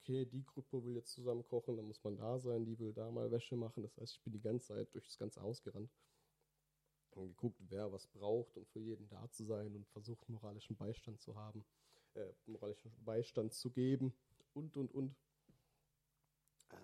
okay, 0.00 0.26
die 0.26 0.44
Gruppe 0.44 0.84
will 0.84 0.94
jetzt 0.94 1.12
zusammen 1.12 1.44
kochen, 1.44 1.76
dann 1.76 1.86
muss 1.86 2.04
man 2.04 2.16
da 2.16 2.38
sein, 2.38 2.66
die 2.66 2.78
will 2.78 2.92
da 2.92 3.10
mal 3.10 3.30
Wäsche 3.30 3.56
machen. 3.56 3.82
Das 3.82 3.96
heißt, 3.96 4.14
ich 4.16 4.22
bin 4.22 4.34
die 4.34 4.40
ganze 4.40 4.74
Zeit 4.74 4.94
durch 4.94 5.06
das 5.06 5.18
ganze 5.18 5.40
Haus 5.40 5.62
gerannt 5.62 5.90
und 7.16 7.28
geguckt, 7.28 7.60
wer 7.68 7.92
was 7.92 8.06
braucht 8.06 8.56
und 8.56 8.68
für 8.68 8.80
jeden 8.80 9.08
da 9.08 9.30
zu 9.30 9.44
sein 9.44 9.74
und 9.74 9.86
versucht, 9.88 10.28
moralischen 10.28 10.76
Beistand 10.76 11.20
zu 11.20 11.34
haben, 11.36 11.64
äh, 12.14 12.32
moralischen 12.46 12.92
Beistand 13.04 13.52
zu 13.52 13.70
geben 13.70 14.12
und, 14.54 14.76
und, 14.76 14.92
und. 14.92 15.14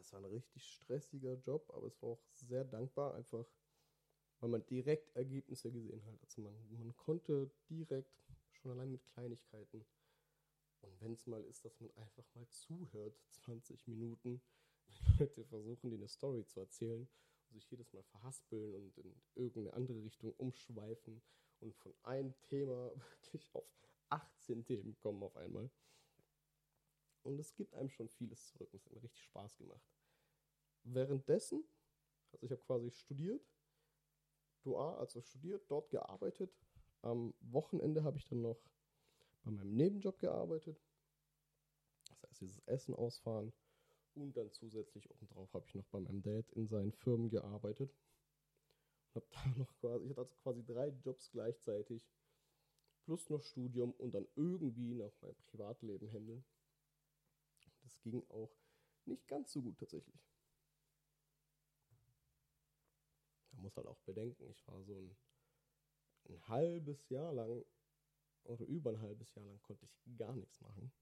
Es 0.01 0.13
war 0.13 0.21
ein 0.21 0.27
richtig 0.27 0.65
stressiger 0.65 1.35
Job, 1.35 1.69
aber 1.75 1.89
es 1.89 2.01
war 2.01 2.11
auch 2.11 2.23
sehr 2.33 2.65
dankbar, 2.65 3.15
einfach 3.15 3.47
weil 4.41 4.49
man 4.49 4.67
direkt 4.67 5.15
Ergebnisse 5.15 5.71
gesehen 5.71 6.03
hat. 6.07 6.19
Also 6.23 6.43
man, 6.43 6.55
man 6.71 6.97
konnte 6.97 7.51
direkt, 7.69 8.11
schon 8.53 8.73
allein 8.73 8.91
mit 8.91 9.05
Kleinigkeiten, 9.05 9.85
und 10.83 11.01
wenn 11.01 11.13
es 11.13 11.27
mal 11.27 11.45
ist, 11.45 11.65
dass 11.65 11.79
man 11.81 11.91
einfach 11.97 12.25
mal 12.35 12.49
zuhört, 12.49 13.15
20 13.45 13.87
Minuten, 13.87 14.41
wenn 14.89 15.19
Leute 15.19 15.45
versuchen, 15.45 15.91
dir 15.91 15.97
eine 15.97 16.09
Story 16.09 16.47
zu 16.47 16.61
erzählen 16.61 17.07
sich 17.53 17.71
jedes 17.71 17.93
Mal 17.93 18.03
verhaspeln 18.03 18.75
und 18.75 18.97
in 18.99 19.15
irgendeine 19.35 19.73
andere 19.75 20.03
Richtung 20.03 20.33
umschweifen 20.37 21.23
und 21.61 21.75
von 21.77 21.95
einem 22.03 22.35
Thema 22.43 22.93
wirklich 23.23 23.55
auf 23.55 23.67
18 24.09 24.65
Themen 24.65 24.97
kommen 24.97 25.23
auf 25.23 25.37
einmal. 25.37 25.71
Und 27.23 27.39
es 27.39 27.55
gibt 27.55 27.75
einem 27.75 27.91
schon 27.91 28.09
vieles 28.09 28.47
zurück 28.47 28.73
und 28.73 28.79
es 28.79 28.87
hat 28.87 28.93
mir 28.93 29.03
richtig 29.03 29.23
Spaß 29.25 29.59
gemacht. 29.59 29.85
Währenddessen, 30.85 31.65
also 32.33 32.45
ich 32.47 32.51
habe 32.51 32.63
quasi 32.63 32.91
studiert, 32.91 33.47
dual, 34.63 34.97
also 34.97 35.21
studiert, 35.21 35.71
dort 35.71 35.91
gearbeitet. 35.91 36.51
Am 37.03 37.35
Wochenende 37.41 38.03
habe 38.03 38.19
ich 38.19 38.27
dann 38.27 38.41
noch 38.41 38.61
bei 39.43 39.51
meinem 39.51 39.75
Nebenjob 39.75 40.19
gearbeitet. 40.19 40.81
Das 42.09 42.23
heißt, 42.23 42.41
dieses 42.41 42.61
Essen 42.67 42.95
ausfahren 42.95 43.53
und 44.15 44.37
dann 44.37 44.53
zusätzlich 44.53 45.11
obendrauf 45.11 45.53
habe 45.55 45.67
ich 45.67 45.75
noch 45.75 45.87
bei 45.87 46.01
meinem 46.01 46.23
Dad 46.23 46.51
in 46.53 46.67
seinen 46.67 46.93
Firmen 46.93 47.31
gearbeitet. 47.31 47.95
Hab 49.15 49.29
da 49.31 49.47
noch 49.57 49.75
quasi, 49.81 50.05
ich 50.07 50.11
hatte 50.11 50.21
also 50.21 50.35
quasi 50.43 50.65
drei 50.65 50.89
Jobs 50.89 51.31
gleichzeitig. 51.31 52.09
Plus 53.05 53.29
noch 53.31 53.43
Studium 53.43 53.93
und 53.93 54.13
dann 54.13 54.27
irgendwie 54.37 54.95
noch 54.95 55.13
mein 55.23 55.35
Privatleben 55.47 56.13
handeln. 56.13 56.45
Das 57.83 57.99
ging 58.03 58.23
auch 58.29 58.55
nicht 59.07 59.27
ganz 59.27 59.53
so 59.53 59.63
gut 59.63 59.79
tatsächlich. 59.79 60.21
Man 63.53 63.63
muss 63.63 63.77
halt 63.77 63.87
auch 63.87 63.99
bedenken, 64.01 64.49
ich 64.51 64.67
war 64.69 64.83
so 64.85 64.95
ein, 64.95 65.17
ein 66.29 66.49
halbes 66.49 67.09
Jahr 67.09 67.33
lang 67.33 67.65
oder 68.45 68.65
über 68.67 68.91
ein 68.91 69.01
halbes 69.01 69.35
Jahr 69.35 69.45
lang 69.45 69.61
konnte 69.63 69.85
ich 69.85 70.17
gar 70.17 70.35
nichts 70.35 70.61
machen. 70.61 70.93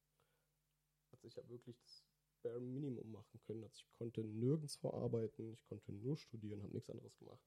Also 1.13 1.27
ich 1.27 1.37
habe 1.37 1.49
wirklich 1.49 1.79
das 1.81 2.08
Bare 2.43 2.61
Minimum 2.61 3.11
machen 3.11 3.41
können. 3.47 3.63
Also 3.65 3.77
ich 3.77 3.91
konnte 3.99 4.23
nirgendwo 4.23 4.91
arbeiten, 4.93 5.53
ich 5.53 5.65
konnte 5.67 5.93
nur 5.93 6.17
studieren, 6.17 6.63
habe 6.63 6.73
nichts 6.73 6.91
anderes 6.91 7.17
gemacht. 7.19 7.43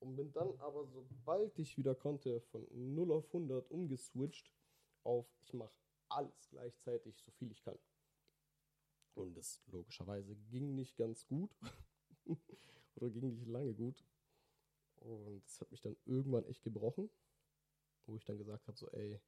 Und 0.00 0.16
bin 0.16 0.32
dann 0.32 0.58
aber, 0.58 0.84
sobald 0.86 1.58
ich 1.58 1.76
wieder 1.78 1.94
konnte, 1.94 2.40
von 2.40 2.66
0 2.72 3.12
auf 3.12 3.26
100 3.28 3.70
umgeswitcht 3.70 4.52
auf, 5.04 5.26
ich 5.40 5.52
mache 5.52 5.74
alles 6.08 6.48
gleichzeitig, 6.50 7.16
so 7.18 7.30
viel 7.30 7.50
ich 7.52 7.62
kann. 7.62 7.78
Und 9.14 9.36
das 9.36 9.62
logischerweise 9.66 10.34
ging 10.50 10.74
nicht 10.74 10.96
ganz 10.96 11.26
gut. 11.26 11.56
oder 12.96 13.10
ging 13.10 13.34
nicht 13.34 13.46
lange 13.46 13.74
gut. 13.74 14.04
Und 14.96 15.44
das 15.44 15.60
hat 15.60 15.70
mich 15.70 15.80
dann 15.80 15.96
irgendwann 16.04 16.44
echt 16.46 16.62
gebrochen, 16.62 17.10
wo 18.06 18.16
ich 18.16 18.24
dann 18.24 18.38
gesagt 18.38 18.66
habe, 18.68 18.78
so, 18.78 18.88
ey, 18.92 19.20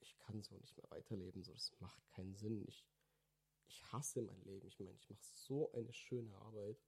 ich 0.00 0.18
kann 0.18 0.42
so 0.42 0.56
nicht 0.56 0.76
mehr 0.76 0.90
weiterleben, 0.90 1.42
so, 1.42 1.52
das 1.52 1.72
macht 1.80 2.06
keinen 2.08 2.34
Sinn. 2.34 2.64
Ich, 2.66 2.84
ich 3.68 3.92
hasse 3.92 4.22
mein 4.22 4.42
Leben. 4.44 4.66
Ich 4.68 4.78
meine, 4.78 4.96
ich 4.98 5.08
mache 5.08 5.22
so 5.22 5.72
eine 5.72 5.92
schöne 5.92 6.34
Arbeit 6.36 6.78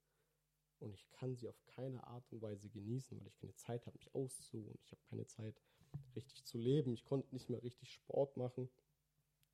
und 0.78 0.92
ich 0.94 1.08
kann 1.10 1.36
sie 1.36 1.48
auf 1.48 1.64
keine 1.66 2.04
Art 2.06 2.30
und 2.32 2.42
Weise 2.42 2.68
genießen, 2.68 3.18
weil 3.18 3.26
ich 3.26 3.38
keine 3.38 3.54
Zeit 3.54 3.86
habe, 3.86 3.96
mich 3.96 4.14
auszuruhen. 4.14 4.78
Ich 4.84 4.92
habe 4.92 5.02
keine 5.08 5.26
Zeit, 5.26 5.60
richtig 6.14 6.44
zu 6.44 6.58
leben. 6.58 6.94
Ich 6.94 7.04
konnte 7.04 7.34
nicht 7.34 7.48
mehr 7.48 7.62
richtig 7.62 7.92
Sport 7.92 8.36
machen. 8.36 8.68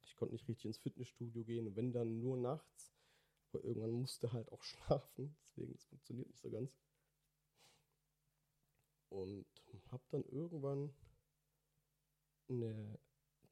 Ich 0.02 0.16
konnte 0.16 0.34
nicht 0.34 0.48
richtig 0.48 0.66
ins 0.66 0.78
Fitnessstudio 0.78 1.44
gehen 1.44 1.74
wenn 1.76 1.92
dann 1.92 2.20
nur 2.20 2.36
nachts. 2.36 2.92
Aber 3.52 3.64
irgendwann 3.64 3.92
musste 3.92 4.32
halt 4.32 4.50
auch 4.52 4.62
schlafen, 4.64 5.36
deswegen 5.46 5.74
es 5.74 5.84
funktioniert 5.84 6.28
nicht 6.28 6.40
so 6.40 6.50
ganz. 6.50 6.76
Und 9.08 9.46
habe 9.94 10.02
dann 10.10 10.24
irgendwann 10.24 10.92
eine 12.48 12.98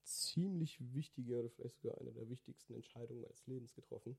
ziemlich 0.02 0.78
wichtige 0.94 1.38
oder 1.38 1.50
vielleicht 1.50 1.78
sogar 1.78 1.98
eine 1.98 2.12
der 2.12 2.28
wichtigsten 2.28 2.74
Entscheidungen 2.74 3.22
meines 3.22 3.46
Lebens 3.46 3.74
getroffen 3.74 4.16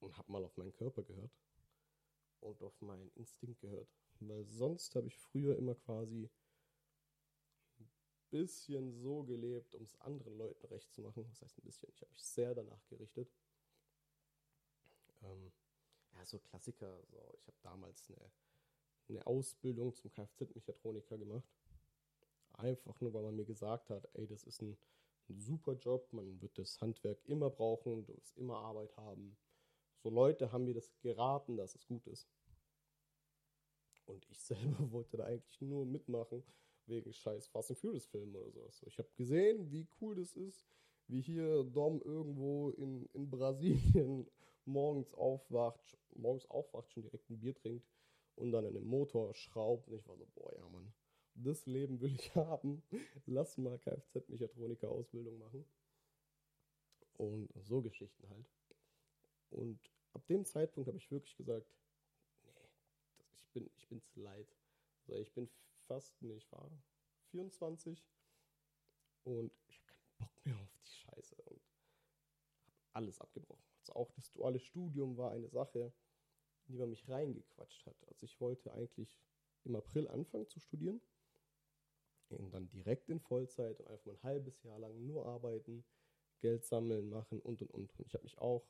und 0.00 0.16
habe 0.16 0.30
mal 0.30 0.44
auf 0.44 0.56
meinen 0.56 0.72
Körper 0.72 1.02
gehört 1.02 1.32
und 2.40 2.62
auf 2.62 2.80
meinen 2.80 3.10
Instinkt 3.14 3.60
gehört. 3.60 3.88
Weil 4.20 4.44
sonst 4.44 4.94
habe 4.94 5.06
ich 5.06 5.16
früher 5.16 5.56
immer 5.56 5.74
quasi 5.74 6.30
ein 7.78 7.88
bisschen 8.30 8.92
so 8.92 9.24
gelebt, 9.24 9.74
um 9.74 9.84
es 9.84 10.00
anderen 10.00 10.36
Leuten 10.36 10.66
recht 10.66 10.92
zu 10.92 11.02
machen. 11.02 11.24
Das 11.28 11.42
heißt 11.42 11.58
ein 11.58 11.64
bisschen, 11.64 11.90
ich 11.90 12.00
habe 12.00 12.12
mich 12.12 12.24
sehr 12.24 12.54
danach 12.54 12.86
gerichtet. 12.88 13.28
Ähm, 15.22 15.52
ja, 16.12 16.24
so 16.24 16.38
Klassiker. 16.38 17.02
So, 17.10 17.18
ich 17.38 17.46
habe 17.46 17.58
damals 17.62 18.08
eine, 18.08 18.30
eine 19.08 19.26
Ausbildung 19.26 19.94
zum 19.94 20.12
Kfz-Mechatroniker 20.12 21.18
gemacht. 21.18 21.48
Einfach 22.54 23.00
nur, 23.00 23.12
weil 23.12 23.22
man 23.22 23.36
mir 23.36 23.44
gesagt 23.44 23.90
hat, 23.90 24.08
ey, 24.14 24.26
das 24.26 24.44
ist 24.44 24.62
ein, 24.62 24.76
ein 25.28 25.38
super 25.38 25.74
Job, 25.74 26.12
man 26.12 26.40
wird 26.40 26.58
das 26.58 26.80
Handwerk 26.80 27.18
immer 27.26 27.50
brauchen, 27.50 28.06
du 28.06 28.16
wirst 28.16 28.36
immer 28.36 28.58
Arbeit 28.58 28.96
haben. 28.96 29.36
So 30.02 30.10
Leute 30.10 30.52
haben 30.52 30.64
mir 30.64 30.74
das 30.74 30.92
geraten, 31.00 31.56
dass 31.56 31.74
es 31.74 31.86
gut 31.86 32.06
ist. 32.06 32.28
Und 34.06 34.26
ich 34.30 34.38
selber 34.40 34.92
wollte 34.92 35.16
da 35.16 35.24
eigentlich 35.24 35.60
nur 35.60 35.84
mitmachen, 35.84 36.44
wegen 36.86 37.12
scheiß 37.12 37.48
Fast 37.48 37.70
and 37.70 37.78
Furious 37.78 38.06
Filmen 38.06 38.36
oder 38.36 38.50
sowas. 38.50 38.82
Ich 38.86 38.98
habe 38.98 39.08
gesehen, 39.16 39.70
wie 39.70 39.86
cool 40.00 40.14
das 40.14 40.36
ist, 40.36 40.66
wie 41.08 41.22
hier 41.22 41.64
Dom 41.64 42.00
irgendwo 42.02 42.70
in, 42.70 43.06
in 43.14 43.30
Brasilien 43.30 44.26
morgens 44.64 45.12
aufwacht, 45.14 45.98
morgens 46.14 46.48
aufwacht, 46.50 46.92
schon 46.92 47.02
direkt 47.02 47.28
ein 47.30 47.38
Bier 47.38 47.54
trinkt 47.54 47.88
und 48.36 48.52
dann 48.52 48.64
in 48.64 48.74
den 48.74 48.86
Motor 48.86 49.34
schraubt. 49.34 49.88
Und 49.88 49.96
ich 49.98 50.06
war 50.06 50.16
so, 50.16 50.26
boah, 50.34 50.54
ja, 50.54 50.68
Mann, 50.68 50.92
das 51.34 51.66
Leben 51.66 52.00
will 52.00 52.14
ich 52.14 52.34
haben. 52.34 52.82
Lass 53.26 53.58
mal 53.58 53.78
Kfz-Mechatroniker-Ausbildung 53.78 55.38
machen. 55.38 55.64
Und 57.16 57.48
so 57.62 57.80
Geschichten 57.80 58.28
halt. 58.28 58.46
Und 59.50 59.78
ab 60.14 60.26
dem 60.26 60.44
Zeitpunkt 60.44 60.88
habe 60.88 60.98
ich 60.98 61.10
wirklich 61.10 61.36
gesagt, 61.36 61.66
nee, 62.42 62.52
das, 62.54 63.32
ich, 63.36 63.48
bin, 63.50 63.70
ich 63.76 63.88
bin 63.88 64.02
zu 64.02 64.20
leid. 64.20 64.48
Also 65.06 65.20
ich 65.20 65.32
bin 65.32 65.48
fast, 65.86 66.20
nee, 66.22 66.34
ich 66.34 66.50
war 66.50 66.68
24 67.30 68.04
und 69.24 69.52
ich 69.68 69.78
habe 69.78 69.92
keinen 69.92 70.18
Bock 70.18 70.44
mehr 70.44 70.58
auf 70.58 70.72
die 70.72 70.86
Scheiße 70.86 71.36
und 71.36 71.46
habe 71.46 71.60
alles 72.92 73.20
abgebrochen. 73.20 73.62
Also 73.80 73.92
auch 73.94 74.10
das 74.12 74.32
duale 74.32 74.58
Studium 74.58 75.16
war 75.16 75.30
eine 75.30 75.48
Sache, 75.48 75.92
in 76.66 76.72
die 76.72 76.78
man 76.78 76.90
mich 76.90 77.08
reingequatscht 77.08 77.86
hat. 77.86 77.96
Also 78.08 78.24
ich 78.24 78.40
wollte 78.40 78.72
eigentlich 78.72 79.20
im 79.64 79.76
April 79.76 80.08
anfangen 80.08 80.48
zu 80.48 80.58
studieren 80.58 81.00
und 82.30 82.52
dann 82.52 82.68
direkt 82.70 83.08
in 83.08 83.20
Vollzeit 83.20 83.80
und 83.80 83.88
einfach 83.88 84.06
mal 84.06 84.12
ein 84.12 84.22
halbes 84.22 84.62
Jahr 84.62 84.78
lang 84.78 85.06
nur 85.06 85.26
arbeiten, 85.26 85.84
Geld 86.40 86.64
sammeln, 86.64 87.08
machen 87.08 87.40
und 87.40 87.62
und 87.62 87.70
und. 87.72 87.98
Und 87.98 88.06
ich 88.06 88.14
habe 88.14 88.24
mich 88.24 88.38
auch 88.38 88.66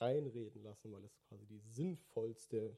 reinreden 0.00 0.62
lassen, 0.62 0.92
weil 0.92 1.04
es 1.04 1.18
quasi 1.28 1.46
die 1.46 1.60
sinnvollste 1.60 2.76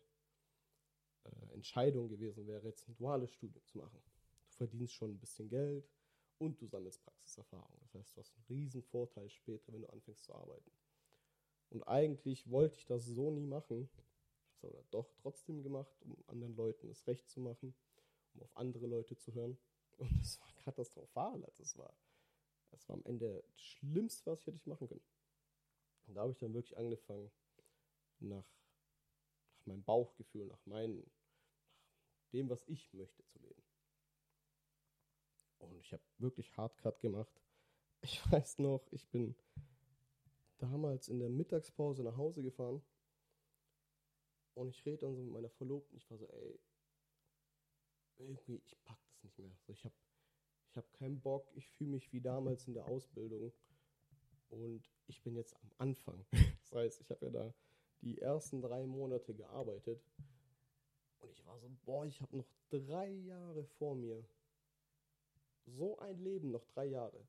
äh, 1.25 1.55
Entscheidung 1.55 2.09
gewesen 2.09 2.47
wäre, 2.47 2.67
jetzt 2.67 2.89
ein 2.89 2.97
duales 2.97 3.33
Studium 3.33 3.65
zu 3.65 3.79
machen. 3.79 4.01
Du 4.51 4.57
verdienst 4.57 4.95
schon 4.95 5.13
ein 5.13 5.19
bisschen 5.19 5.49
Geld 5.49 5.89
und 6.39 6.61
du 6.61 6.67
sammelst 6.67 7.03
Praxiserfahrung. 7.03 7.79
Das 7.81 7.95
heißt, 7.95 8.17
du 8.17 8.21
hast 8.21 8.35
einen 8.35 8.45
riesen 8.49 8.83
Vorteil 8.83 9.29
später, 9.29 9.73
wenn 9.73 9.83
du 9.83 9.89
anfängst 9.89 10.25
zu 10.25 10.35
arbeiten. 10.35 10.71
Und 11.71 11.83
eigentlich 11.83 12.51
wollte 12.51 12.79
ich 12.79 12.87
das 12.87 13.05
so 13.05 13.31
nie 13.31 13.47
machen. 13.47 13.89
Habe 14.63 14.77
es 14.79 14.89
doch 14.91 15.11
trotzdem 15.23 15.63
gemacht, 15.63 15.95
um 16.01 16.17
anderen 16.27 16.57
Leuten 16.57 16.89
es 16.91 17.07
recht 17.07 17.29
zu 17.29 17.41
machen, 17.41 17.75
um 18.35 18.43
auf 18.43 18.57
andere 18.57 18.87
Leute 18.87 19.17
zu 19.17 19.33
hören. 19.35 19.59
Und 19.99 20.21
es 20.23 20.41
war 20.41 20.49
katastrophal. 20.65 21.45
Also 21.45 21.63
es 21.63 21.77
war, 21.77 21.93
es 22.71 22.89
war 22.89 22.97
am 22.97 23.05
Ende 23.05 23.43
das 23.53 23.61
Schlimmste, 23.61 24.31
was 24.31 24.41
ich 24.41 24.47
hätte 24.47 24.69
machen 24.69 24.89
können. 24.89 25.05
Und 26.07 26.15
da 26.15 26.23
habe 26.23 26.33
ich 26.33 26.39
dann 26.39 26.55
wirklich 26.55 26.77
angefangen, 26.79 27.31
nach, 28.21 28.45
nach 29.55 29.67
meinem 29.67 29.85
Bauchgefühl, 29.85 30.47
nach, 30.47 30.65
meinen, 30.67 31.01
nach 32.17 32.27
dem, 32.33 32.49
was 32.49 32.67
ich 32.67 32.93
möchte, 32.95 33.25
zu 33.27 33.39
leben. 33.39 33.63
Und 35.59 35.79
ich 35.81 35.93
habe 35.93 36.03
wirklich 36.19 36.57
Hardcut 36.57 37.01
gemacht. 37.01 37.41
Ich 38.01 38.21
weiß 38.33 38.59
noch, 38.59 38.87
ich 38.93 39.09
bin 39.09 39.35
damals 40.59 41.09
in 41.09 41.19
der 41.19 41.29
Mittagspause 41.29 42.03
nach 42.03 42.17
Hause 42.17 42.43
gefahren 42.43 42.83
und 44.55 44.69
ich 44.71 44.85
rede 44.85 44.99
dann 44.99 45.15
so 45.15 45.23
mit 45.23 45.33
meiner 45.33 45.51
Verlobten. 45.51 45.97
Ich 45.97 46.11
war 46.11 46.19
so, 46.19 46.27
ey, 46.29 46.61
irgendwie, 48.19 48.61
ich 48.65 48.83
pack 48.85 48.99
das 49.07 49.23
nicht 49.23 49.39
mehr. 49.39 49.57
So, 49.67 49.68
ich 49.79 49.85
habe 49.85 49.95
ich 50.71 50.77
hab 50.77 50.93
keinen 50.93 51.21
Bock, 51.21 51.49
ich 51.55 51.71
fühle 51.71 51.91
mich 51.91 52.13
wie 52.13 52.21
damals 52.21 52.67
in 52.67 52.75
der 52.75 52.87
Ausbildung. 52.87 53.53
Und 54.49 54.91
ich 55.07 55.23
bin 55.23 55.37
jetzt 55.37 55.57
am 55.57 55.71
Anfang. 55.79 56.25
Das 56.71 56.75
heißt, 56.75 57.01
ich 57.01 57.11
habe 57.11 57.25
ja 57.25 57.31
da 57.31 57.55
die 58.03 58.21
ersten 58.21 58.61
drei 58.61 58.87
Monate 58.87 59.35
gearbeitet. 59.35 60.05
Und 61.21 61.31
ich 61.33 61.47
war 61.47 61.59
so, 61.59 61.71
boah, 61.87 62.05
ich 62.05 62.21
habe 62.21 62.37
noch 62.37 62.51
drei 62.69 63.09
Jahre 63.09 63.65
vor 63.65 63.95
mir. 63.95 64.23
So 65.65 65.99
ein 65.99 66.19
Leben, 66.19 66.51
noch 66.51 66.67
drei 66.67 66.87
Jahre. 66.87 67.27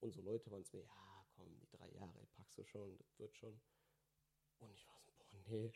Und 0.00 0.12
so 0.12 0.20
Leute 0.22 0.50
waren 0.50 0.62
es 0.62 0.72
mir, 0.72 0.80
ja, 0.80 1.24
komm, 1.36 1.56
die 1.60 1.68
drei 1.70 1.88
Jahre 1.92 2.26
packst 2.34 2.58
du 2.58 2.64
schon, 2.64 2.98
das 2.98 3.18
wird 3.20 3.36
schon. 3.36 3.60
Und 4.58 4.72
ich 4.74 4.86
war 4.88 5.00
so, 5.00 5.12
boah, 5.16 5.40
nee, 5.48 5.72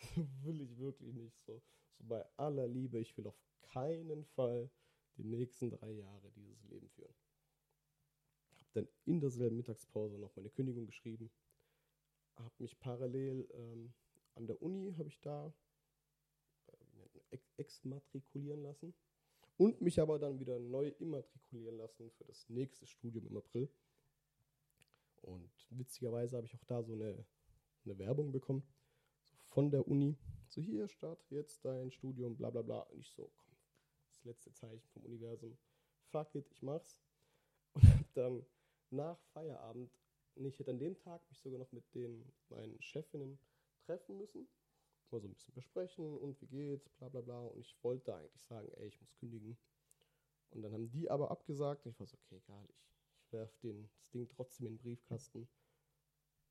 will 0.42 0.60
ich 0.60 0.76
wirklich 0.76 1.14
nicht. 1.14 1.40
So, 1.44 1.62
so 1.98 2.04
bei 2.04 2.24
aller 2.36 2.66
Liebe, 2.66 2.98
ich 2.98 3.16
will 3.16 3.28
auf 3.28 3.40
keinen 3.62 4.24
Fall 4.24 4.70
die 5.18 5.24
nächsten 5.24 5.70
drei 5.70 5.90
Jahre 5.90 6.30
dieses 6.30 6.64
Leben 6.64 6.88
führen 6.88 7.14
dann 8.78 8.88
in 9.04 9.20
derselben 9.20 9.56
Mittagspause 9.56 10.18
noch 10.18 10.34
meine 10.36 10.50
Kündigung 10.50 10.86
geschrieben. 10.86 11.30
Habe 12.36 12.54
mich 12.58 12.78
parallel 12.78 13.48
ähm, 13.52 13.92
an 14.34 14.46
der 14.46 14.62
Uni, 14.62 14.94
habe 14.96 15.08
ich 15.08 15.20
da 15.20 15.52
äh, 17.30 17.38
exmatrikulieren 17.56 18.62
lassen 18.62 18.94
und 19.56 19.80
mich 19.80 20.00
aber 20.00 20.18
dann 20.18 20.38
wieder 20.38 20.58
neu 20.60 20.88
immatrikulieren 21.00 21.76
lassen 21.76 22.10
für 22.12 22.24
das 22.24 22.48
nächste 22.48 22.86
Studium 22.86 23.26
im 23.26 23.36
April. 23.36 23.68
Und 25.22 25.50
witzigerweise 25.70 26.36
habe 26.36 26.46
ich 26.46 26.54
auch 26.54 26.64
da 26.64 26.82
so 26.82 26.92
eine, 26.92 27.26
eine 27.84 27.98
Werbung 27.98 28.30
bekommen 28.30 28.62
so 29.24 29.36
von 29.48 29.70
der 29.70 29.88
Uni. 29.88 30.16
So 30.46 30.60
hier, 30.60 30.86
start 30.88 31.18
jetzt 31.30 31.64
dein 31.64 31.90
Studium, 31.90 32.36
bla 32.36 32.50
bla 32.50 32.62
bla. 32.62 32.80
Und 32.82 33.00
ich 33.00 33.10
so, 33.10 33.32
komm, 33.36 33.47
das 34.18 34.24
letzte 34.24 34.52
Zeichen 34.52 34.88
vom 34.88 35.04
Universum. 35.04 35.56
Fuck 36.10 36.34
it, 36.34 36.50
ich 36.50 36.62
mach's. 36.62 37.00
Und 37.74 37.84
habe 37.84 38.04
dann 38.14 38.46
nach 38.90 39.18
Feierabend, 39.32 39.92
ich 40.34 40.58
hätte 40.58 40.70
an 40.70 40.78
dem 40.78 40.96
Tag 40.96 41.20
mich 41.28 41.40
sogar 41.40 41.58
noch 41.58 41.72
mit 41.72 41.94
den 41.94 42.24
meinen 42.48 42.80
Chefinnen 42.80 43.38
treffen 43.84 44.16
müssen, 44.18 44.48
mal 45.10 45.20
so 45.20 45.26
ein 45.26 45.34
bisschen 45.34 45.54
besprechen 45.54 46.18
und 46.18 46.40
wie 46.40 46.46
geht's, 46.46 46.88
bla 46.90 47.08
bla 47.08 47.20
bla. 47.20 47.46
Und 47.46 47.60
ich 47.60 47.76
wollte 47.82 48.14
eigentlich 48.14 48.44
sagen, 48.44 48.68
ey, 48.76 48.88
ich 48.88 49.00
muss 49.00 49.14
kündigen. 49.16 49.56
Und 50.50 50.62
dann 50.62 50.72
haben 50.72 50.90
die 50.90 51.10
aber 51.10 51.30
abgesagt. 51.30 51.84
Und 51.86 51.92
ich 51.92 52.00
war 52.00 52.06
so, 52.06 52.16
okay, 52.16 52.36
egal, 52.36 52.66
ich, 52.68 52.86
ich 53.24 53.32
werfe 53.32 53.88
das 53.90 54.08
Ding 54.10 54.28
trotzdem 54.28 54.66
in 54.66 54.74
den 54.74 54.78
Briefkasten. 54.78 55.48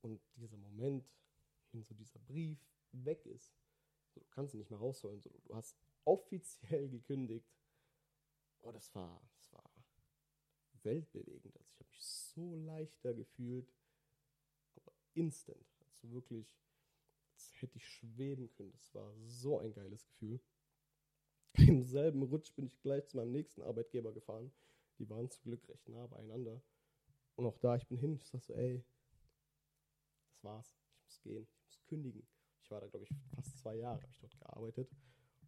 Und 0.02 0.20
dieser 0.36 0.56
Moment, 0.56 1.08
wenn 1.72 1.82
so 1.82 1.94
dieser 1.94 2.18
Brief 2.20 2.58
weg 2.92 3.26
ist, 3.26 3.54
so, 4.10 4.20
du 4.20 4.26
kannst 4.30 4.54
ihn 4.54 4.58
nicht 4.58 4.70
mehr 4.70 4.78
rausholen, 4.78 5.20
so, 5.20 5.30
du 5.30 5.54
hast 5.54 5.76
offiziell 6.08 6.88
gekündigt. 6.88 7.54
Oh, 8.60 8.72
das 8.72 8.94
war, 8.94 9.22
das 9.34 9.52
war 9.52 9.70
weltbewegend. 10.82 11.54
Also 11.56 11.68
ich 11.70 11.78
habe 11.78 11.90
mich 11.90 12.02
so 12.02 12.56
leichter 12.56 13.12
gefühlt, 13.12 13.70
aber 14.76 14.92
instant. 15.14 15.66
Also 15.86 16.10
wirklich, 16.10 16.58
als 17.34 17.52
hätte 17.60 17.76
ich 17.76 17.86
schweben 17.86 18.50
können. 18.52 18.72
Das 18.72 18.94
war 18.94 19.14
so 19.26 19.58
ein 19.58 19.74
geiles 19.74 20.06
Gefühl. 20.06 20.40
Im 21.68 21.82
selben 21.82 22.22
Rutsch 22.22 22.54
bin 22.54 22.66
ich 22.66 22.80
gleich 22.80 23.06
zu 23.06 23.18
meinem 23.18 23.32
nächsten 23.32 23.62
Arbeitgeber 23.62 24.12
gefahren. 24.12 24.50
Die 24.98 25.08
waren 25.10 25.30
zum 25.30 25.42
Glück 25.42 25.68
recht 25.68 25.88
nah 25.88 26.06
beieinander. 26.06 26.62
Und 27.36 27.46
auch 27.46 27.58
da, 27.58 27.76
ich 27.76 27.86
bin 27.86 27.98
hin, 27.98 28.16
ich 28.16 28.26
sag 28.26 28.42
so, 28.42 28.54
ey, 28.54 28.82
das 30.30 30.42
war's. 30.42 30.74
Ich 30.96 31.04
muss 31.04 31.20
gehen, 31.20 31.46
ich 31.46 31.64
muss 31.64 31.86
kündigen. 31.86 32.26
Ich 32.62 32.70
war 32.70 32.80
da, 32.80 32.88
glaube 32.88 33.04
ich, 33.04 33.10
fast 33.34 33.58
zwei 33.58 33.76
Jahre 33.76 34.00
habe 34.00 34.10
ich 34.10 34.18
dort 34.18 34.38
gearbeitet. 34.38 34.90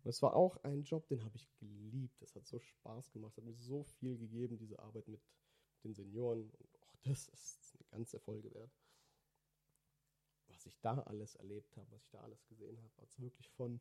Und 0.03 0.11
es 0.11 0.23
war 0.23 0.35
auch 0.35 0.57
ein 0.65 0.83
Job, 0.85 1.07
den 1.09 1.23
habe 1.25 1.37
ich 1.37 1.49
geliebt. 1.59 2.21
Das 2.23 2.35
hat 2.35 2.47
so 2.47 2.59
Spaß 2.59 3.13
gemacht, 3.13 3.37
hat 3.37 3.45
mir 3.45 3.55
so 3.55 3.85
viel 3.85 4.17
gegeben, 4.17 4.57
diese 4.57 4.79
Arbeit 4.79 5.09
mit 5.09 5.21
den 5.85 5.95
Senioren. 5.95 6.51
Und 6.51 6.83
auch 6.83 6.97
das 7.03 7.29
ist 7.29 7.75
eine 7.75 7.85
ganze 7.91 8.19
Folge 8.19 8.53
wert. 8.55 8.71
Was 10.49 10.67
ich 10.67 10.81
da 10.81 11.01
alles 11.03 11.37
erlebt 11.37 11.77
habe, 11.77 11.91
was 11.91 12.03
ich 12.05 12.11
da 12.11 12.21
alles 12.21 12.47
gesehen 12.47 12.77
habe, 12.83 13.03
hat 13.03 13.09
es 13.09 13.21
wirklich 13.21 13.51
von, 13.51 13.81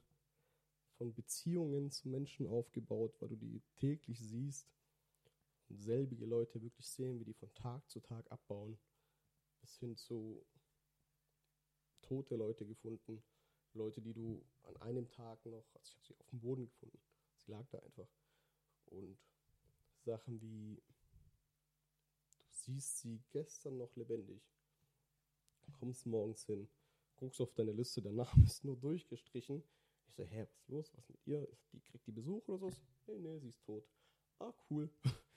von 0.97 1.13
Beziehungen 1.13 1.89
zu 1.89 2.09
Menschen 2.09 2.47
aufgebaut, 2.47 3.15
weil 3.19 3.29
du 3.29 3.37
die 3.37 3.61
täglich 3.75 4.19
siehst 4.19 4.67
und 5.69 5.77
selbige 5.77 6.25
Leute 6.25 6.61
wirklich 6.61 6.87
sehen, 6.87 7.19
wie 7.19 7.25
die 7.25 7.33
von 7.33 7.53
Tag 7.53 7.89
zu 7.89 8.01
Tag 8.01 8.29
abbauen, 8.31 8.77
bis 9.61 9.77
hin 9.77 9.95
zu 9.95 10.45
tote 12.01 12.35
Leute 12.35 12.65
gefunden, 12.65 13.23
Leute, 13.73 14.01
die 14.01 14.13
du 14.13 14.43
an 14.63 14.77
einem 14.77 15.09
Tag 15.09 15.45
noch, 15.45 15.65
also 15.75 15.87
ich 15.87 15.95
habe 15.95 16.05
sie 16.05 16.15
auf 16.15 16.29
dem 16.29 16.39
Boden 16.39 16.65
gefunden, 16.65 16.99
sie 17.37 17.51
lag 17.51 17.65
da 17.69 17.79
einfach. 17.79 18.07
Und 18.87 19.17
Sachen 20.05 20.41
wie, 20.41 20.81
du 22.29 22.43
siehst 22.49 22.99
sie 22.99 23.21
gestern 23.31 23.77
noch 23.77 23.95
lebendig, 23.95 24.41
kommst 25.79 26.05
morgens 26.05 26.45
hin, 26.45 26.67
guckst 27.15 27.41
auf 27.41 27.53
deine 27.53 27.71
Liste, 27.71 28.01
der 28.01 28.11
Name 28.11 28.45
ist 28.45 28.63
nur 28.63 28.77
durchgestrichen. 28.77 29.63
Ich 30.07 30.15
so, 30.15 30.23
hä, 30.23 30.41
was 30.41 30.57
ist 30.57 30.69
los? 30.69 30.91
Was 30.95 31.09
mit 31.09 31.27
ihr? 31.27 31.47
Die 31.71 31.81
kriegt 31.81 32.07
die 32.07 32.11
Besuch 32.11 32.47
oder 32.47 32.57
so? 32.57 32.71
Nee, 33.07 33.19
nee, 33.19 33.39
sie 33.39 33.49
ist 33.49 33.63
tot. 33.63 33.87
Ah, 34.39 34.53
cool. 34.69 34.89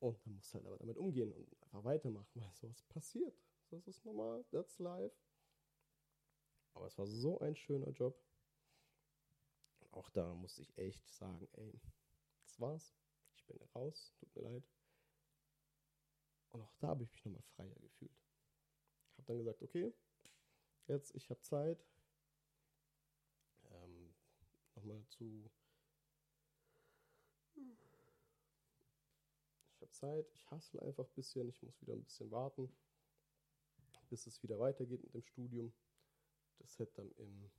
Und 0.00 0.18
dann 0.26 0.34
musst 0.34 0.52
du 0.52 0.54
halt 0.56 0.66
aber 0.66 0.76
damit 0.76 0.98
umgehen 0.98 1.32
und 1.32 1.62
einfach 1.62 1.82
weitermachen, 1.82 2.28
weil 2.34 2.52
sowas 2.52 2.82
passiert. 2.90 3.34
Das 3.70 3.88
ist 3.88 4.04
normal, 4.04 4.44
that's 4.50 4.78
life. 4.78 5.16
Aber 6.74 6.86
es 6.86 6.98
war 6.98 7.06
so 7.06 7.38
ein 7.40 7.56
schöner 7.56 7.90
Job. 7.90 8.20
Auch 9.92 10.10
da 10.10 10.34
musste 10.34 10.62
ich 10.62 10.76
echt 10.76 11.08
sagen, 11.08 11.48
ey, 11.52 11.80
das 12.42 12.60
war's. 12.60 12.94
Ich 13.36 13.44
bin 13.46 13.58
raus, 13.74 14.12
tut 14.18 14.34
mir 14.34 14.42
leid. 14.42 14.64
Und 16.50 16.62
auch 16.62 16.74
da 16.78 16.88
habe 16.88 17.04
ich 17.04 17.10
mich 17.12 17.24
nochmal 17.24 17.42
freier 17.42 17.74
gefühlt. 17.80 18.12
Ich 19.10 19.18
Habe 19.18 19.26
dann 19.26 19.38
gesagt, 19.38 19.62
okay, 19.62 19.92
jetzt, 20.88 21.14
ich 21.14 21.30
habe 21.30 21.40
Zeit. 21.40 21.84
Ähm, 23.70 24.14
nochmal 24.74 25.04
zu. 25.06 25.50
Ich 29.74 29.80
habe 29.80 29.90
Zeit, 29.92 30.30
ich 30.32 30.50
hassle 30.50 30.82
einfach 30.82 31.06
ein 31.06 31.14
bisschen, 31.14 31.48
ich 31.48 31.62
muss 31.62 31.80
wieder 31.80 31.94
ein 31.94 32.02
bisschen 32.02 32.30
warten, 32.30 32.68
bis 34.10 34.26
es 34.26 34.42
wieder 34.42 34.58
weitergeht 34.58 35.02
mit 35.02 35.14
dem 35.14 35.22
Studium 35.22 35.72
das 36.58 36.78
hätte 36.78 36.94
dann 36.94 37.10
im, 37.12 37.50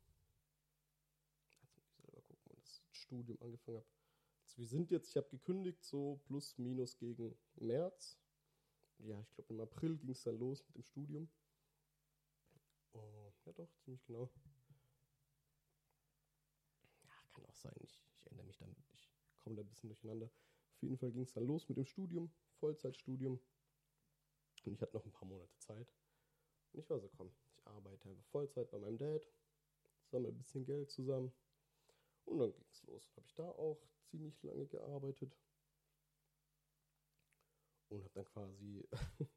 ich 1.50 1.96
selber 1.98 2.22
gucken, 2.22 2.44
wann 2.46 2.60
das 2.62 2.82
Studium 2.92 3.42
angefangen 3.42 3.78
habe. 3.78 3.88
Also 4.44 4.58
wir 4.58 4.68
sind 4.68 4.92
jetzt, 4.92 5.10
ich 5.10 5.18
habe 5.18 5.30
gekündigt, 5.30 5.84
so 5.84 6.22
plus 6.26 6.58
minus 6.58 6.98
gegen 6.98 7.38
März. 7.56 8.18
Ja, 9.00 9.20
ich 9.22 9.34
glaube 9.34 9.54
im 9.54 9.60
April 9.60 9.98
ging 9.98 10.12
es 10.12 10.24
dann 10.24 10.38
los 10.38 10.64
mit 10.68 10.76
dem 10.76 10.84
Studium. 10.84 11.30
Oh, 12.94 13.34
ja 13.46 13.52
doch, 13.54 13.70
ziemlich 13.80 14.04
genau. 14.06 14.30
Ja, 17.04 17.10
kann 17.34 17.46
auch 17.46 17.56
sein, 17.56 17.74
ich, 17.82 18.02
ich 18.16 18.28
ändere 18.32 18.46
mich 18.46 18.58
dann, 18.58 18.74
ich 18.94 19.12
komme 19.40 19.56
da 19.58 19.64
ein 19.64 19.68
bisschen 19.68 19.90
durcheinander. 19.90 20.28
Auf 20.28 20.82
jeden 20.82 20.98
Fall 20.98 21.12
ging 21.12 21.24
es 21.24 21.34
dann 21.34 21.46
los 21.46 21.68
mit 21.68 21.78
dem 21.78 21.86
Studium, 21.86 22.32
Vollzeitstudium. 22.60 23.40
Und 24.64 24.74
ich 24.74 24.82
hatte 24.82 24.96
noch 24.96 25.06
ein 25.06 25.12
paar 25.12 25.28
Monate 25.28 25.58
Zeit. 25.60 25.94
Und 26.72 26.80
ich 26.80 26.90
war 26.90 27.00
so, 27.00 27.10
komm, 27.10 27.32
arbeite 27.66 28.10
einfach 28.10 28.26
Vollzeit 28.26 28.70
bei 28.72 28.80
meinem 28.80 28.98
Dad, 28.98 29.28
sammle 30.12 30.30
ein 30.30 30.38
bisschen 30.38 30.66
Geld 30.66 30.92
zusammen 30.92 31.34
und 32.26 32.40
dann 32.40 32.52
ging 32.54 32.66
es 32.72 32.84
los. 32.84 33.12
Habe 33.16 33.26
ich 33.28 33.34
da 33.36 33.50
auch 33.50 33.82
ziemlich 34.06 34.42
lange 34.44 34.66
gearbeitet 34.68 35.38
und 37.90 38.04
habe 38.04 38.14
dann 38.14 38.26
quasi 38.26 38.88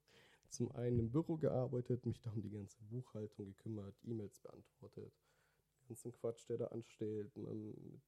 zum 0.49 0.73
einen 0.73 0.99
im 0.99 1.11
Büro 1.11 1.37
gearbeitet, 1.37 2.07
mich 2.07 2.21
da 2.21 2.31
um 2.31 2.43
die 2.43 2.51
ganze 2.51 2.83
Buchhaltung 2.85 3.55
gekümmert, 3.55 3.95
E-Mails 4.05 4.39
beantwortet, 4.41 5.13
den 5.83 5.89
ganzen 5.89 6.13
Quatsch, 6.13 6.49
der 6.49 6.59
da 6.59 6.67
ansteht, 6.67 7.37
mit 7.37 8.01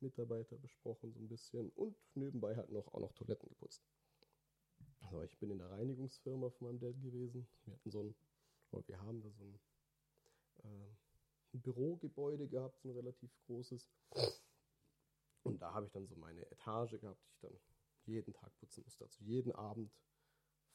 Mitarbeiter 0.00 0.56
besprochen 0.56 1.12
so 1.12 1.20
ein 1.20 1.28
bisschen 1.28 1.70
und 1.70 1.96
nebenbei 2.14 2.56
halt 2.56 2.70
noch 2.70 2.92
auch 2.94 3.00
noch 3.00 3.12
Toiletten 3.12 3.48
geputzt. 3.48 3.82
Also 5.00 5.22
ich 5.22 5.38
bin 5.38 5.50
in 5.50 5.58
der 5.58 5.70
Reinigungsfirma 5.70 6.50
von 6.50 6.68
meinem 6.68 6.78
Dad 6.78 7.00
gewesen. 7.00 7.46
Wir 7.64 7.74
hatten 7.74 7.90
so 7.90 8.02
ein 8.02 8.14
aber 8.72 8.86
wir 8.88 9.00
haben 9.00 9.20
da 9.20 9.30
so 9.30 9.44
ein, 9.44 9.60
äh, 10.64 10.94
ein 11.54 11.60
Bürogebäude 11.60 12.48
gehabt, 12.48 12.80
so 12.80 12.88
ein 12.88 12.96
relativ 12.96 13.30
großes. 13.46 13.90
Und 15.42 15.60
da 15.60 15.72
habe 15.72 15.86
ich 15.86 15.92
dann 15.92 16.06
so 16.06 16.16
meine 16.16 16.48
Etage 16.50 17.00
gehabt, 17.00 17.22
die 17.24 17.30
ich 17.30 17.40
dann 17.40 17.60
jeden 18.04 18.32
Tag 18.34 18.56
putzen 18.58 18.82
musste. 18.84 19.04
Also 19.04 19.24
jeden 19.24 19.52
Abend 19.52 19.92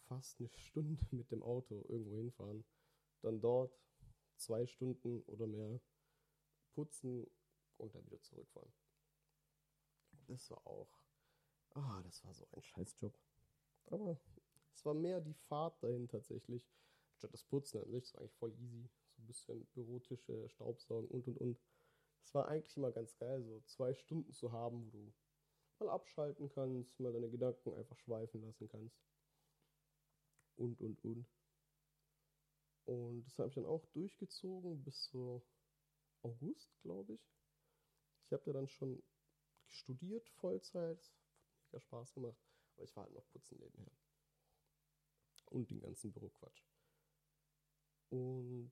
fast 0.08 0.40
eine 0.40 0.50
Stunde 0.50 1.06
mit 1.12 1.32
dem 1.32 1.44
Auto 1.44 1.86
irgendwo 1.88 2.18
hinfahren. 2.18 2.66
Dann 3.22 3.42
dort 3.42 3.78
zwei 4.36 4.66
Stunden 4.66 5.22
oder 5.24 5.48
mehr 5.48 5.80
putzen 6.74 7.26
und 7.78 7.96
dann 7.96 8.06
wieder 8.06 8.22
zurückfahren. 8.22 8.72
Das 10.28 10.50
war 10.50 10.66
auch, 10.66 11.00
ah, 11.72 12.02
das 12.04 12.24
war 12.26 12.34
so 12.34 12.48
ein 12.52 12.62
Scheißjob. 12.62 13.18
Aber 13.88 14.20
es 14.74 14.86
war 14.86 14.94
mehr 14.94 15.22
die 15.22 15.34
Fahrt 15.34 15.82
dahin 15.84 16.08
tatsächlich 16.08 16.68
statt 17.16 17.34
das 17.34 17.44
Putzen 17.44 17.82
an 17.82 17.90
sich, 17.92 18.04
das 18.04 18.14
war 18.14 18.22
eigentlich 18.22 18.36
voll 18.36 18.54
easy. 18.60 18.90
So 19.16 19.22
ein 19.22 19.28
bisschen 19.28 19.66
Bürotische, 19.68 20.50
Staubsaugen 20.50 21.10
und 21.10 21.28
und 21.28 21.38
und. 21.38 21.60
Es 22.24 22.34
war 22.34 22.48
eigentlich 22.48 22.76
immer 22.76 22.92
ganz 22.92 23.16
geil, 23.18 23.44
so 23.44 23.62
zwei 23.62 23.94
Stunden 23.94 24.34
zu 24.34 24.52
haben, 24.52 24.86
wo 24.86 24.90
du 24.90 25.14
mal 25.80 25.90
abschalten 25.90 26.50
kannst, 26.50 27.00
mal 27.00 27.14
deine 27.14 27.30
Gedanken 27.30 27.74
einfach 27.74 27.98
schweifen 27.98 28.42
lassen 28.42 28.68
kannst. 28.68 29.00
Und 30.56 30.82
und 30.82 31.04
und. 31.04 31.28
Und 32.86 33.24
das 33.26 33.38
habe 33.40 33.50
ich 33.50 33.56
dann 33.56 33.66
auch 33.66 33.86
durchgezogen 33.88 34.84
bis 34.84 35.06
so 35.06 35.44
August, 36.22 36.80
glaube 36.82 37.14
ich. 37.14 37.36
Ich 38.26 38.34
habe 38.34 38.44
da 38.46 38.54
dann 38.54 38.68
schon 38.68 39.04
studiert, 39.68 40.30
Vollzeit. 40.30 41.00
Hat 41.00 41.74
mega 41.76 41.80
Spaß 41.80 42.14
gemacht. 42.14 42.40
Aber 42.76 42.84
ich 42.84 42.96
war 42.96 43.04
halt 43.04 43.14
noch 43.14 43.28
putzen 43.30 43.60
nebenher. 43.60 43.92
Und 45.46 45.70
den 45.70 45.80
ganzen 45.80 46.12
Büroquatsch. 46.12 46.64
Und 48.10 48.72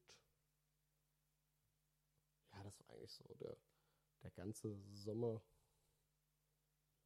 ja, 2.51 2.63
das 2.63 2.79
war 2.79 2.95
eigentlich 2.95 3.13
so 3.13 3.23
der, 3.36 3.57
der 4.23 4.31
ganze 4.31 4.75
Sommer 4.91 5.41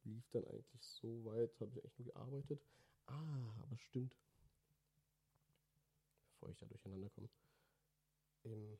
lief 0.04 0.28
dann 0.30 0.44
eigentlich 0.46 0.82
so 0.82 1.24
weit, 1.24 1.58
habe 1.60 1.70
ich 1.70 1.78
eigentlich 1.78 1.98
nur 1.98 2.06
gearbeitet. 2.12 2.60
Ah, 3.06 3.62
aber 3.62 3.78
stimmt. 3.78 4.16
Bevor 6.32 6.50
ich 6.50 6.58
da 6.58 6.66
durcheinander 6.66 7.10
komme. 7.10 7.28
Ähm, 8.44 8.78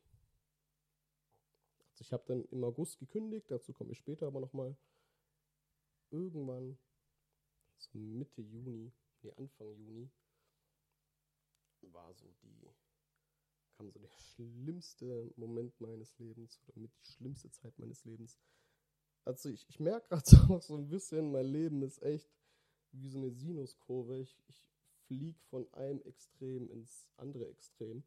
also 1.90 2.02
ich 2.02 2.12
habe 2.12 2.24
dann 2.26 2.44
im 2.46 2.64
August 2.64 2.98
gekündigt, 2.98 3.50
dazu 3.50 3.72
komme 3.72 3.92
ich 3.92 3.98
später 3.98 4.26
aber 4.26 4.40
nochmal. 4.40 4.76
Irgendwann, 6.10 6.78
so 7.76 7.98
Mitte 7.98 8.40
Juni, 8.40 8.92
nee, 9.22 9.32
Anfang 9.32 9.74
Juni, 9.74 10.10
war 11.92 12.14
so 12.14 12.32
die 12.42 12.70
kam 13.78 13.90
so 13.90 13.98
der 14.00 14.10
schlimmste 14.10 15.32
Moment 15.36 15.80
meines 15.80 16.18
Lebens 16.18 16.60
oder 16.66 16.80
mit 16.80 16.90
die 16.98 17.12
schlimmste 17.12 17.50
Zeit 17.50 17.78
meines 17.78 18.04
Lebens. 18.04 18.38
Also 19.24 19.50
ich, 19.50 19.68
ich 19.68 19.78
merke 19.78 20.08
gerade 20.08 20.24
so, 20.28 20.58
so 20.58 20.76
ein 20.76 20.88
bisschen, 20.88 21.30
mein 21.30 21.46
Leben 21.46 21.82
ist 21.82 22.02
echt 22.02 22.28
wie 22.90 23.08
so 23.08 23.18
eine 23.18 23.30
Sinuskurve. 23.30 24.18
Ich, 24.18 24.36
ich 24.48 24.68
fliege 25.06 25.38
von 25.44 25.72
einem 25.74 26.02
Extrem 26.02 26.68
ins 26.70 27.06
andere 27.16 27.48
Extrem. 27.48 28.02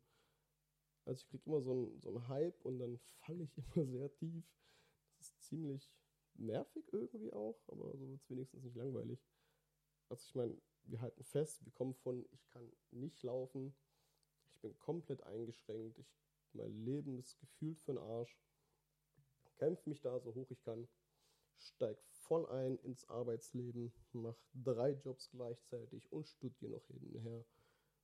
Also 1.06 1.22
ich 1.22 1.28
kriege 1.30 1.44
immer 1.46 1.62
so 1.62 1.72
einen 1.72 2.02
so 2.02 2.28
Hype 2.28 2.60
und 2.66 2.80
dann 2.80 3.00
falle 3.22 3.44
ich 3.44 3.58
immer 3.76 3.86
sehr 3.86 4.14
tief. 4.14 4.44
Das 5.18 5.28
ist 5.28 5.44
ziemlich 5.44 5.90
nervig 6.36 6.86
irgendwie 6.92 7.32
auch, 7.32 7.62
aber 7.68 7.96
so 7.98 8.10
wird 8.10 8.22
es 8.22 8.30
wenigstens 8.30 8.64
nicht 8.64 8.76
langweilig. 8.76 9.24
Also 10.10 10.26
ich 10.28 10.36
meine, 10.36 10.58
wir 10.84 11.00
halten 11.00 11.24
fest, 11.24 11.64
wir 11.64 11.72
kommen 11.72 11.94
von 11.94 12.26
ich 12.32 12.46
kann 12.50 12.70
nicht 12.92 13.24
laufen 13.24 13.74
bin 14.62 14.78
komplett 14.80 15.24
eingeschränkt. 15.24 15.98
Ich, 15.98 16.14
mein 16.54 16.74
Leben 16.86 17.18
ist 17.18 17.40
gefühlt 17.40 17.80
für 17.82 17.94
den 17.94 17.98
Arsch. 18.00 18.38
Kämpfe 19.58 19.90
mich 19.90 20.02
da 20.02 20.20
so 20.20 20.34
hoch 20.34 20.50
ich 20.50 20.64
kann. 20.64 20.88
Steig 21.58 22.02
voll 22.10 22.48
ein 22.48 22.78
ins 22.80 23.08
Arbeitsleben. 23.10 23.94
Mach 24.14 24.38
drei 24.54 24.92
Jobs 24.92 25.30
gleichzeitig 25.30 26.12
und 26.12 26.28
studiere 26.28 26.72
noch 26.72 26.90
nebenher. 26.90 27.46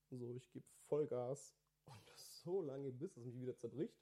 So, 0.09 0.35
ich 0.35 0.49
gebe 0.51 0.67
Vollgas 0.87 1.55
und 1.85 2.13
so 2.15 2.61
lange, 2.61 2.91
bis 2.91 3.17
es 3.17 3.25
mich 3.25 3.39
wieder 3.39 3.57
zerbricht. 3.57 3.99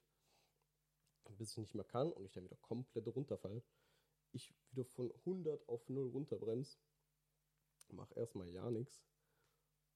Bis 1.38 1.52
ich 1.52 1.58
nicht 1.58 1.74
mehr 1.74 1.84
kann 1.84 2.12
und 2.12 2.24
ich 2.24 2.32
dann 2.32 2.44
wieder 2.44 2.56
komplett 2.56 3.06
runterfall. 3.08 3.62
Ich 4.32 4.54
wieder 4.70 4.84
von 4.84 5.10
100 5.10 5.68
auf 5.68 5.88
0 5.88 6.08
runterbremse. 6.08 6.78
Mach 7.88 8.14
erstmal 8.16 8.48
ja 8.50 8.70
nichts. 8.70 9.02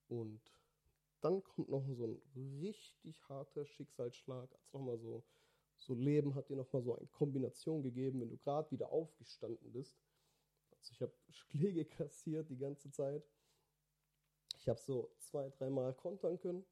Und 0.08 0.40
dann 1.20 1.42
kommt 1.42 1.68
noch 1.68 1.86
so 1.94 2.06
ein 2.06 2.22
richtig 2.60 3.22
harter 3.28 3.66
Schicksalsschlag, 3.66 4.52
als 4.52 4.72
nochmal 4.72 4.98
so, 4.98 5.22
so 5.76 5.94
Leben 5.94 6.34
hat 6.34 6.48
dir 6.48 6.56
nochmal 6.56 6.82
so 6.82 6.96
eine 6.96 7.06
Kombination 7.08 7.82
gegeben, 7.82 8.20
wenn 8.20 8.30
du 8.30 8.38
gerade 8.38 8.70
wieder 8.70 8.90
aufgestanden 8.90 9.72
bist. 9.72 9.98
Also 10.70 10.92
ich 10.92 11.02
habe 11.02 11.12
Schläge 11.30 11.84
kassiert 11.86 12.48
die 12.48 12.58
ganze 12.58 12.90
Zeit. 12.90 13.22
Ich 14.56 14.68
habe 14.68 14.78
so 14.78 15.10
zwei, 15.18 15.48
dreimal 15.50 15.94
kontern 15.94 16.38
können, 16.38 16.64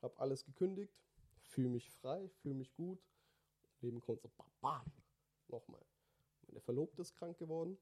habe 0.00 0.18
alles 0.18 0.44
gekündigt, 0.44 0.94
fühle 1.42 1.68
mich 1.68 1.90
frei, 1.90 2.28
fühle 2.40 2.54
mich 2.54 2.74
gut. 2.74 2.98
Leben 3.80 4.00
kommt 4.00 4.22
so 4.22 4.28
bam, 4.28 4.50
bam, 4.60 4.92
nochmal. 5.48 5.84
Meine 6.46 6.60
Verlobte 6.60 7.02
ist 7.02 7.14
krank 7.14 7.36
geworden, 7.38 7.78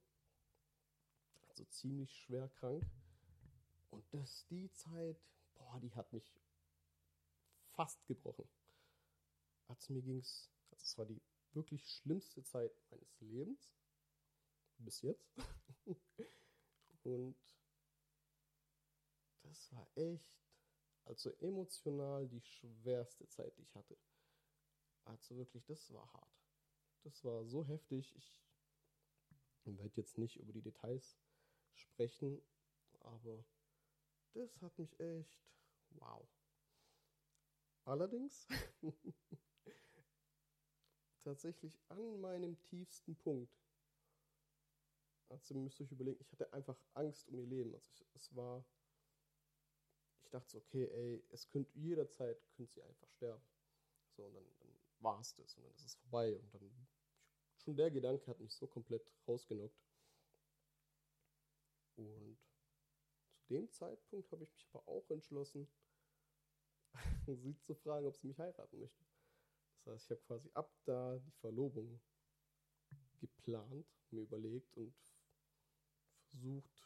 also 1.49 1.65
ziemlich 1.67 2.13
schwer 2.13 2.49
krank. 2.49 2.85
Und 3.91 4.05
das, 4.11 4.45
die 4.47 4.73
Zeit, 4.73 5.17
boah, 5.55 5.81
die 5.81 5.95
hat 5.95 6.13
mich 6.13 6.41
fast 7.71 8.05
gebrochen. 8.07 8.49
Also 9.69 9.93
mir 9.93 10.03
ging 10.03 10.19
es, 10.19 10.51
also 10.71 10.83
es 10.83 10.99
war 10.99 11.07
die 11.07 11.21
wirklich 11.53 11.85
schlimmste 11.87 12.43
Zeit 12.45 12.73
meines 12.91 13.21
Lebens. 13.21 13.73
Bis 14.79 15.03
jetzt. 15.03 15.33
Und 17.05 17.37
das 19.43 19.73
war 19.73 19.87
echt, 19.95 20.35
also 21.05 21.31
emotional 21.41 22.27
die 22.29 22.41
schwerste 22.41 23.29
Zeit, 23.29 23.57
die 23.57 23.63
ich 23.63 23.75
hatte. 23.75 23.97
Also 25.05 25.37
wirklich, 25.37 25.65
das 25.67 25.93
war 25.93 26.11
hart. 26.13 26.35
Das 27.03 27.23
war 27.25 27.45
so 27.45 27.65
heftig. 27.67 28.15
Ich 28.17 28.43
werde 29.65 29.97
jetzt 29.97 30.19
nicht 30.19 30.37
über 30.37 30.53
die 30.53 30.63
Details 30.63 31.19
sprechen, 31.75 32.43
aber 33.01 33.45
das 34.35 34.61
hat 34.61 34.79
mich 34.79 34.99
echt, 35.01 35.41
wow. 35.91 36.27
Allerdings 37.85 38.47
tatsächlich 41.25 41.79
an 41.89 42.21
meinem 42.21 42.61
tiefsten 42.63 43.17
Punkt. 43.17 43.53
Also 45.29 45.55
müsst 45.55 45.81
ihr 45.81 45.91
überlegen, 45.91 46.21
ich 46.21 46.31
hatte 46.33 46.53
einfach 46.53 46.79
Angst 46.95 47.29
um 47.29 47.39
ihr 47.39 47.47
Leben. 47.47 47.75
Also 47.75 47.91
ich, 47.93 48.07
es 48.15 48.35
war, 48.37 48.65
ich 50.23 50.31
dachte 50.31 50.51
so, 50.51 50.59
okay, 50.59 50.87
ey, 50.87 51.25
es 51.31 51.49
könnte 51.49 51.71
jederzeit 51.75 52.39
könnte 52.53 52.73
sie 52.73 52.83
einfach 52.83 53.11
sterben. 53.11 53.43
So, 54.17 54.25
und 54.25 54.35
dann, 54.35 54.45
dann 54.61 54.69
war 55.01 55.21
es 55.21 55.35
das 55.35 55.57
und 55.57 55.65
dann 55.65 55.75
ist 55.75 55.85
es 55.85 55.95
vorbei. 55.97 56.39
Und 56.39 56.55
dann, 56.55 56.87
schon 57.57 57.77
der 57.77 57.91
Gedanke 57.91 58.27
hat 58.27 58.41
mich 58.41 58.55
so 58.55 58.67
komplett 58.67 59.13
rausgenockt. 59.27 59.83
Und 61.97 62.39
dem 63.51 63.71
Zeitpunkt 63.71 64.31
habe 64.33 64.45
ich 64.45 64.53
mich 64.53 64.67
aber 64.73 64.87
auch 64.89 65.09
entschlossen, 65.11 65.69
sie 67.27 67.59
zu 67.61 67.75
fragen, 67.75 68.07
ob 68.07 68.17
sie 68.17 68.29
mich 68.29 68.39
heiraten 68.39 68.79
möchte. 68.79 69.05
Das 69.85 69.95
heißt, 69.95 70.05
ich 70.05 70.11
habe 70.13 70.23
quasi 70.23 70.51
ab 70.55 70.73
da 70.85 71.19
die 71.19 71.33
Verlobung 71.33 72.01
geplant, 73.21 73.87
mir 74.11 74.23
überlegt 74.23 74.77
und 74.77 74.95
versucht, 76.31 76.83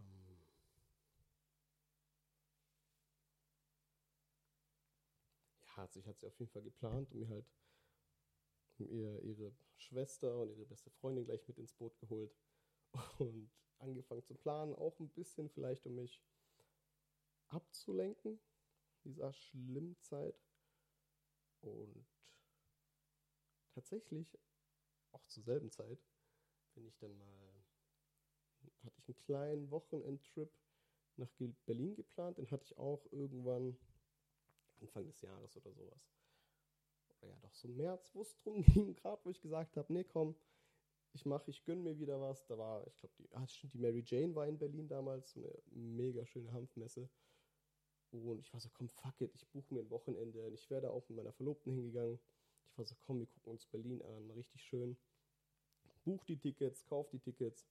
ähm, 0.00 0.38
ja, 5.62 5.76
also 5.76 6.00
ich 6.00 6.06
sie 6.18 6.26
auf 6.26 6.38
jeden 6.38 6.50
Fall 6.50 6.62
geplant 6.62 7.10
und 7.12 7.18
mir 7.20 7.28
halt 7.28 7.46
ihr, 8.84 9.22
ihre 9.22 9.52
Schwester 9.76 10.38
und 10.38 10.50
ihre 10.50 10.66
beste 10.66 10.90
Freundin 10.90 11.24
gleich 11.24 11.46
mit 11.48 11.58
ins 11.58 11.72
Boot 11.72 11.96
geholt 11.98 12.34
und 13.18 13.50
angefangen 13.78 14.24
zu 14.24 14.34
planen, 14.34 14.74
auch 14.74 14.98
ein 14.98 15.08
bisschen 15.10 15.48
vielleicht 15.48 15.86
um 15.86 15.94
mich 15.94 16.22
abzulenken, 17.48 18.40
dieser 19.04 19.32
schlimmen 19.32 19.96
Zeit. 20.00 20.40
Und 21.60 22.06
tatsächlich 23.74 24.38
auch 25.12 25.24
zur 25.26 25.42
selben 25.42 25.70
Zeit 25.70 25.98
bin 26.74 26.86
ich 26.86 26.98
dann 26.98 27.16
mal, 27.16 27.64
hatte 28.84 28.98
ich 28.98 29.08
einen 29.08 29.16
kleinen 29.16 29.70
Wochenendtrip 29.70 30.52
nach 31.16 31.30
Berlin 31.66 31.94
geplant, 31.96 32.38
den 32.38 32.50
hatte 32.50 32.64
ich 32.64 32.76
auch 32.76 33.04
irgendwann 33.10 33.76
Anfang 34.80 35.06
des 35.06 35.20
Jahres 35.20 35.56
oder 35.56 35.72
sowas. 35.72 36.17
Ja, 37.22 37.36
doch 37.40 37.54
so 37.54 37.68
März, 37.68 38.10
wo 38.14 38.22
es 38.22 38.36
drum 38.36 38.62
ging, 38.62 38.94
gerade 38.96 39.24
wo 39.24 39.30
ich 39.30 39.40
gesagt 39.40 39.76
habe, 39.76 39.92
nee, 39.92 40.04
komm, 40.04 40.34
ich 41.12 41.26
mache, 41.26 41.50
ich 41.50 41.64
gönne 41.64 41.82
mir 41.82 41.98
wieder 41.98 42.20
was. 42.20 42.46
Da 42.46 42.56
war, 42.58 42.86
ich 42.86 42.96
glaube, 42.98 43.14
die, 43.18 43.28
ah, 43.32 43.46
die 43.72 43.78
Mary 43.78 44.02
Jane 44.06 44.34
war 44.34 44.46
in 44.46 44.58
Berlin 44.58 44.88
damals, 44.88 45.32
so 45.32 45.40
eine 45.40 45.62
mega 45.70 46.24
schöne 46.26 46.52
Hanfmesse. 46.52 47.08
Und 48.10 48.40
ich 48.40 48.52
war 48.52 48.60
so, 48.60 48.70
komm, 48.70 48.88
fuck 48.88 49.20
it, 49.20 49.34
ich 49.34 49.46
buche 49.48 49.74
mir 49.74 49.80
ein 49.80 49.90
Wochenende. 49.90 50.44
Und 50.46 50.54
ich 50.54 50.70
wäre 50.70 50.90
auch 50.90 51.08
mit 51.08 51.16
meiner 51.16 51.32
Verlobten 51.32 51.72
hingegangen. 51.72 52.18
Ich 52.70 52.78
war 52.78 52.84
so, 52.84 52.94
komm, 53.00 53.20
wir 53.20 53.26
gucken 53.26 53.52
uns 53.52 53.66
Berlin 53.66 54.02
an, 54.02 54.30
richtig 54.30 54.62
schön. 54.62 54.96
Buch 56.04 56.24
die 56.24 56.38
Tickets, 56.38 56.84
kauf 56.84 57.08
die 57.10 57.18
Tickets. 57.18 57.66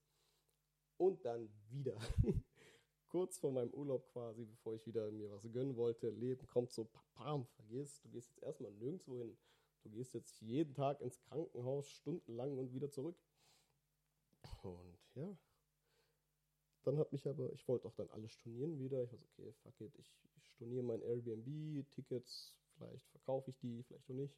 Und 0.97 1.23
dann 1.25 1.49
wieder. 1.69 1.97
Kurz 3.09 3.37
vor 3.37 3.51
meinem 3.51 3.73
Urlaub 3.73 4.05
quasi, 4.11 4.43
bevor 4.43 4.75
ich 4.75 4.85
wieder 4.85 5.09
mir 5.11 5.31
was 5.31 5.49
gönnen 5.51 5.77
wollte, 5.77 6.09
Leben 6.09 6.45
kommt 6.47 6.71
so, 6.71 6.89
pam, 7.13 7.45
vergiss, 7.55 8.01
du 8.01 8.09
gehst 8.09 8.29
jetzt 8.29 8.43
erstmal 8.43 8.71
nirgendwo 8.73 9.17
hin. 9.17 9.37
Du 9.83 9.89
gehst 9.89 10.13
jetzt 10.13 10.41
jeden 10.41 10.73
Tag 10.73 10.99
ins 10.99 11.19
Krankenhaus, 11.21 11.89
stundenlang 11.89 12.57
und 12.57 12.73
wieder 12.73 12.89
zurück. 12.89 13.15
Und 14.61 14.97
ja, 15.15 15.37
dann 16.83 16.97
hat 16.97 17.11
mich 17.11 17.27
aber, 17.27 17.51
ich 17.53 17.67
wollte 17.67 17.87
auch 17.87 17.95
dann 17.95 18.09
alles 18.09 18.31
stornieren 18.33 18.77
wieder. 18.79 19.03
Ich 19.03 19.11
war 19.11 19.19
so, 19.19 19.25
okay, 19.25 19.53
fuck 19.63 19.79
it, 19.81 19.95
ich, 19.97 20.13
ich 20.35 20.47
storniere 20.49 20.83
mein 20.83 21.01
Airbnb-Tickets, 21.01 22.53
vielleicht 22.75 23.07
verkaufe 23.09 23.51
ich 23.51 23.57
die, 23.59 23.83
vielleicht 23.83 24.09
auch 24.09 24.15
nicht. 24.15 24.35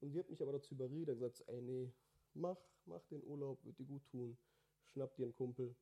Und 0.00 0.10
sie 0.10 0.18
hat 0.18 0.30
mich 0.30 0.42
aber 0.42 0.52
dazu 0.52 0.74
überredet, 0.74 1.18
gesagt, 1.18 1.42
ey, 1.48 1.60
nee, 1.60 1.92
mach, 2.34 2.58
mach 2.84 3.04
den 3.06 3.24
Urlaub, 3.24 3.64
wird 3.64 3.78
dir 3.78 3.86
gut 3.86 4.04
tun, 4.06 4.38
schnapp 4.86 5.14
dir 5.16 5.24
einen 5.24 5.34
Kumpel. 5.34 5.74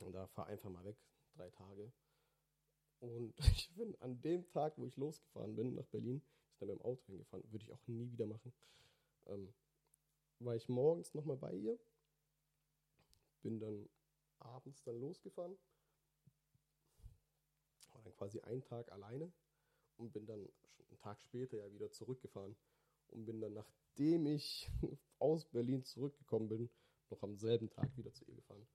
Und 0.00 0.12
da 0.12 0.26
fahr 0.28 0.46
einfach 0.46 0.70
mal 0.70 0.84
weg, 0.84 0.96
drei 1.34 1.50
Tage. 1.50 1.92
Und 3.00 3.34
ich 3.54 3.72
bin 3.74 3.94
an 4.00 4.20
dem 4.20 4.46
Tag, 4.48 4.76
wo 4.76 4.86
ich 4.86 4.96
losgefahren 4.96 5.54
bin 5.54 5.74
nach 5.74 5.86
Berlin, 5.86 6.22
ist 6.50 6.60
dann 6.60 6.68
mit 6.68 6.78
dem 6.78 6.84
Auto 6.84 7.04
hingefahren, 7.06 7.50
würde 7.50 7.64
ich 7.64 7.72
auch 7.72 7.86
nie 7.86 8.10
wieder 8.10 8.26
machen. 8.26 8.52
Ähm, 9.26 9.52
war 10.38 10.56
ich 10.56 10.68
morgens 10.68 11.14
nochmal 11.14 11.36
bei 11.36 11.54
ihr, 11.54 11.78
bin 13.42 13.60
dann 13.60 13.88
abends 14.38 14.82
dann 14.84 14.98
losgefahren. 14.98 15.56
War 17.92 18.02
dann 18.02 18.16
quasi 18.16 18.40
einen 18.40 18.62
Tag 18.62 18.90
alleine 18.92 19.32
und 19.96 20.12
bin 20.12 20.26
dann 20.26 20.40
einen 20.88 20.98
Tag 20.98 21.20
später 21.20 21.58
ja 21.58 21.72
wieder 21.72 21.90
zurückgefahren 21.90 22.56
und 23.08 23.26
bin 23.26 23.40
dann, 23.40 23.52
nachdem 23.52 24.26
ich 24.26 24.70
aus 25.18 25.44
Berlin 25.44 25.84
zurückgekommen 25.84 26.48
bin, 26.48 26.70
noch 27.10 27.22
am 27.22 27.36
selben 27.36 27.68
Tag 27.68 27.94
wieder 27.96 28.12
zu 28.12 28.24
ihr 28.24 28.36
gefahren. 28.36 28.66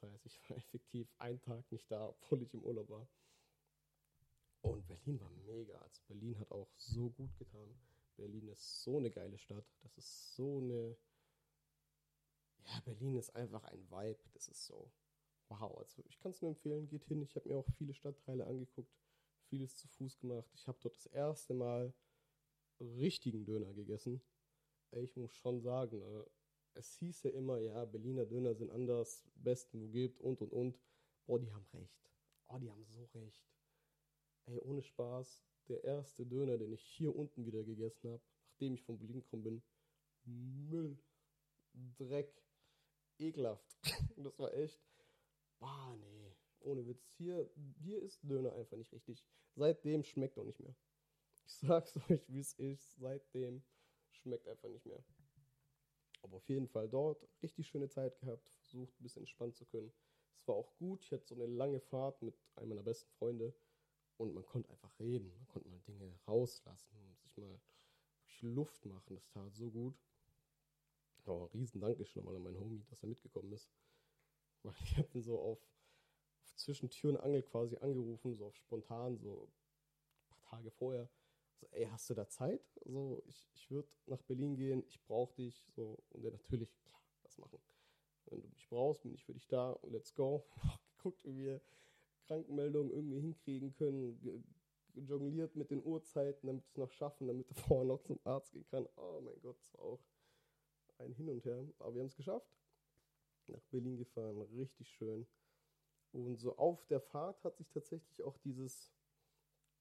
Das 0.00 0.10
heißt, 0.10 0.26
ich 0.26 0.50
war 0.50 0.56
effektiv 0.56 1.08
einen 1.18 1.40
Tag 1.40 1.70
nicht 1.70 1.90
da, 1.90 2.08
obwohl 2.08 2.42
ich 2.42 2.54
im 2.54 2.62
Urlaub 2.64 2.88
war. 2.88 3.08
Und 4.62 4.86
Berlin 4.86 5.20
war 5.20 5.30
mega. 5.30 5.78
Also 5.78 6.02
Berlin 6.06 6.38
hat 6.38 6.50
auch 6.50 6.70
so 6.76 7.10
gut 7.10 7.36
getan. 7.38 7.74
Berlin 8.16 8.48
ist 8.48 8.82
so 8.82 8.98
eine 8.98 9.10
geile 9.10 9.38
Stadt. 9.38 9.64
Das 9.82 9.96
ist 9.96 10.34
so 10.34 10.58
eine. 10.58 10.96
Ja, 12.66 12.80
Berlin 12.84 13.16
ist 13.16 13.34
einfach 13.34 13.64
ein 13.64 13.90
Vibe. 13.90 14.20
Das 14.34 14.48
ist 14.48 14.66
so 14.66 14.92
wow, 15.50 15.76
also 15.78 16.02
ich 16.08 16.18
kann 16.18 16.30
es 16.30 16.40
nur 16.40 16.50
empfehlen, 16.50 16.88
geht 16.88 17.04
hin. 17.04 17.22
Ich 17.22 17.34
habe 17.36 17.48
mir 17.48 17.58
auch 17.58 17.68
viele 17.76 17.92
Stadtteile 17.92 18.46
angeguckt, 18.46 18.94
vieles 19.48 19.76
zu 19.76 19.88
Fuß 19.88 20.18
gemacht. 20.18 20.48
Ich 20.54 20.66
habe 20.66 20.78
dort 20.80 20.96
das 20.96 21.06
erste 21.06 21.54
Mal 21.54 21.92
richtigen 22.80 23.44
Döner 23.44 23.74
gegessen. 23.74 24.22
Ich 24.92 25.16
muss 25.16 25.34
schon 25.36 25.60
sagen, 25.60 25.98
ne, 25.98 26.26
es 26.74 26.96
hieß 26.96 27.22
ja 27.24 27.30
immer, 27.30 27.58
ja, 27.58 27.84
Berliner 27.84 28.26
Döner 28.26 28.54
sind 28.54 28.70
anders, 28.70 29.24
besten 29.34 29.80
wo 29.80 29.88
gibt 29.88 30.20
und 30.20 30.40
und 30.40 30.52
und. 30.52 30.80
Boah, 31.26 31.38
die 31.38 31.52
haben 31.52 31.66
recht. 31.72 32.10
Oh, 32.48 32.58
die 32.58 32.70
haben 32.70 32.84
so 32.84 33.04
recht. 33.14 33.44
Ey, 34.46 34.58
ohne 34.60 34.82
Spaß, 34.82 35.44
der 35.68 35.84
erste 35.84 36.26
Döner, 36.26 36.58
den 36.58 36.72
ich 36.72 36.82
hier 36.82 37.14
unten 37.14 37.46
wieder 37.46 37.62
gegessen 37.62 38.10
habe, 38.10 38.22
nachdem 38.52 38.74
ich 38.74 38.82
von 38.82 38.98
Berlin 38.98 39.20
gekommen 39.20 39.44
bin, 39.44 39.62
Müll, 40.24 40.98
Dreck, 41.98 42.42
ekelhaft. 43.18 43.76
das 44.16 44.38
war 44.38 44.52
echt, 44.54 44.80
Bah, 45.60 45.94
nee. 45.96 46.34
Ohne 46.60 46.86
Witz. 46.86 47.12
Hier, 47.16 47.48
hier 47.78 48.02
ist 48.02 48.22
Döner 48.22 48.54
einfach 48.54 48.76
nicht 48.76 48.92
richtig. 48.92 49.22
Seitdem 49.54 50.02
schmeckt 50.02 50.38
auch 50.38 50.44
nicht 50.44 50.60
mehr. 50.60 50.74
Ich 51.46 51.54
sag's 51.54 51.94
euch, 52.10 52.28
wie 52.28 52.40
es 52.40 52.54
ist. 52.54 52.96
Seitdem 52.98 53.62
schmeckt 54.10 54.48
einfach 54.48 54.68
nicht 54.68 54.86
mehr. 54.86 55.04
Aber 56.22 56.36
auf 56.36 56.48
jeden 56.48 56.68
Fall 56.68 56.88
dort 56.88 57.26
richtig 57.42 57.68
schöne 57.68 57.88
Zeit 57.88 58.18
gehabt. 58.18 58.48
Versucht 58.62 59.00
ein 59.00 59.02
bisschen 59.02 59.22
entspannt 59.22 59.56
zu 59.56 59.64
können. 59.64 59.92
Es 60.38 60.46
war 60.48 60.54
auch 60.54 60.74
gut. 60.76 61.04
Ich 61.04 61.12
hatte 61.12 61.26
so 61.26 61.34
eine 61.34 61.46
lange 61.46 61.80
Fahrt 61.80 62.22
mit 62.22 62.34
einem 62.56 62.70
meiner 62.70 62.82
besten 62.82 63.10
Freunde. 63.12 63.54
Und 64.16 64.34
man 64.34 64.44
konnte 64.44 64.68
einfach 64.70 64.98
reden. 65.00 65.32
Man 65.36 65.48
konnte 65.48 65.68
mal 65.68 65.80
Dinge 65.80 66.12
rauslassen 66.26 66.96
und 67.08 67.18
sich 67.20 67.36
mal 67.36 67.58
Luft 68.42 68.84
machen. 68.86 69.14
Das 69.14 69.28
tat 69.28 69.54
so 69.54 69.70
gut. 69.70 69.94
Oh, 71.26 71.44
riesen 71.54 71.80
Dankeschön 71.80 72.22
nochmal 72.22 72.36
an 72.36 72.42
meinen 72.42 72.60
Homie, 72.60 72.84
dass 72.88 73.02
er 73.02 73.08
mitgekommen 73.08 73.52
ist. 73.52 73.70
Weil 74.62 74.74
ich 74.84 74.96
habe 74.96 75.08
ihn 75.14 75.22
so 75.22 75.38
auf, 75.38 75.58
auf 76.42 76.56
zwischen 76.56 76.90
Tür 76.90 77.10
und 77.10 77.16
Angel 77.18 77.42
quasi 77.42 77.76
angerufen, 77.76 78.34
so 78.34 78.46
auf 78.46 78.56
spontan, 78.56 79.18
so 79.18 79.48
Tage 80.50 80.70
vorher, 80.70 81.08
so, 81.60 81.66
ey, 81.72 81.86
hast 81.86 82.08
du 82.08 82.14
da 82.14 82.28
Zeit? 82.28 82.62
So, 82.84 83.22
ich, 83.26 83.48
ich 83.54 83.70
würde 83.70 83.88
nach 84.06 84.22
Berlin 84.22 84.56
gehen, 84.56 84.82
ich 84.88 85.00
brauche 85.02 85.34
dich. 85.34 85.62
So, 85.76 85.98
und 86.10 86.24
er 86.24 86.30
natürlich, 86.32 86.74
klar, 86.84 87.02
was 87.22 87.38
machen. 87.38 87.58
Wenn 88.26 88.40
du 88.40 88.48
mich 88.48 88.68
brauchst, 88.68 89.02
bin 89.02 89.12
ich 89.12 89.24
für 89.24 89.34
dich 89.34 89.46
da 89.48 89.72
und 89.72 89.92
let's 89.92 90.14
go. 90.14 90.46
Geguckt, 90.96 91.24
wie 91.24 91.36
wir 91.36 91.60
Krankenmeldungen 92.26 92.92
irgendwie 92.92 93.20
hinkriegen 93.20 93.72
können, 93.74 94.44
jongliert 94.94 95.56
mit 95.56 95.70
den 95.70 95.82
Uhrzeiten, 95.84 96.46
damit 96.46 96.64
es 96.66 96.76
noch 96.76 96.90
schaffen, 96.90 97.26
damit 97.26 97.48
er 97.48 97.54
vorher 97.68 97.86
noch 97.86 98.02
zum 98.02 98.18
Arzt 98.24 98.52
gehen 98.52 98.66
kann. 98.66 98.88
Oh 98.96 99.20
mein 99.22 99.40
Gott, 99.40 99.58
das 99.58 99.72
war 99.74 99.84
auch 99.84 100.00
ein 100.98 101.12
Hin 101.12 101.28
und 101.28 101.44
Her. 101.44 101.66
Aber 101.78 101.94
wir 101.94 102.00
haben 102.00 102.08
es 102.08 102.16
geschafft. 102.16 102.50
Nach 103.46 103.64
Berlin 103.70 103.96
gefahren, 103.96 104.40
richtig 104.42 104.88
schön. 104.90 105.26
Und 106.12 106.36
so 106.36 106.56
auf 106.56 106.86
der 106.86 107.00
Fahrt 107.00 107.42
hat 107.44 107.56
sich 107.56 107.68
tatsächlich 107.68 108.22
auch 108.22 108.36
dieses 108.38 108.92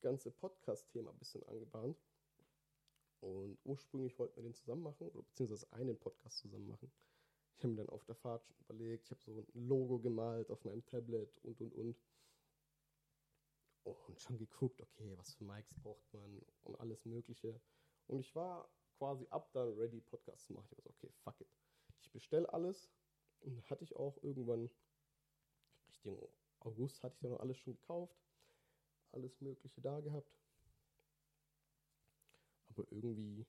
ganze 0.01 0.31
Podcast-Thema 0.31 1.11
ein 1.11 1.17
bisschen 1.17 1.43
angebahnt. 1.47 1.97
Und 3.21 3.57
ursprünglich 3.65 4.17
wollten 4.17 4.37
wir 4.37 4.43
den 4.43 4.53
zusammen 4.53 4.83
machen, 4.83 5.09
oder 5.09 5.23
beziehungsweise 5.23 5.71
einen 5.73 5.97
Podcast 5.97 6.37
zusammen 6.37 6.67
machen. 6.67 6.91
Ich 7.55 7.63
habe 7.63 7.73
mir 7.73 7.77
dann 7.83 7.89
auf 7.89 8.05
der 8.05 8.15
Fahrt 8.15 8.45
schon 8.45 8.55
überlegt, 8.59 9.05
ich 9.05 9.11
habe 9.11 9.21
so 9.21 9.31
ein 9.33 9.67
Logo 9.67 9.99
gemalt 9.99 10.49
auf 10.49 10.63
meinem 10.63 10.85
Tablet 10.85 11.37
und 11.43 11.59
und 11.59 11.73
und. 11.73 11.97
Und 13.83 14.21
schon 14.21 14.37
geguckt, 14.37 14.79
okay, 14.81 15.17
was 15.17 15.33
für 15.33 15.43
Mics 15.43 15.73
braucht 15.73 16.13
man 16.13 16.41
und 16.61 16.79
alles 16.79 17.05
Mögliche. 17.05 17.59
Und 18.07 18.19
ich 18.19 18.35
war 18.35 18.69
quasi 18.97 19.25
ab 19.29 19.51
dann 19.53 19.73
ready, 19.73 19.99
Podcast 19.99 20.45
zu 20.45 20.53
machen. 20.53 20.67
Ich 20.71 20.77
war 20.77 20.83
so, 20.83 20.89
okay, 20.89 21.11
fuck 21.23 21.41
it. 21.41 21.49
Ich 22.01 22.11
bestelle 22.11 22.51
alles. 22.53 22.89
Und 23.39 23.69
hatte 23.69 23.83
ich 23.83 23.95
auch 23.95 24.21
irgendwann, 24.21 24.69
Richtung 25.87 26.29
August, 26.59 27.03
hatte 27.03 27.15
ich 27.15 27.21
dann 27.21 27.37
alles 27.37 27.57
schon 27.57 27.73
gekauft 27.73 28.28
alles 29.11 29.39
Mögliche 29.41 29.81
da 29.81 29.99
gehabt. 29.99 30.31
Aber 32.69 32.85
irgendwie 32.91 33.45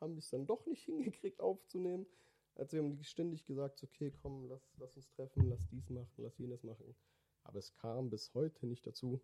haben 0.00 0.14
wir 0.14 0.18
es 0.18 0.30
dann 0.30 0.46
doch 0.46 0.66
nicht 0.66 0.82
hingekriegt 0.84 1.40
aufzunehmen. 1.40 2.06
Also 2.56 2.76
wir 2.76 2.84
haben 2.84 3.02
ständig 3.02 3.44
gesagt, 3.46 3.82
okay, 3.82 4.12
komm, 4.22 4.46
lass, 4.48 4.62
lass 4.78 4.96
uns 4.96 5.08
treffen, 5.10 5.48
lass 5.48 5.66
dies 5.70 5.90
machen, 5.90 6.12
lass 6.18 6.38
jenes 6.38 6.62
machen. 6.62 6.94
Aber 7.42 7.58
es 7.58 7.74
kam 7.74 8.10
bis 8.10 8.32
heute 8.34 8.66
nicht 8.66 8.86
dazu. 8.86 9.20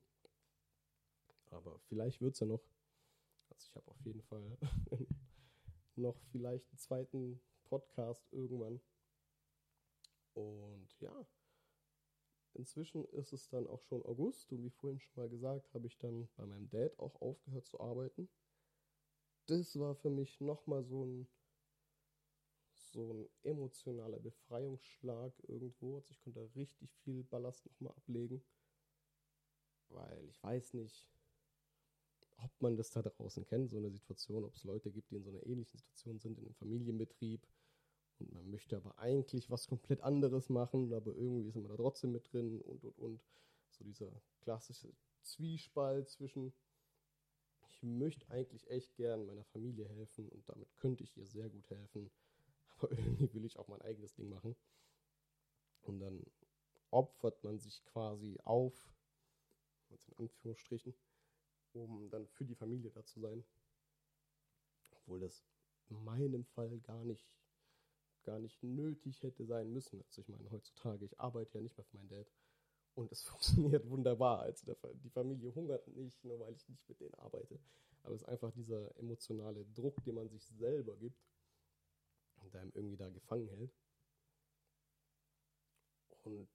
Aber 1.50 1.78
vielleicht 1.80 2.20
wird 2.20 2.34
es 2.34 2.40
ja 2.40 2.46
noch. 2.46 2.62
Also 3.50 3.66
ich 3.68 3.76
habe 3.76 3.90
auf 3.90 4.00
jeden 4.04 4.22
Fall 4.22 4.58
noch 5.96 6.20
vielleicht 6.32 6.68
einen 6.70 6.78
zweiten 6.78 7.40
Podcast 7.64 8.26
irgendwann. 8.32 8.80
Und 10.34 10.88
ja, 11.00 11.26
Inzwischen 12.54 13.04
ist 13.06 13.32
es 13.32 13.48
dann 13.48 13.66
auch 13.66 13.82
schon 13.82 14.04
August 14.04 14.50
und 14.52 14.62
wie 14.62 14.70
vorhin 14.70 14.98
schon 14.98 15.22
mal 15.22 15.28
gesagt, 15.28 15.72
habe 15.72 15.86
ich 15.86 15.98
dann 15.98 16.28
bei 16.36 16.46
meinem 16.46 16.68
Dad 16.68 16.98
auch 16.98 17.20
aufgehört 17.20 17.66
zu 17.66 17.80
arbeiten. 17.80 18.28
Das 19.46 19.78
war 19.78 19.94
für 19.94 20.10
mich 20.10 20.40
nochmal 20.40 20.84
so 20.84 21.04
ein, 21.04 21.28
so 22.74 23.12
ein 23.12 23.28
emotionaler 23.42 24.18
Befreiungsschlag 24.18 25.32
irgendwo. 25.48 25.96
Also 25.96 26.10
ich 26.12 26.20
konnte 26.20 26.50
richtig 26.54 26.94
viel 26.98 27.24
Ballast 27.24 27.66
nochmal 27.66 27.94
ablegen, 27.94 28.42
weil 29.88 30.28
ich 30.28 30.42
weiß 30.42 30.74
nicht, 30.74 31.08
ob 32.42 32.50
man 32.60 32.76
das 32.76 32.90
da 32.90 33.02
draußen 33.02 33.44
kennt, 33.44 33.70
so 33.70 33.76
eine 33.76 33.90
Situation, 33.90 34.44
ob 34.44 34.54
es 34.54 34.64
Leute 34.64 34.90
gibt, 34.90 35.10
die 35.10 35.16
in 35.16 35.24
so 35.24 35.30
einer 35.30 35.44
ähnlichen 35.46 35.78
Situation 35.78 36.18
sind, 36.18 36.38
in 36.38 36.44
einem 36.44 36.54
Familienbetrieb 36.54 37.46
und 38.20 38.32
man 38.32 38.50
möchte 38.50 38.76
aber 38.76 38.98
eigentlich 38.98 39.50
was 39.50 39.66
komplett 39.66 40.00
anderes 40.02 40.48
machen, 40.48 40.92
aber 40.92 41.14
irgendwie 41.14 41.48
ist 41.48 41.56
man 41.56 41.68
da 41.68 41.76
trotzdem 41.76 42.12
mit 42.12 42.32
drin 42.32 42.60
und 42.60 42.84
und 42.84 42.98
und. 42.98 43.24
So 43.70 43.84
dieser 43.84 44.10
klassische 44.40 44.92
Zwiespalt 45.22 46.08
zwischen, 46.08 46.52
ich 47.68 47.82
möchte 47.82 48.28
eigentlich 48.30 48.68
echt 48.70 48.94
gern 48.96 49.26
meiner 49.26 49.44
Familie 49.44 49.88
helfen 49.88 50.28
und 50.28 50.48
damit 50.48 50.74
könnte 50.76 51.04
ich 51.04 51.16
ihr 51.16 51.26
sehr 51.26 51.48
gut 51.48 51.68
helfen, 51.70 52.10
aber 52.78 52.90
irgendwie 52.92 53.32
will 53.32 53.44
ich 53.44 53.58
auch 53.58 53.68
mein 53.68 53.82
eigenes 53.82 54.14
Ding 54.14 54.28
machen. 54.28 54.56
Und 55.82 56.00
dann 56.00 56.22
opfert 56.90 57.42
man 57.42 57.58
sich 57.58 57.84
quasi 57.86 58.38
auf, 58.44 58.74
in 59.88 60.16
Anführungsstrichen, 60.18 60.94
um 61.72 62.10
dann 62.10 62.26
für 62.28 62.44
die 62.44 62.54
Familie 62.54 62.90
da 62.90 63.04
zu 63.04 63.20
sein. 63.20 63.44
Obwohl 64.92 65.20
das 65.20 65.44
in 65.88 66.04
meinem 66.04 66.44
Fall 66.44 66.78
gar 66.80 67.04
nicht 67.04 67.26
gar 68.24 68.38
nicht 68.38 68.62
nötig 68.62 69.22
hätte 69.22 69.44
sein 69.44 69.72
müssen. 69.72 70.02
Also 70.02 70.20
ich 70.22 70.28
meine, 70.28 70.50
heutzutage, 70.50 71.04
ich 71.04 71.18
arbeite 71.18 71.58
ja 71.58 71.62
nicht 71.62 71.76
mehr 71.76 71.84
für 71.84 71.96
meinen 71.96 72.08
Dad. 72.08 72.30
Und 72.94 73.12
es 73.12 73.22
funktioniert 73.22 73.88
wunderbar. 73.88 74.40
Also 74.40 74.74
die 74.94 75.10
Familie 75.10 75.54
hungert 75.54 75.86
nicht, 75.88 76.24
nur 76.24 76.40
weil 76.40 76.54
ich 76.54 76.68
nicht 76.68 76.88
mit 76.88 77.00
denen 77.00 77.14
arbeite. 77.14 77.58
Aber 78.02 78.14
es 78.14 78.22
ist 78.22 78.28
einfach 78.28 78.50
dieser 78.52 78.96
emotionale 78.98 79.64
Druck, 79.74 80.02
den 80.04 80.14
man 80.14 80.28
sich 80.28 80.46
selber 80.46 80.96
gibt 80.96 81.20
und 82.36 82.56
einem 82.56 82.72
irgendwie 82.74 82.96
da 82.96 83.08
gefangen 83.10 83.48
hält. 83.48 83.74
Und 86.24 86.48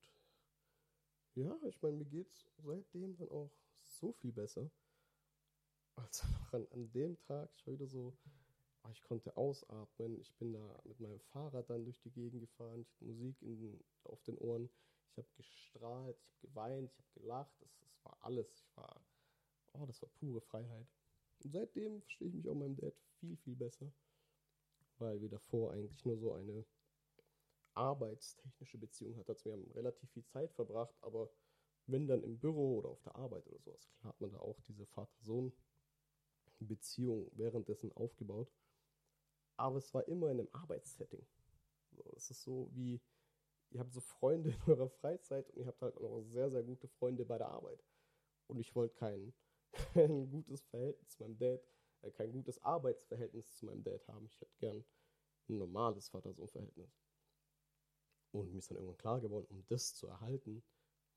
ja, 1.35 1.57
ich 1.67 1.81
meine, 1.81 1.97
mir 1.97 2.05
geht 2.05 2.31
es 2.31 2.49
seitdem 2.57 3.15
dann 3.17 3.29
auch 3.29 3.51
so 3.83 4.11
viel 4.13 4.31
besser. 4.31 4.69
Als 5.95 6.23
noch 6.31 6.53
an, 6.53 6.67
an 6.71 6.91
dem 6.91 7.17
Tag, 7.19 7.49
ich 7.55 7.65
war 7.67 7.73
wieder 7.73 7.87
so 7.87 8.17
ich 8.91 9.03
konnte 9.03 9.37
ausatmen. 9.37 10.19
Ich 10.19 10.33
bin 10.35 10.51
da 10.53 10.81
mit 10.83 10.99
meinem 10.99 11.19
Fahrrad 11.19 11.69
dann 11.69 11.85
durch 11.85 12.01
die 12.01 12.11
Gegend 12.11 12.41
gefahren. 12.41 12.81
Ich 12.81 12.91
hatte 12.91 13.05
Musik 13.05 13.41
in, 13.41 13.79
auf 14.03 14.21
den 14.23 14.37
Ohren. 14.37 14.69
Ich 15.11 15.17
habe 15.17 15.29
gestrahlt, 15.35 16.17
ich 16.17 16.25
habe 16.25 16.39
geweint, 16.47 16.91
ich 16.91 16.97
habe 16.97 17.07
gelacht. 17.13 17.55
Das, 17.61 17.77
das 17.79 18.03
war 18.03 18.17
alles. 18.21 18.51
Ich 18.53 18.75
war, 18.75 19.01
oh, 19.73 19.85
das 19.85 20.01
war 20.01 20.09
pure 20.19 20.41
Freiheit. 20.41 20.87
Und 21.43 21.51
seitdem 21.51 22.01
verstehe 22.01 22.27
ich 22.27 22.33
mich 22.33 22.49
auch 22.49 22.55
meinem 22.55 22.75
Dad 22.75 22.95
viel, 23.19 23.37
viel 23.37 23.55
besser. 23.55 23.93
Weil 24.97 25.21
wir 25.21 25.29
davor 25.29 25.71
eigentlich 25.73 26.03
nur 26.05 26.17
so 26.17 26.33
eine 26.33 26.65
arbeitstechnische 27.73 28.77
Beziehung 28.77 29.17
hatten. 29.17 29.31
Also 29.31 29.45
wir 29.45 29.53
haben 29.53 29.71
relativ 29.71 30.11
viel 30.11 30.25
Zeit 30.25 30.51
verbracht, 30.53 30.95
aber 31.01 31.29
wenn 31.87 32.07
dann 32.07 32.23
im 32.23 32.39
Büro 32.39 32.77
oder 32.77 32.89
auf 32.89 33.01
der 33.03 33.15
Arbeit 33.15 33.45
oder 33.47 33.59
sowas, 33.59 33.87
klar 33.99 34.13
hat 34.13 34.21
man 34.21 34.31
da 34.31 34.39
auch 34.39 34.59
diese 34.61 34.85
Vater-Sohn-Beziehung 34.85 37.29
währenddessen 37.33 37.91
aufgebaut 37.91 38.49
aber 39.57 39.77
es 39.77 39.93
war 39.93 40.07
immer 40.07 40.29
in 40.31 40.39
einem 40.39 40.49
Arbeitssetting. 40.51 41.25
So, 41.91 42.03
es 42.15 42.29
ist 42.29 42.43
so 42.43 42.69
wie, 42.73 43.01
ihr 43.69 43.79
habt 43.79 43.93
so 43.93 44.01
Freunde 44.01 44.49
in 44.49 44.61
eurer 44.71 44.89
Freizeit 44.89 45.49
und 45.49 45.57
ihr 45.57 45.67
habt 45.67 45.81
halt 45.81 45.95
auch 45.97 46.01
noch 46.01 46.21
sehr, 46.23 46.49
sehr 46.49 46.63
gute 46.63 46.87
Freunde 46.87 47.25
bei 47.25 47.37
der 47.37 47.49
Arbeit. 47.49 47.83
Und 48.47 48.59
ich 48.59 48.75
wollte 48.75 48.95
kein, 48.95 49.33
kein 49.93 50.29
gutes 50.29 50.63
Verhältnis 50.65 51.09
zu 51.09 51.23
meinem 51.23 51.37
Dad, 51.37 51.61
äh, 52.01 52.11
kein 52.11 52.31
gutes 52.31 52.61
Arbeitsverhältnis 52.63 53.55
zu 53.55 53.65
meinem 53.65 53.83
Dad 53.83 54.07
haben. 54.07 54.25
Ich 54.25 54.39
hätte 54.39 54.55
gern 54.57 54.83
ein 55.47 55.57
normales 55.57 56.09
Vater-Sohn-Verhältnis. 56.09 56.99
Und 58.31 58.51
mir 58.51 58.57
ist 58.57 58.69
dann 58.69 58.77
irgendwann 58.77 58.97
klar 58.97 59.21
geworden, 59.21 59.47
um 59.49 59.65
das 59.67 59.95
zu 59.95 60.07
erhalten, 60.07 60.63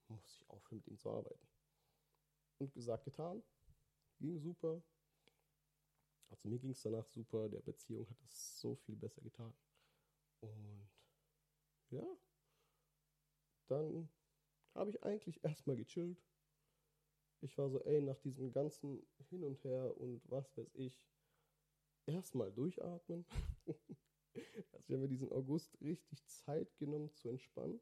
muss 0.09 0.25
ich 0.25 0.49
aufhören, 0.49 0.79
mit 0.79 0.87
ihm 0.87 0.99
zu 0.99 1.11
arbeiten. 1.11 1.49
Und 2.59 2.73
gesagt, 2.73 3.05
getan. 3.05 3.43
Ging 4.21 4.39
super. 4.39 4.83
Also 6.31 6.49
mir 6.49 6.59
ging 6.59 6.71
es 6.71 6.83
danach 6.83 7.07
super, 7.07 7.49
der 7.49 7.61
Beziehung 7.61 8.09
hat 8.09 8.21
es 8.25 8.61
so 8.61 8.75
viel 8.75 8.97
besser 8.97 9.23
getan. 9.23 9.53
Und 10.41 10.89
ja, 11.91 12.07
dann 13.69 14.09
habe 14.75 14.91
ich 14.91 15.03
eigentlich 15.03 15.43
erstmal 15.45 15.77
gechillt. 15.77 16.23
Ich 17.41 17.57
war 17.57 17.71
so, 17.71 17.81
ey, 17.85 18.01
nach 18.03 18.19
diesem 18.19 18.53
ganzen 18.53 19.07
Hin 19.31 19.45
und 19.45 19.63
Her 19.65 19.97
und 19.99 20.21
was 20.29 20.57
weiß 20.57 20.75
ich, 20.75 21.09
erstmal 22.07 22.53
durchatmen. 22.53 23.25
also 23.67 24.79
ich 24.79 24.91
habe 24.91 24.99
mir 24.99 25.09
diesen 25.09 25.31
August 25.31 25.81
richtig 25.81 26.27
Zeit 26.27 26.77
genommen 26.79 27.13
zu 27.15 27.29
entspannen. 27.29 27.81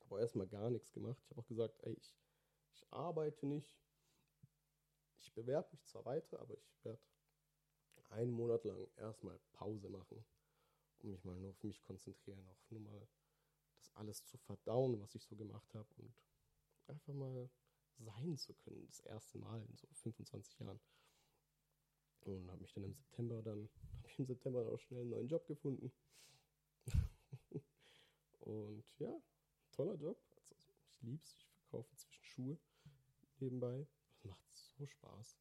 Aber 0.00 0.20
erstmal 0.20 0.48
gar 0.48 0.70
nichts 0.70 0.92
gemacht. 0.92 1.18
Ich 1.22 1.30
habe 1.30 1.40
auch 1.40 1.46
gesagt, 1.46 1.78
ey, 1.82 1.92
ich, 1.92 2.16
ich 2.72 2.86
arbeite 2.90 3.46
nicht, 3.46 3.78
ich 5.20 5.32
bewerbe 5.32 5.68
mich 5.72 5.84
zwar 5.84 6.04
weiter, 6.04 6.40
aber 6.40 6.56
ich 6.56 6.84
werde 6.84 7.02
einen 8.10 8.32
Monat 8.32 8.64
lang 8.64 8.86
erstmal 8.96 9.38
Pause 9.52 9.88
machen 9.88 10.24
und 11.00 11.10
mich 11.10 11.24
mal 11.24 11.36
nur 11.36 11.50
auf 11.50 11.62
mich 11.62 11.82
konzentrieren, 11.82 12.46
auch 12.48 12.70
nur 12.70 12.80
mal 12.80 13.08
das 13.78 13.94
alles 13.94 14.24
zu 14.24 14.38
verdauen, 14.38 15.00
was 15.00 15.14
ich 15.14 15.24
so 15.24 15.36
gemacht 15.36 15.74
habe 15.74 15.88
und 15.96 16.12
einfach 16.86 17.12
mal 17.12 17.50
sein 17.98 18.36
zu 18.36 18.54
können, 18.54 18.86
das 18.86 19.00
erste 19.00 19.38
Mal 19.38 19.62
in 19.62 19.76
so 19.76 19.86
25 19.92 20.58
Jahren. 20.60 20.80
Und 22.20 22.50
habe 22.50 22.62
mich 22.62 22.72
dann 22.72 22.84
im 22.84 22.94
September 22.94 23.42
dann, 23.42 23.68
habe 23.98 24.08
ich 24.08 24.18
im 24.18 24.26
September 24.26 24.66
auch 24.66 24.80
schnell 24.80 25.00
einen 25.00 25.10
neuen 25.10 25.28
Job 25.28 25.46
gefunden. 25.46 25.92
und 28.40 28.84
ja, 28.98 29.20
toller 29.72 29.94
Job. 29.94 30.18
Also 30.36 30.54
ich 31.02 31.22
es. 31.22 31.34
Ich 31.34 31.46
verkaufe 31.70 31.96
zwischen 31.96 32.24
Schuhe 32.24 32.58
nebenbei 33.40 33.86
so 34.78 34.86
Spaß. 34.86 35.36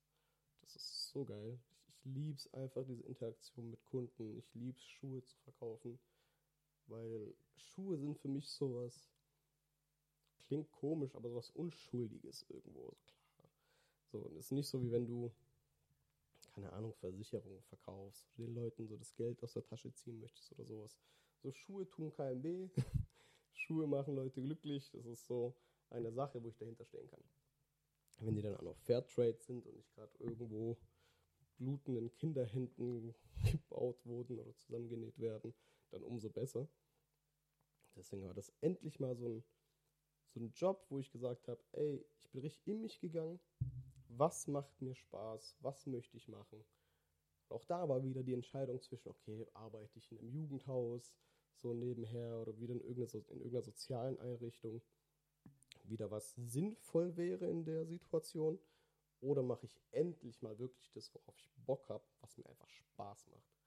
Das 0.61 0.75
ist 0.75 1.09
so 1.09 1.23
geil. 1.23 1.59
Ich, 1.69 1.87
ich 1.87 2.05
liebe 2.05 2.35
es 2.35 2.51
einfach, 2.53 2.83
diese 2.85 3.03
Interaktion 3.03 3.69
mit 3.69 3.83
Kunden. 3.85 4.37
Ich 4.37 4.53
liebe 4.53 4.77
es, 4.77 4.85
Schuhe 4.85 5.23
zu 5.23 5.37
verkaufen. 5.39 5.99
Weil 6.87 7.33
Schuhe 7.55 7.97
sind 7.97 8.17
für 8.17 8.29
mich 8.29 8.49
sowas, 8.49 9.09
klingt 10.47 10.71
komisch, 10.71 11.13
aber 11.15 11.29
sowas 11.29 11.49
Unschuldiges 11.51 12.45
irgendwo. 12.49 12.95
So 13.05 13.13
klar. 13.35 13.49
So, 14.11 14.17
und 14.19 14.37
es 14.37 14.45
ist 14.45 14.51
nicht 14.51 14.67
so, 14.67 14.81
wie 14.81 14.91
wenn 14.91 15.05
du, 15.05 15.31
keine 16.53 16.71
Ahnung, 16.71 16.93
Versicherungen 16.93 17.61
verkaufst, 17.63 18.25
den 18.37 18.55
Leuten 18.55 18.87
so 18.87 18.95
das 18.95 19.13
Geld 19.15 19.43
aus 19.43 19.53
der 19.53 19.65
Tasche 19.65 19.93
ziehen 19.93 20.19
möchtest 20.19 20.53
oder 20.53 20.65
sowas. 20.65 20.97
So 21.43 21.51
Schuhe 21.51 21.87
tun 21.89 22.11
keinem 22.13 22.41
weh, 22.43 22.69
Schuhe 23.53 23.85
machen 23.85 24.15
Leute 24.15 24.41
glücklich, 24.41 24.89
das 24.91 25.05
ist 25.05 25.25
so 25.25 25.53
eine 25.89 26.11
Sache, 26.11 26.41
wo 26.41 26.47
ich 26.47 26.57
dahinter 26.57 26.85
stehen 26.85 27.07
kann. 27.09 27.23
Wenn 28.19 28.35
die 28.35 28.41
dann 28.41 28.55
auch 28.55 28.61
noch 28.61 28.77
Fairtrade 28.77 29.37
sind 29.37 29.65
und 29.65 29.75
nicht 29.75 29.93
gerade 29.93 30.11
irgendwo 30.19 30.77
blutenden 31.57 32.13
Kinderhänden 32.13 33.13
gebaut 33.51 34.05
wurden 34.05 34.39
oder 34.39 34.55
zusammengenäht 34.55 35.19
werden, 35.19 35.53
dann 35.91 36.03
umso 36.03 36.29
besser. 36.29 36.67
Deswegen 37.95 38.25
war 38.25 38.33
das 38.33 38.51
endlich 38.61 38.99
mal 38.99 39.15
so 39.15 39.27
ein, 39.27 39.43
so 40.27 40.39
ein 40.39 40.51
Job, 40.51 40.85
wo 40.89 40.99
ich 40.99 41.11
gesagt 41.11 41.47
habe, 41.47 41.63
ey, 41.71 42.05
ich 42.19 42.29
bin 42.31 42.41
richtig 42.41 42.67
in 42.67 42.81
mich 42.81 42.99
gegangen. 42.99 43.39
Was 44.09 44.47
macht 44.47 44.81
mir 44.81 44.95
Spaß? 44.95 45.57
Was 45.61 45.85
möchte 45.87 46.17
ich 46.17 46.27
machen? 46.27 46.63
Auch 47.49 47.65
da 47.65 47.87
war 47.87 48.03
wieder 48.03 48.23
die 48.23 48.33
Entscheidung 48.33 48.81
zwischen, 48.81 49.09
okay, 49.09 49.47
arbeite 49.53 49.97
ich 49.97 50.11
in 50.11 50.19
einem 50.19 50.29
Jugendhaus, 50.29 51.15
so 51.55 51.73
nebenher 51.73 52.39
oder 52.41 52.57
wieder 52.59 52.73
in 52.73 52.81
irgendeiner, 52.81 53.13
in 53.29 53.37
irgendeiner 53.37 53.63
sozialen 53.63 54.19
Einrichtung. 54.19 54.81
Wieder 55.87 56.11
was 56.11 56.33
sinnvoll 56.35 57.15
wäre 57.17 57.47
in 57.47 57.65
der 57.65 57.85
Situation. 57.85 58.59
Oder 59.19 59.41
mache 59.41 59.65
ich 59.65 59.81
endlich 59.91 60.41
mal 60.41 60.59
wirklich 60.59 60.91
das, 60.91 61.13
worauf 61.13 61.35
ich 61.39 61.49
Bock 61.65 61.89
habe, 61.89 62.03
was 62.21 62.37
mir 62.37 62.45
einfach 62.45 62.69
Spaß 62.69 63.27
macht. 63.27 63.57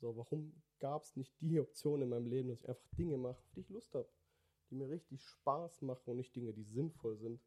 So, 0.00 0.16
warum 0.16 0.62
gab 0.78 1.02
es 1.02 1.14
nicht 1.16 1.38
die 1.40 1.60
Option 1.60 2.02
in 2.02 2.08
meinem 2.08 2.26
Leben, 2.26 2.48
dass 2.48 2.60
ich 2.60 2.68
einfach 2.68 2.88
Dinge 2.96 3.16
mache, 3.16 3.38
auf 3.38 3.50
die 3.52 3.60
ich 3.60 3.68
Lust 3.68 3.94
habe, 3.94 4.08
die 4.70 4.74
mir 4.76 4.88
richtig 4.88 5.22
Spaß 5.22 5.82
machen 5.82 6.10
und 6.10 6.16
nicht 6.16 6.34
Dinge, 6.34 6.52
die 6.52 6.64
sinnvoll 6.64 7.16
sind 7.16 7.40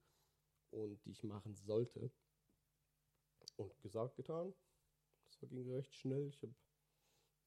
und 0.72 1.04
die 1.06 1.12
ich 1.12 1.24
machen 1.24 1.56
sollte. 1.56 2.12
Und 3.56 3.80
gesagt, 3.82 4.16
getan. 4.16 4.54
Das 5.26 5.40
ging 5.40 5.72
recht 5.72 5.94
schnell. 5.96 6.28
Ich 6.28 6.42
habe 6.42 6.54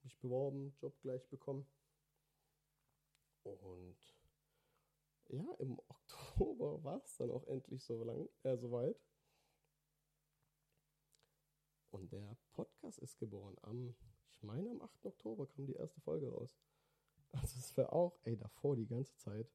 mich 0.03 0.19
beworben, 0.19 0.75
Job 0.81 0.99
gleich 1.01 1.27
bekommen. 1.29 1.67
Und 3.43 3.97
ja, 5.33 5.55
im 5.59 5.79
Oktober 5.89 6.83
war 6.83 7.03
es 7.05 7.17
dann 7.17 7.31
auch 7.31 7.47
endlich 7.47 7.85
so 7.85 8.03
lang, 8.05 8.29
äh, 8.43 8.57
soweit. 8.57 9.01
Und 11.91 12.13
der 12.13 12.37
Podcast 12.53 12.99
ist 12.99 13.19
geboren. 13.19 13.57
Am, 13.63 13.95
ich 14.31 14.43
meine, 14.43 14.71
am 14.71 14.83
8. 14.83 15.07
Oktober 15.07 15.47
kam 15.47 15.67
die 15.67 15.75
erste 15.75 16.01
Folge 16.01 16.29
raus. 16.29 16.57
Also 17.33 17.59
es 17.59 17.77
war 17.77 17.93
auch, 17.93 18.19
ey, 18.25 18.37
davor 18.37 18.77
die 18.77 18.87
ganze 18.87 19.17
Zeit 19.17 19.53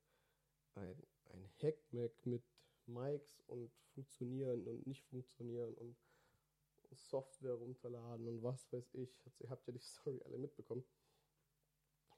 ein, 0.76 1.04
ein 1.32 1.50
Hackmack 1.62 2.26
mit 2.26 2.44
Mics 2.86 3.42
und 3.48 3.72
funktionieren 3.94 4.68
und 4.68 4.86
nicht 4.86 5.04
funktionieren 5.06 5.74
und 5.76 5.98
Software 6.92 7.56
runterladen 7.56 8.28
und 8.28 8.44
was 8.44 8.72
weiß 8.72 8.94
ich. 8.94 9.20
Ihr 9.40 9.50
habt 9.50 9.68
ja 9.68 9.74
die 9.74 9.80
Story 9.82 10.22
alle 10.24 10.38
mitbekommen. 10.38 10.86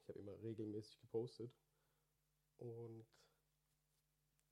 Ich 0.02 0.08
habe 0.08 0.18
immer 0.20 0.40
regelmäßig 0.42 1.00
gepostet. 1.00 1.52
Und 2.58 3.06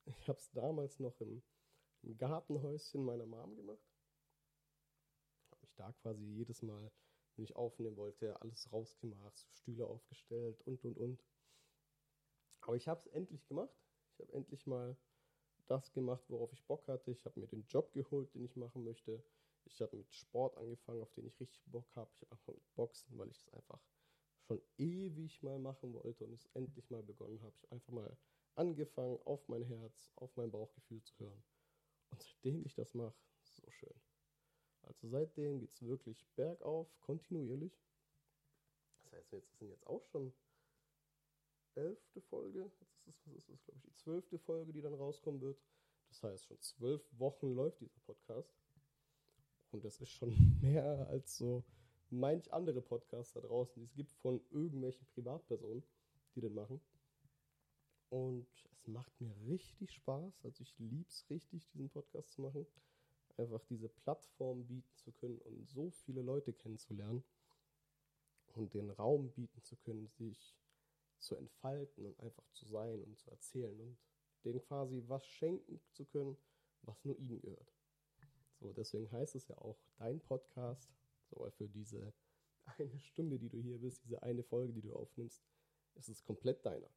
ich 0.07 0.29
habe 0.29 0.39
es 0.39 0.51
damals 0.53 1.01
noch 1.01 1.21
im, 1.21 1.43
im 2.03 2.17
Gartenhäuschen 2.17 3.05
meiner 3.05 3.27
Mom 3.27 3.57
gemacht 3.57 3.87
da 5.77 5.93
quasi 5.93 6.25
jedes 6.25 6.63
Mal, 6.63 6.91
wenn 7.37 7.45
ich 7.45 7.55
aufnehmen 7.55 7.97
wollte, 7.97 8.41
alles 8.41 8.73
rausgemacht, 8.73 9.47
Stühle 9.53 9.87
aufgestellt 9.87 10.61
und, 10.63 10.85
und, 10.85 10.99
und. 10.99 11.25
Aber 12.63 12.77
ich 12.77 12.89
habe 12.89 13.01
es 13.01 13.07
endlich 13.09 13.47
gemacht. 13.47 13.75
Ich 14.15 14.21
habe 14.21 14.33
endlich 14.33 14.67
mal 14.67 14.97
das 15.67 15.93
gemacht, 15.93 16.25
worauf 16.29 16.53
ich 16.53 16.65
Bock 16.65 16.89
hatte. 16.89 17.11
Ich 17.11 17.25
habe 17.25 17.39
mir 17.39 17.47
den 17.47 17.67
Job 17.67 17.93
geholt, 17.93 18.35
den 18.35 18.45
ich 18.45 18.57
machen 18.57 18.85
möchte. 18.85 19.23
Ich 19.65 19.81
habe 19.83 19.97
mit 19.97 20.13
Sport 20.13 20.57
angefangen, 20.57 21.03
auf 21.03 21.13
den 21.13 21.27
ich 21.27 21.39
richtig 21.41 21.63
Bock 21.67 21.95
habe. 21.95 22.11
Ich 22.15 22.23
habe 22.23 22.33
einfach 22.33 22.55
mit 22.55 22.75
Boxen, 22.75 23.19
weil 23.19 23.31
ich 23.31 23.39
das 23.39 23.53
einfach 23.53 23.81
schon 24.47 24.63
ewig 24.79 25.43
mal 25.43 25.59
machen 25.59 25.93
wollte 25.93 26.25
und 26.25 26.33
es 26.33 26.47
endlich 26.55 26.89
mal 26.91 27.03
begonnen 27.03 27.43
habe. 27.43 27.55
Ich 27.57 27.63
habe 27.65 27.73
einfach 27.73 27.93
mal 27.93 28.17
angefangen, 28.57 29.19
auf 29.25 29.47
mein 29.49 29.63
Herz, 29.63 30.11
auf 30.17 30.37
mein 30.37 30.51
Bauchgefühl 30.51 31.03
zu 31.03 31.19
hören. 31.19 31.45
Und 32.11 32.23
seitdem 32.23 32.65
ich 32.65 32.75
das 32.75 32.95
mache, 32.95 33.15
so 33.43 33.71
schön. 33.71 33.95
Also 34.83 35.09
seitdem 35.09 35.59
geht 35.59 35.73
es 35.73 35.83
wirklich 35.83 36.25
bergauf, 36.37 36.89
kontinuierlich. 37.01 37.79
Das 39.03 39.13
heißt, 39.13 39.33
jetzt 39.33 39.59
sind 39.59 39.69
jetzt 39.69 39.87
auch 39.87 40.05
schon 40.07 40.33
elfte 41.75 42.21
Folge. 42.23 42.71
Jetzt 42.81 42.97
ist 43.07 43.19
es, 43.19 43.27
was 43.27 43.37
ist 43.37 43.51
das, 43.51 43.65
glaube 43.65 43.79
ich, 43.79 43.85
die 43.85 43.95
zwölfte 43.95 44.39
Folge, 44.39 44.73
die 44.73 44.81
dann 44.81 44.95
rauskommen 44.95 45.41
wird. 45.41 45.61
Das 46.09 46.23
heißt, 46.23 46.47
schon 46.47 46.61
zwölf 46.61 47.03
Wochen 47.19 47.55
läuft 47.55 47.81
dieser 47.81 48.01
Podcast. 48.01 48.57
Und 49.73 49.85
das 49.85 50.01
ist 50.01 50.11
schon 50.11 50.31
mehr 50.63 51.07
als 51.09 51.37
so 51.37 51.65
manch 52.11 52.53
andere 52.53 52.81
Podcasts 52.81 53.33
da 53.33 53.41
draußen, 53.41 53.75
die 53.81 53.85
es 53.85 53.95
gibt 53.95 54.13
von 54.13 54.41
irgendwelchen 54.51 55.07
Privatpersonen, 55.09 55.83
die 56.35 56.41
den 56.41 56.55
machen. 56.55 56.81
Und 58.09 58.47
es 58.73 58.87
macht 58.87 59.21
mir 59.21 59.35
richtig 59.47 59.93
Spaß. 59.93 60.45
Also 60.45 60.63
ich 60.63 60.79
liebe 60.79 61.09
es 61.09 61.29
richtig, 61.29 61.67
diesen 61.73 61.91
Podcast 61.91 62.33
zu 62.33 62.43
machen 62.43 62.67
einfach 63.39 63.63
diese 63.69 63.89
Plattform 63.89 64.67
bieten 64.67 64.97
zu 64.97 65.13
können 65.13 65.39
und 65.39 65.69
so 65.69 65.91
viele 65.91 66.23
Leute 66.23 66.53
kennenzulernen 66.53 67.23
und 68.55 68.73
den 68.75 68.91
Raum 68.91 69.31
bieten 69.33 69.63
zu 69.63 69.77
können, 69.77 70.09
sich 70.09 70.57
zu 71.19 71.37
entfalten 71.37 72.07
und 72.07 72.19
einfach 72.21 72.49
zu 72.53 72.67
sein 72.67 73.03
und 73.03 73.19
zu 73.19 73.31
erzählen 73.31 73.79
und 73.81 73.99
denen 74.45 74.61
quasi 74.63 75.03
was 75.07 75.27
schenken 75.27 75.81
zu 75.93 76.05
können, 76.07 76.37
was 76.83 77.05
nur 77.05 77.19
ihnen 77.19 77.41
gehört. 77.41 77.75
So, 78.59 78.73
deswegen 78.73 79.11
heißt 79.11 79.35
es 79.35 79.49
ja 79.49 79.59
auch 79.59 79.79
dein 79.99 80.21
Podcast, 80.21 80.91
so 81.29 81.49
für 81.51 81.69
diese 81.69 82.13
eine 82.79 82.99
Stunde, 83.01 83.39
die 83.39 83.49
du 83.49 83.61
hier 83.61 83.79
bist, 83.79 84.05
diese 84.05 84.23
eine 84.23 84.43
Folge, 84.43 84.73
die 84.73 84.83
du 84.83 84.95
aufnimmst, 84.95 85.43
ist 85.95 86.09
es 86.09 86.25
komplett 86.25 86.65
deiner. 86.65 86.91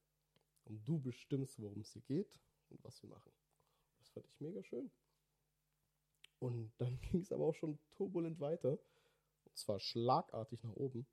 Und 0.69 0.87
du 0.87 0.99
bestimmst, 0.99 1.59
worum 1.59 1.81
es 1.81 1.91
hier 1.91 2.03
geht 2.03 2.39
und 2.69 2.83
was 2.83 3.01
wir 3.01 3.09
machen. 3.09 3.31
Das 3.97 4.09
fand 4.09 4.27
ich 4.27 4.39
mega 4.39 4.63
schön. 4.63 4.91
Und 6.39 6.71
dann 6.77 6.99
ging 7.11 7.21
es 7.21 7.31
aber 7.31 7.45
auch 7.45 7.55
schon 7.55 7.79
turbulent 7.91 8.39
weiter. 8.39 8.79
Und 9.45 9.57
zwar 9.57 9.79
schlagartig 9.79 10.63
nach 10.63 10.75
oben. 10.75 11.05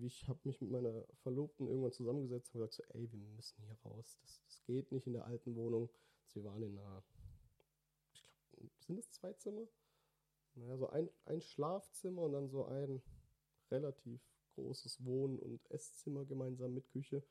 Ich 0.00 0.26
habe 0.26 0.40
mich 0.44 0.60
mit 0.60 0.70
meiner 0.70 1.06
Verlobten 1.22 1.68
irgendwann 1.68 1.92
zusammengesetzt 1.92 2.54
und 2.54 2.60
gesagt, 2.60 2.74
so, 2.74 2.82
ey, 2.94 3.10
wir 3.12 3.18
müssen 3.18 3.62
hier 3.62 3.76
raus. 3.84 4.18
Das, 4.22 4.42
das 4.44 4.62
geht 4.64 4.90
nicht 4.90 5.06
in 5.06 5.12
der 5.12 5.26
alten 5.26 5.54
Wohnung. 5.54 5.90
Also 6.24 6.40
wir 6.40 6.44
waren 6.44 6.62
in 6.62 6.78
einer, 6.78 7.04
ich 8.14 8.24
glaube, 8.50 8.70
sind 8.78 8.98
es 8.98 9.10
zwei 9.12 9.32
Zimmer? 9.34 9.68
Naja, 10.54 10.76
so 10.78 10.88
ein, 10.88 11.08
ein 11.26 11.40
Schlafzimmer 11.40 12.22
und 12.22 12.32
dann 12.32 12.48
so 12.48 12.64
ein 12.66 13.02
relativ 13.70 14.20
großes 14.54 15.04
Wohn- 15.04 15.38
und 15.38 15.70
Esszimmer 15.70 16.24
gemeinsam 16.24 16.74
mit 16.74 16.88
Küche. 16.90 17.22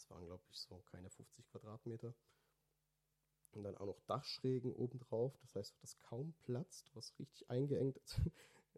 Das 0.00 0.08
waren, 0.08 0.24
glaube 0.24 0.42
ich, 0.50 0.58
so 0.58 0.82
keine 0.90 1.10
50 1.10 1.46
Quadratmeter. 1.50 2.14
Und 3.52 3.64
dann 3.64 3.76
auch 3.76 3.86
noch 3.86 4.00
Dachschrägen 4.06 4.72
obendrauf. 4.72 5.36
Das 5.42 5.56
heißt, 5.56 5.76
du 5.76 5.82
hast 5.82 6.00
kaum 6.00 6.32
Platz. 6.44 6.84
Du 6.84 6.94
hast 6.94 7.18
richtig 7.18 7.48
eingeengt. 7.50 8.00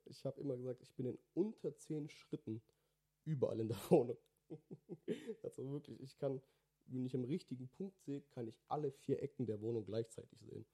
Ich 0.06 0.26
habe 0.26 0.40
immer 0.40 0.56
gesagt, 0.56 0.82
ich 0.82 0.92
bin 0.94 1.06
in 1.06 1.18
unter 1.32 1.74
zehn 1.76 2.08
Schritten 2.08 2.60
überall 3.24 3.60
in 3.60 3.68
der 3.68 3.78
Wohnung. 3.90 4.18
also 5.42 5.70
wirklich, 5.70 6.00
ich 6.00 6.18
kann, 6.18 6.42
wenn 6.86 7.06
ich 7.06 7.14
am 7.14 7.24
richtigen 7.24 7.68
Punkt 7.68 7.98
sehe, 8.00 8.20
kann 8.20 8.48
ich 8.48 8.60
alle 8.66 8.90
vier 8.90 9.22
Ecken 9.22 9.46
der 9.46 9.60
Wohnung 9.60 9.86
gleichzeitig 9.86 10.40
sehen. 10.40 10.66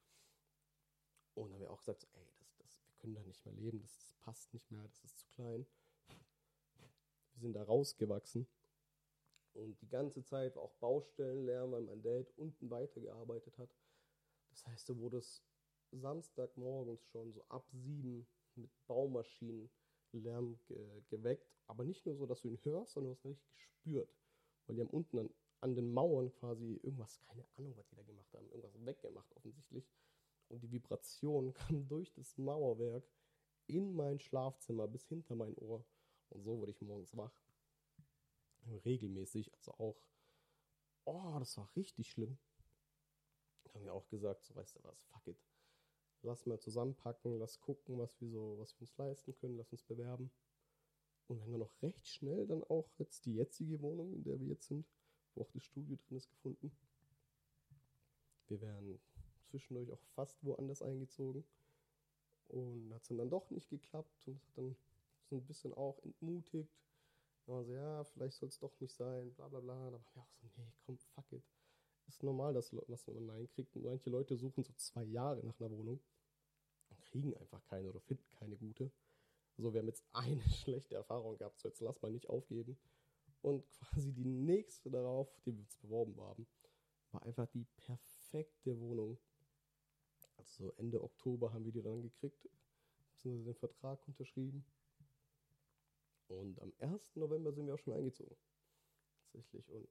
Und 1.35 1.43
dann 1.43 1.53
haben 1.53 1.61
wir 1.61 1.69
auch 1.69 1.79
gesagt, 1.79 2.01
so, 2.01 2.07
ey, 2.11 2.25
das, 2.39 2.57
das, 2.57 2.81
wir 2.87 2.95
können 2.97 3.13
da 3.13 3.23
nicht 3.23 3.45
mehr 3.45 3.53
leben, 3.53 3.79
das, 3.81 3.95
das 3.99 4.13
passt 4.13 4.51
nicht 4.51 4.71
mehr, 4.71 4.81
das 4.81 5.03
ist 5.03 5.19
zu 5.19 5.27
klein. 5.27 5.65
Wir 7.33 7.39
sind 7.39 7.53
da 7.53 7.63
rausgewachsen. 7.63 8.47
Und 9.53 9.81
die 9.81 9.89
ganze 9.89 10.23
Zeit 10.23 10.55
war 10.55 10.63
auch 10.63 10.73
Baustellenlärm, 10.75 11.71
weil 11.71 11.81
mein 11.81 12.01
Dad 12.01 12.31
unten 12.37 12.69
weitergearbeitet 12.69 13.57
hat. 13.57 13.69
Das 14.49 14.65
heißt, 14.67 14.89
du 14.89 14.97
wurdest 14.99 15.43
Samstagmorgens 15.91 17.03
schon 17.05 17.31
so 17.33 17.43
ab 17.49 17.67
sieben 17.71 18.27
mit 18.55 18.71
Baumaschinenlärm 18.87 20.59
ge 20.67 21.01
geweckt. 21.09 21.51
Aber 21.67 21.83
nicht 21.83 22.05
nur 22.05 22.15
so, 22.15 22.25
dass 22.25 22.41
du 22.41 22.47
ihn 22.47 22.63
hörst, 22.63 22.93
sondern 22.93 23.13
du 23.13 23.17
hast 23.17 23.25
ihn 23.25 23.31
richtig 23.31 23.51
gespürt. 23.53 24.15
Weil 24.65 24.75
die 24.75 24.81
haben 24.81 24.89
unten 24.89 25.19
an, 25.19 25.29
an 25.61 25.75
den 25.75 25.91
Mauern 25.93 26.31
quasi 26.31 26.79
irgendwas, 26.83 27.19
keine 27.21 27.45
Ahnung, 27.57 27.75
was 27.75 27.87
die 27.87 27.95
da 27.95 28.03
gemacht 28.03 28.33
haben, 28.33 28.49
irgendwas 28.49 28.85
weggemacht 28.85 29.35
offensichtlich. 29.35 29.89
Und 30.47 30.63
die 30.63 30.71
Vibration 30.71 31.53
kam 31.53 31.87
durch 31.87 32.11
das 32.13 32.37
Mauerwerk 32.37 33.07
in 33.67 33.93
mein 33.95 34.19
Schlafzimmer 34.19 34.87
bis 34.87 35.07
hinter 35.07 35.35
mein 35.35 35.55
Ohr. 35.55 35.85
Und 36.29 36.43
so 36.43 36.57
wurde 36.59 36.71
ich 36.71 36.81
morgens 36.81 37.15
wach. 37.15 37.33
Regelmäßig, 38.85 39.53
also 39.55 39.73
auch, 39.73 40.01
oh, 41.05 41.37
das 41.39 41.57
war 41.57 41.69
richtig 41.75 42.09
schlimm 42.09 42.37
haben 43.79 43.85
wir 43.85 43.93
auch 43.93 44.07
gesagt, 44.09 44.43
so 44.43 44.55
weißt 44.55 44.75
du 44.75 44.83
was, 44.83 45.01
fuck 45.03 45.25
it. 45.27 45.37
Lass 46.21 46.45
mal 46.45 46.59
zusammenpacken, 46.59 47.39
lass 47.39 47.61
gucken, 47.61 47.97
was 47.97 48.19
wir 48.19 48.29
so, 48.29 48.57
was 48.59 48.75
wir 48.75 48.81
uns 48.81 48.97
leisten 48.97 49.35
können, 49.35 49.57
lass 49.57 49.71
uns 49.71 49.83
bewerben. 49.83 50.31
Und 51.27 51.39
wenn 51.41 51.51
wir 51.51 51.59
noch 51.59 51.81
recht 51.81 52.07
schnell 52.07 52.45
dann 52.47 52.63
auch 52.63 52.89
jetzt 52.97 53.25
die 53.25 53.35
jetzige 53.35 53.81
Wohnung, 53.81 54.13
in 54.13 54.23
der 54.23 54.39
wir 54.39 54.47
jetzt 54.47 54.67
sind, 54.67 54.85
wo 55.33 55.43
auch 55.43 55.51
das 55.51 55.63
Studio 55.63 55.95
drin 55.95 56.17
ist, 56.17 56.29
gefunden. 56.29 56.71
Wir 58.47 58.59
wären 58.59 58.99
zwischendurch 59.49 59.91
auch 59.91 60.01
fast 60.15 60.43
woanders 60.43 60.81
eingezogen. 60.81 61.45
Und 62.49 62.91
hat 62.93 63.03
es 63.03 63.15
dann 63.15 63.29
doch 63.29 63.49
nicht 63.51 63.69
geklappt 63.69 64.27
und 64.27 64.41
hat 64.41 64.57
dann 64.57 64.75
so 65.29 65.35
ein 65.37 65.45
bisschen 65.45 65.73
auch 65.75 65.99
entmutigt. 66.03 66.73
Also 67.49 67.73
ja, 67.73 68.03
vielleicht 68.03 68.37
soll 68.37 68.49
es 68.49 68.59
doch 68.59 68.79
nicht 68.79 68.93
sein, 68.93 69.33
bla 69.33 69.47
bla 69.47 69.59
bla. 69.59 69.89
Da 69.89 69.93
waren 69.93 70.13
wir 70.13 70.21
auch 70.21 70.31
so, 70.35 70.47
nee, 70.57 70.71
komm, 70.85 70.97
fuck 70.97 71.31
it. 71.31 71.43
Ist 72.07 72.23
normal, 72.23 72.53
dass, 72.53 72.75
dass 72.87 73.07
man 73.07 73.25
Nein 73.25 73.47
kriegt. 73.49 73.75
Und 73.75 73.83
manche 73.83 74.09
Leute 74.09 74.35
suchen 74.35 74.63
so 74.63 74.73
zwei 74.73 75.03
Jahre 75.03 75.45
nach 75.45 75.59
einer 75.59 75.71
Wohnung 75.71 75.99
und 76.89 77.01
kriegen 77.05 77.35
einfach 77.37 77.63
keine 77.65 77.89
oder 77.89 78.01
finden 78.01 78.29
keine 78.31 78.57
gute. 78.57 78.91
Also 79.57 79.73
wir 79.73 79.81
haben 79.81 79.87
jetzt 79.87 80.05
eine 80.13 80.41
schlechte 80.49 80.95
Erfahrung 80.95 81.37
gehabt, 81.37 81.59
so 81.59 81.67
jetzt 81.67 81.81
lass 81.81 82.01
mal 82.01 82.11
nicht 82.11 82.29
aufgeben. 82.29 82.77
Und 83.41 83.69
quasi 83.71 84.11
die 84.13 84.25
nächste 84.25 84.89
darauf, 84.89 85.29
die 85.45 85.53
wir 85.53 85.61
uns 85.61 85.77
beworben 85.77 86.19
haben, 86.21 86.47
war 87.11 87.23
einfach 87.23 87.47
die 87.47 87.65
perfekte 87.77 88.79
Wohnung. 88.79 89.17
Also 90.37 90.65
so 90.65 90.71
Ende 90.77 91.03
Oktober 91.03 91.53
haben 91.53 91.65
wir 91.65 91.71
die 91.71 91.81
dann 91.81 92.01
gekriegt, 92.01 92.49
beziehungsweise 93.11 93.53
den 93.53 93.55
Vertrag 93.55 94.07
unterschrieben. 94.07 94.65
Und 96.29 96.61
am 96.61 96.71
1. 96.79 97.15
November 97.15 97.51
sind 97.51 97.67
wir 97.67 97.73
auch 97.73 97.79
schon 97.79 97.93
eingezogen. 97.93 98.37
Tatsächlich. 99.31 99.69
Und 99.69 99.89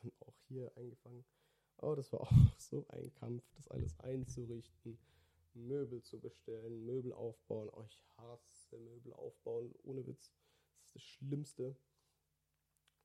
dann 0.00 0.12
auch 0.20 0.34
hier 0.46 0.72
eingefangen. 0.76 1.24
Aber 1.78 1.96
das 1.96 2.12
war 2.12 2.20
auch 2.22 2.32
so 2.58 2.86
ein 2.88 3.12
Kampf, 3.14 3.44
das 3.56 3.68
alles 3.68 3.98
einzurichten, 4.00 4.98
Möbel 5.54 6.02
zu 6.02 6.20
bestellen, 6.20 6.84
Möbel 6.84 7.12
aufbauen. 7.12 7.68
Oh, 7.72 7.84
ich 7.84 8.00
hasse 8.16 8.78
Möbel 8.78 9.12
aufbauen, 9.12 9.74
ohne 9.82 10.06
Witz. 10.06 10.32
Das 10.76 10.86
ist 10.86 10.94
das 10.94 11.02
Schlimmste. 11.02 11.76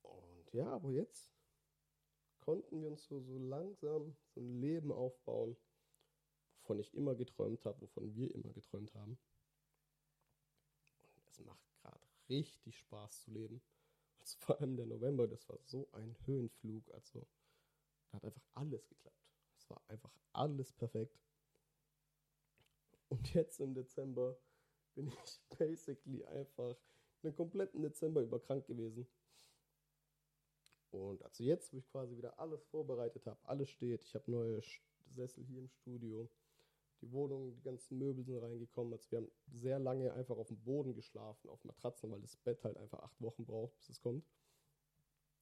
Und 0.03 0.53
ja, 0.53 0.67
aber 0.67 0.91
jetzt 0.91 1.33
konnten 2.39 2.81
wir 2.81 2.89
uns 2.89 3.05
so, 3.05 3.19
so 3.21 3.37
langsam 3.39 4.15
so 4.27 4.41
ein 4.41 4.61
Leben 4.61 4.91
aufbauen, 4.91 5.55
wovon 6.59 6.79
ich 6.79 6.93
immer 6.93 7.15
geträumt 7.15 7.65
habe, 7.65 7.81
wovon 7.81 8.13
wir 8.15 8.33
immer 8.35 8.51
geträumt 8.51 8.93
haben. 8.93 9.17
Und 11.15 11.27
es 11.29 11.39
macht 11.39 11.73
gerade 11.81 12.12
richtig 12.33 12.77
Spaß 12.79 13.21
zu 13.21 13.31
leben. 13.31 13.61
Also 14.19 14.37
vor 14.39 14.59
allem 14.59 14.75
der 14.75 14.85
November, 14.85 15.27
das 15.27 15.47
war 15.49 15.59
so 15.65 15.89
ein 15.91 16.15
Höhenflug. 16.25 16.91
Also 16.93 17.25
da 18.09 18.17
hat 18.17 18.25
einfach 18.25 18.47
alles 18.53 18.87
geklappt. 18.87 19.17
Es 19.57 19.69
war 19.69 19.81
einfach 19.87 20.13
alles 20.33 20.71
perfekt. 20.73 21.17
Und 23.09 23.33
jetzt 23.33 23.59
im 23.59 23.73
Dezember 23.73 24.37
bin 24.95 25.07
ich 25.07 25.41
basically 25.57 26.25
einfach 26.25 26.75
den 27.21 27.35
kompletten 27.35 27.81
Dezember 27.81 28.21
über 28.21 28.39
krank 28.39 28.65
gewesen. 28.65 29.07
Und 30.91 31.23
also 31.23 31.43
jetzt, 31.43 31.73
wo 31.73 31.77
ich 31.77 31.89
quasi 31.89 32.15
wieder 32.15 32.39
alles 32.39 32.63
vorbereitet 32.65 33.25
habe, 33.25 33.39
alles 33.43 33.69
steht, 33.69 34.03
ich 34.03 34.13
habe 34.13 34.29
neue 34.29 34.61
Sessel 35.07 35.43
hier 35.43 35.59
im 35.59 35.69
Studio, 35.69 36.29
die 37.03 37.11
Wohnung, 37.11 37.53
die 37.53 37.61
ganzen 37.61 37.97
Möbel 37.97 38.23
sind 38.23 38.37
reingekommen. 38.37 38.93
Also 38.93 39.11
wir 39.11 39.17
haben 39.19 39.31
sehr 39.47 39.77
lange 39.77 40.13
einfach 40.13 40.37
auf 40.37 40.47
dem 40.47 40.63
Boden 40.63 40.93
geschlafen, 40.93 41.49
auf 41.49 41.63
Matratzen, 41.65 42.09
weil 42.09 42.21
das 42.21 42.37
Bett 42.37 42.63
halt 42.63 42.77
einfach 42.77 42.99
acht 42.99 43.21
Wochen 43.21 43.45
braucht, 43.45 43.75
bis 43.75 43.89
es 43.89 43.99
kommt. 43.99 44.25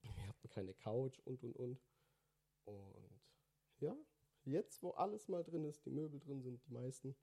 Wir 0.02 0.26
hatten 0.26 0.48
keine 0.48 0.74
Couch 0.74 1.20
und 1.24 1.42
und 1.44 1.54
und. 1.54 1.80
Und 2.64 3.20
ja, 3.78 3.96
jetzt, 4.44 4.82
wo 4.82 4.90
alles 4.90 5.28
mal 5.28 5.44
drin 5.44 5.64
ist, 5.64 5.86
die 5.86 5.90
Möbel 5.90 6.18
drin 6.18 6.42
sind, 6.42 6.66
die 6.66 6.72
meisten. 6.72 7.14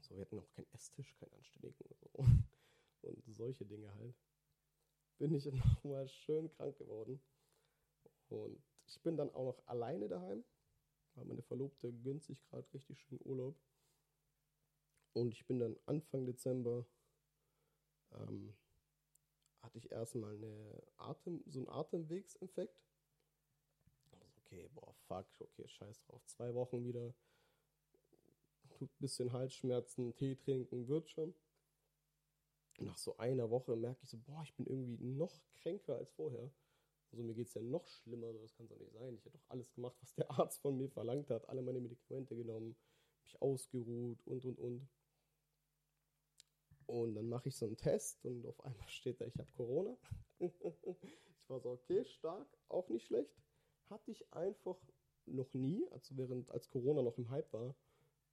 So, 0.00 0.14
wir 0.14 0.22
hatten 0.22 0.38
auch 0.38 0.50
keinen 0.50 0.72
Esstisch, 0.72 1.16
keinen 1.18 1.34
anständigen 1.34 1.84
und, 1.84 1.98
so. 1.98 2.08
und 3.08 3.34
solche 3.34 3.64
Dinge 3.64 3.92
halt. 3.96 4.14
Bin 5.18 5.34
ich 5.34 5.46
nochmal 5.52 6.08
schön 6.08 6.48
krank 6.48 6.78
geworden. 6.78 7.20
Und 8.28 8.62
ich 8.86 9.00
bin 9.02 9.16
dann 9.16 9.34
auch 9.34 9.44
noch 9.44 9.66
alleine 9.66 10.08
daheim 10.08 10.44
weil 11.14 11.24
meine 11.24 11.42
Verlobte 11.42 11.92
gönnt 11.92 12.22
sich 12.24 12.42
gerade 12.44 12.72
richtig 12.72 13.00
schön 13.00 13.20
Urlaub. 13.24 13.56
Und 15.12 15.34
ich 15.34 15.46
bin 15.46 15.58
dann 15.58 15.76
Anfang 15.86 16.24
Dezember, 16.24 16.86
ähm, 18.12 18.54
hatte 19.60 19.78
ich 19.78 19.90
erstmal 19.92 20.34
eine 20.34 20.82
Atem, 20.96 21.42
so 21.46 21.60
einen 21.60 21.68
Atemwegsinfekt. 21.68 22.82
Also 24.10 24.26
okay, 24.38 24.68
boah, 24.74 24.94
fuck, 25.06 25.26
okay, 25.40 25.68
scheiß 25.68 26.00
drauf. 26.02 26.24
Zwei 26.26 26.54
Wochen 26.54 26.84
wieder, 26.84 27.14
tut 28.70 28.90
ein 28.90 29.00
bisschen 29.00 29.32
Halsschmerzen, 29.32 30.14
Tee 30.16 30.36
trinken, 30.36 30.88
wird 30.88 31.08
schon. 31.10 31.34
nach 32.78 32.98
so 32.98 33.16
einer 33.18 33.50
Woche 33.50 33.76
merke 33.76 34.00
ich 34.02 34.10
so, 34.10 34.18
boah, 34.18 34.42
ich 34.42 34.54
bin 34.54 34.66
irgendwie 34.66 35.04
noch 35.04 35.42
kränker 35.54 35.96
als 35.96 36.10
vorher. 36.12 36.50
Also 37.12 37.24
mir 37.24 37.34
geht 37.34 37.48
es 37.48 37.54
ja 37.54 37.60
noch 37.60 37.86
schlimmer, 37.86 38.32
das 38.32 38.54
kann 38.54 38.64
es 38.64 38.70
doch 38.70 38.78
nicht 38.78 38.92
sein. 38.92 39.14
Ich 39.16 39.24
habe 39.26 39.36
doch 39.36 39.50
alles 39.50 39.70
gemacht, 39.74 39.96
was 40.00 40.14
der 40.14 40.30
Arzt 40.30 40.62
von 40.62 40.78
mir 40.78 40.88
verlangt 40.88 41.28
hat, 41.28 41.46
alle 41.48 41.60
meine 41.60 41.80
Medikamente 41.80 42.34
genommen, 42.34 42.74
mich 43.22 43.40
ausgeruht 43.42 44.26
und 44.26 44.44
und 44.46 44.58
und. 44.58 44.88
Und 46.86 47.14
dann 47.14 47.28
mache 47.28 47.50
ich 47.50 47.56
so 47.56 47.66
einen 47.66 47.76
Test 47.76 48.24
und 48.24 48.46
auf 48.46 48.64
einmal 48.64 48.88
steht 48.88 49.20
da, 49.20 49.26
ich 49.26 49.38
habe 49.38 49.50
Corona. 49.52 49.96
ich 50.38 51.48
war 51.48 51.60
so, 51.60 51.70
okay, 51.70 52.04
stark, 52.04 52.48
auch 52.68 52.88
nicht 52.88 53.06
schlecht. 53.06 53.36
Hatte 53.90 54.10
ich 54.10 54.32
einfach 54.32 54.80
noch 55.26 55.52
nie, 55.52 55.86
also 55.90 56.16
während 56.16 56.50
als 56.50 56.68
Corona 56.70 57.02
noch 57.02 57.18
im 57.18 57.28
Hype 57.28 57.52
war, 57.52 57.76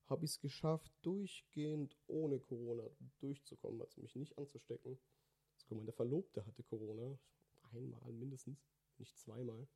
habe 0.06 0.26
ich 0.26 0.32
es 0.32 0.40
geschafft, 0.40 0.92
durchgehend 1.02 1.96
ohne 2.08 2.40
Corona 2.40 2.90
durchzukommen, 3.20 3.82
also 3.82 4.02
mich 4.02 4.16
nicht 4.16 4.38
anzustecken. 4.38 4.98
Also 5.62 5.76
meine 5.76 5.92
Verlobte 5.92 6.46
hatte 6.46 6.64
Corona 6.64 7.20
einmal 7.74 8.12
mindestens, 8.12 8.60
nicht 8.98 9.18
zweimal. 9.18 9.68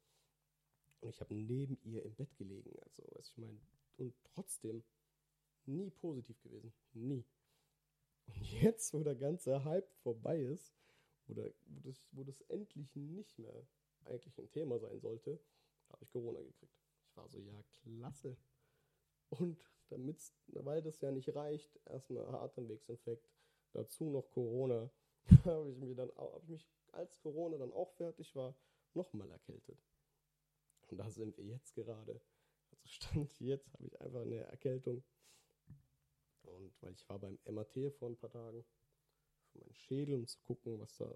Und 0.99 1.09
ich 1.09 1.19
habe 1.19 1.33
neben 1.35 1.77
ihr 1.83 2.03
im 2.03 2.15
Bett 2.15 2.35
gelegen. 2.37 2.71
Also, 2.81 3.03
was 3.15 3.29
ich 3.29 3.37
meine, 3.37 3.59
und 3.97 4.13
trotzdem 4.23 4.83
nie 5.65 5.89
positiv 5.89 6.41
gewesen. 6.41 6.73
Nie. 6.93 7.25
Und 8.27 8.61
jetzt, 8.61 8.93
wo 8.93 9.03
der 9.03 9.15
ganze 9.15 9.63
Hype 9.63 9.91
vorbei 10.01 10.39
ist, 10.39 10.73
oder 11.27 11.51
wo 11.65 11.79
das, 11.89 12.05
wo 12.11 12.23
das 12.23 12.41
endlich 12.41 12.95
nicht 12.95 13.37
mehr 13.39 13.67
eigentlich 14.05 14.37
ein 14.37 14.51
Thema 14.51 14.79
sein 14.79 14.99
sollte, 14.99 15.39
habe 15.89 16.03
ich 16.03 16.11
Corona 16.11 16.41
gekriegt. 16.41 16.73
Ich 17.09 17.17
war 17.17 17.29
so, 17.29 17.39
ja, 17.39 17.63
klasse. 17.81 18.37
Und 19.29 19.63
damit, 19.89 20.19
weil 20.47 20.81
das 20.81 20.99
ja 21.01 21.11
nicht 21.11 21.33
reicht, 21.35 21.79
erstmal 21.85 22.25
Atemwegsinfekt, 22.35 23.29
dazu 23.71 24.09
noch 24.09 24.29
Corona, 24.31 24.89
habe 25.45 25.69
ich 25.69 25.77
mir 25.77 25.95
dann 25.95 26.11
habe 26.17 26.41
ich 26.43 26.49
mich 26.49 26.67
als 26.93 27.17
Corona 27.19 27.57
dann 27.57 27.73
auch 27.73 27.91
fertig 27.93 28.35
war, 28.35 28.55
nochmal 28.93 29.29
erkältet. 29.31 29.79
Und 30.87 30.97
da 30.97 31.09
sind 31.09 31.37
wir 31.37 31.45
jetzt 31.45 31.73
gerade. 31.73 32.21
Also 32.71 32.87
stand 32.87 33.39
jetzt, 33.39 33.73
habe 33.73 33.87
ich 33.87 33.99
einfach 33.99 34.21
eine 34.21 34.41
Erkältung. 34.43 35.03
Und 36.43 36.81
weil 36.81 36.93
ich 36.93 37.07
war 37.09 37.19
beim 37.19 37.39
MAT 37.45 37.77
vor 37.97 38.09
ein 38.09 38.17
paar 38.17 38.31
Tagen 38.31 38.65
für 39.51 39.59
meinen 39.59 39.73
Schädel, 39.73 40.15
um 40.15 40.27
zu 40.27 40.39
gucken, 40.41 40.79
was 40.79 40.97
da 40.97 41.13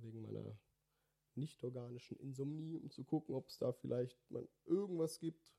wegen 0.00 0.22
meiner 0.22 0.58
nicht 1.34 1.62
organischen 1.62 2.18
Insomnie, 2.18 2.76
um 2.76 2.90
zu 2.90 3.04
gucken, 3.04 3.34
ob 3.34 3.48
es 3.48 3.58
da 3.58 3.72
vielleicht 3.72 4.18
man 4.30 4.48
irgendwas 4.64 5.20
gibt, 5.20 5.54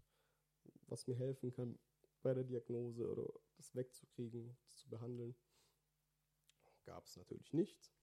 was 0.87 1.07
mir 1.07 1.15
helfen 1.15 1.51
kann 1.51 1.79
bei 2.21 2.33
der 2.33 2.43
Diagnose 2.43 3.09
oder 3.09 3.31
das 3.57 3.73
wegzukriegen, 3.75 4.57
das 4.63 4.77
zu 4.77 4.89
behandeln. 4.89 5.35
Gab 6.85 7.05
es 7.05 7.15
natürlich 7.15 7.53
nichts. 7.53 7.93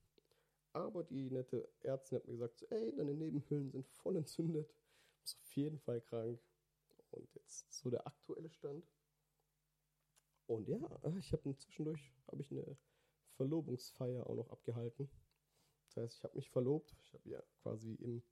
Aber 0.73 1.03
die 1.03 1.31
nette 1.31 1.69
Ärztin 1.81 2.19
hat 2.19 2.27
mir 2.27 2.35
gesagt, 2.35 2.59
so, 2.59 2.67
ey, 2.67 2.95
deine 2.95 3.15
Nebenhöhlen 3.15 3.71
sind 3.71 3.87
voll 3.89 4.17
entzündet. 4.17 4.69
Du 4.69 5.23
bist 5.23 5.41
auf 5.43 5.57
jeden 5.57 5.79
Fall 5.79 6.01
krank. 6.01 6.41
Und 7.11 7.35
jetzt 7.35 7.73
so 7.73 7.91
der 7.91 8.07
aktuelle 8.07 8.51
Stand. 8.51 8.87
Und 10.47 10.69
ja, 10.69 10.79
ich 11.19 11.33
habe 11.33 11.57
zwischendurch 11.57 12.13
habe 12.27 12.43
ich 12.43 12.51
eine 12.51 12.77
Verlobungsfeier 13.37 14.27
auch 14.27 14.35
noch 14.35 14.51
abgehalten. 14.51 15.11
Das 15.87 15.97
heißt, 15.97 16.17
ich 16.17 16.25
habe 16.25 16.37
mich 16.37 16.51
verlobt. 16.51 16.95
Ich 17.03 17.13
habe 17.15 17.29
ja 17.29 17.43
quasi 17.63 17.95
im, 17.95 18.23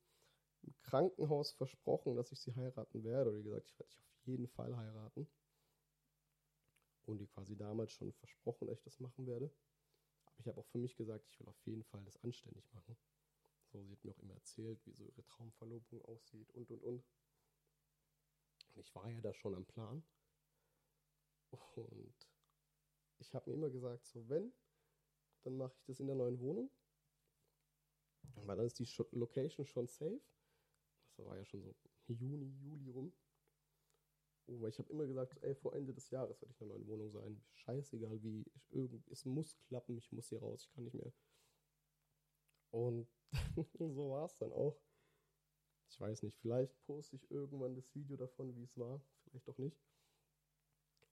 im, 0.63 0.75
Krankenhaus 0.83 1.53
versprochen, 1.53 2.17
dass 2.17 2.33
ich 2.33 2.41
sie 2.41 2.55
heiraten 2.55 3.05
werde. 3.05 3.31
Oder 3.31 3.43
gesagt, 3.43 3.69
ich 3.69 3.79
werde 3.79 3.93
dich 3.93 4.03
auf 4.03 4.27
jeden 4.27 4.49
Fall 4.49 4.77
heiraten. 4.77 5.29
Und 7.05 7.19
die 7.19 7.27
quasi 7.29 7.57
damals 7.57 7.93
schon 7.93 8.13
versprochen, 8.13 8.67
dass 8.67 8.79
ich 8.79 8.85
das 8.85 8.99
machen 8.99 9.27
werde. 9.27 9.51
Ich 10.39 10.47
habe 10.47 10.61
auch 10.61 10.67
für 10.67 10.79
mich 10.79 10.97
gesagt, 10.97 11.27
ich 11.27 11.41
will 11.41 11.49
auf 11.49 11.61
jeden 11.65 11.85
Fall 11.85 12.03
das 12.05 12.23
anständig 12.23 12.73
machen. 12.73 12.97
So, 13.73 13.83
sie 13.83 13.93
hat 13.93 14.05
mir 14.05 14.13
auch 14.13 14.19
immer 14.21 14.35
erzählt, 14.35 14.85
wie 14.87 14.93
so 14.93 15.05
ihre 15.05 15.25
Traumverlobung 15.25 16.05
aussieht 16.05 16.53
und 16.53 16.71
und 16.71 16.83
und. 16.83 17.05
Und 18.75 18.81
ich 18.81 18.95
war 18.95 19.11
ja 19.11 19.21
da 19.21 19.33
schon 19.33 19.55
am 19.55 19.67
Plan. 19.67 20.05
Und 21.51 22.15
ich 23.19 23.35
habe 23.35 23.51
mir 23.51 23.57
immer 23.57 23.71
gesagt, 23.71 24.07
so 24.07 24.29
wenn, 24.29 24.53
dann 25.43 25.57
mache 25.57 25.75
ich 25.75 25.85
das 25.85 26.01
in 26.01 26.07
der 26.07 26.17
neuen 26.17 26.39
Wohnung. 26.41 26.71
Weil 28.35 28.57
dann 28.57 28.67
ist 28.67 28.79
die 28.79 28.89
Location 29.13 29.67
schon 29.67 29.87
safe. 29.87 30.21
Das 31.17 31.27
war 31.27 31.37
ja 31.37 31.45
schon 31.45 31.63
so 31.63 31.75
Juni, 32.09 32.51
Juli 32.61 32.91
rum. 32.91 33.13
Oh, 34.49 34.61
weil 34.61 34.71
ich 34.71 34.79
habe 34.79 34.91
immer 34.93 35.07
gesagt, 35.07 35.37
ey, 35.43 35.55
vor 35.55 35.75
Ende 35.75 35.93
des 35.93 36.11
Jahres 36.11 36.41
werde 36.41 36.53
ich 36.53 36.61
in 36.61 36.71
einer 36.71 36.79
neuen 36.79 36.89
Wohnung 36.89 37.11
sein. 37.11 37.43
Scheißegal 37.53 38.23
wie. 38.23 38.45
Ich, 38.55 38.73
irgend, 38.73 39.07
es 39.09 39.25
muss 39.25 39.59
klappen, 39.63 39.99
ich 39.99 40.13
muss 40.13 40.29
hier 40.29 40.41
raus, 40.41 40.65
ich 40.65 40.73
kann 40.73 40.85
nicht 40.85 40.95
mehr. 40.95 41.13
Und 42.71 43.09
so 43.79 44.11
war 44.11 44.27
es 44.27 44.37
dann 44.37 44.53
auch. 44.53 44.81
Ich 45.89 46.01
weiß 46.01 46.23
nicht, 46.23 46.37
vielleicht 46.39 46.79
poste 46.85 47.17
ich 47.17 47.31
irgendwann 47.31 47.75
das 47.75 47.95
Video 47.95 48.17
davon, 48.17 48.55
wie 48.57 48.65
es 48.65 48.77
war, 48.77 49.01
vielleicht 49.25 49.49
auch 49.49 49.59
nicht. 49.59 49.81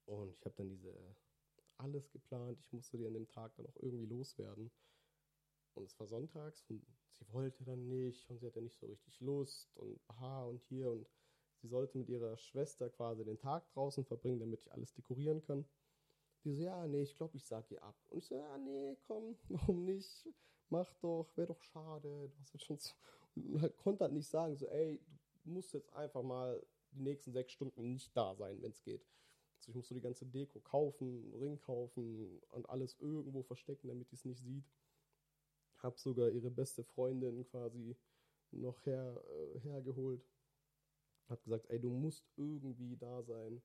Und 0.05 0.35
ich 0.35 0.45
habe 0.45 0.55
dann 0.57 0.69
diese 0.69 0.93
alles 1.79 2.11
geplant. 2.11 2.59
Ich 2.61 2.73
musste 2.73 2.99
die 2.99 3.07
an 3.07 3.15
dem 3.15 3.29
Tag 3.29 3.55
dann 3.57 3.67
auch 3.67 3.77
irgendwie 3.77 4.07
loswerden. 4.07 4.71
Und 5.75 5.85
es 5.85 5.99
war 5.99 6.07
sonntags 6.07 6.63
und 6.69 6.87
sie 7.11 7.33
wollte 7.33 7.65
dann 7.65 7.89
nicht 7.89 8.31
und 8.31 8.39
sie 8.39 8.47
hatte 8.47 8.63
nicht 8.63 8.79
so 8.79 8.87
richtig 8.87 9.21
Lust 9.21 9.77
und 9.77 10.01
aha 10.09 10.45
und 10.45 10.63
hier 10.63 10.89
und 10.89 11.09
sie 11.65 11.69
sollte 11.69 11.97
mit 11.97 12.11
ihrer 12.11 12.37
Schwester 12.37 12.91
quasi 12.91 13.25
den 13.25 13.39
Tag 13.39 13.67
draußen 13.73 14.05
verbringen, 14.05 14.39
damit 14.39 14.61
ich 14.61 14.71
alles 14.71 14.93
dekorieren 14.93 15.41
kann. 15.41 15.65
Die 16.45 16.53
so, 16.53 16.63
ja, 16.63 16.87
nee, 16.87 17.03
ich 17.03 17.17
glaube, 17.17 17.39
ich 17.39 17.45
sag 17.47 17.71
ihr 17.71 17.83
ab. 17.83 17.97
Und 18.11 18.19
ich 18.19 18.27
so, 18.27 18.35
ja, 18.35 18.59
nee, 18.59 18.99
komm, 19.07 19.35
warum 19.49 19.87
nicht? 19.87 20.29
Mach 20.69 20.93
doch, 21.01 21.27
wäre 21.37 21.49
doch 21.49 21.63
schade. 21.63 22.29
Du 22.29 22.39
hast 22.39 22.53
jetzt 22.53 22.65
schon 22.67 22.79
so. 22.79 22.93
Und 23.37 23.63
halt 23.63 23.77
konnte 23.79 24.05
halt 24.05 24.13
nicht 24.13 24.29
sagen, 24.29 24.55
so, 24.57 24.67
ey, 24.67 25.01
du 25.43 25.51
musst 25.51 25.73
jetzt 25.73 25.91
einfach 25.95 26.23
mal 26.23 26.63
die 26.91 27.01
nächsten 27.01 27.33
sechs 27.33 27.53
Stunden 27.53 27.93
nicht 27.93 28.15
da 28.15 28.35
sein, 28.35 28.61
wenn 28.61 28.71
es 28.71 28.83
geht. 28.83 29.07
Also 29.57 29.71
ich 29.71 29.75
musste 29.75 29.95
die 29.95 30.03
ganze 30.03 30.27
Deko 30.27 30.61
kaufen, 30.61 31.33
Ring 31.41 31.59
kaufen 31.59 32.43
und 32.51 32.69
alles 32.69 32.95
irgendwo 33.01 33.43
verstecken, 33.43 33.89
damit 33.89 34.11
die 34.11 34.17
es 34.17 34.27
nicht 34.27 34.43
sieht. 34.43 34.71
Hab 35.79 35.99
sogar 35.99 36.29
ihre 36.29 36.51
beste 36.51 36.85
Freundin 36.85 37.47
quasi 37.47 37.97
noch 38.51 38.85
her, 38.85 39.23
äh, 39.55 39.61
hergeholt. 39.61 40.23
Hab 41.29 41.43
gesagt, 41.43 41.67
ey, 41.71 41.81
du 41.81 41.91
musst 41.91 42.27
irgendwie 42.37 42.97
da 42.97 43.23
sein. 43.23 43.63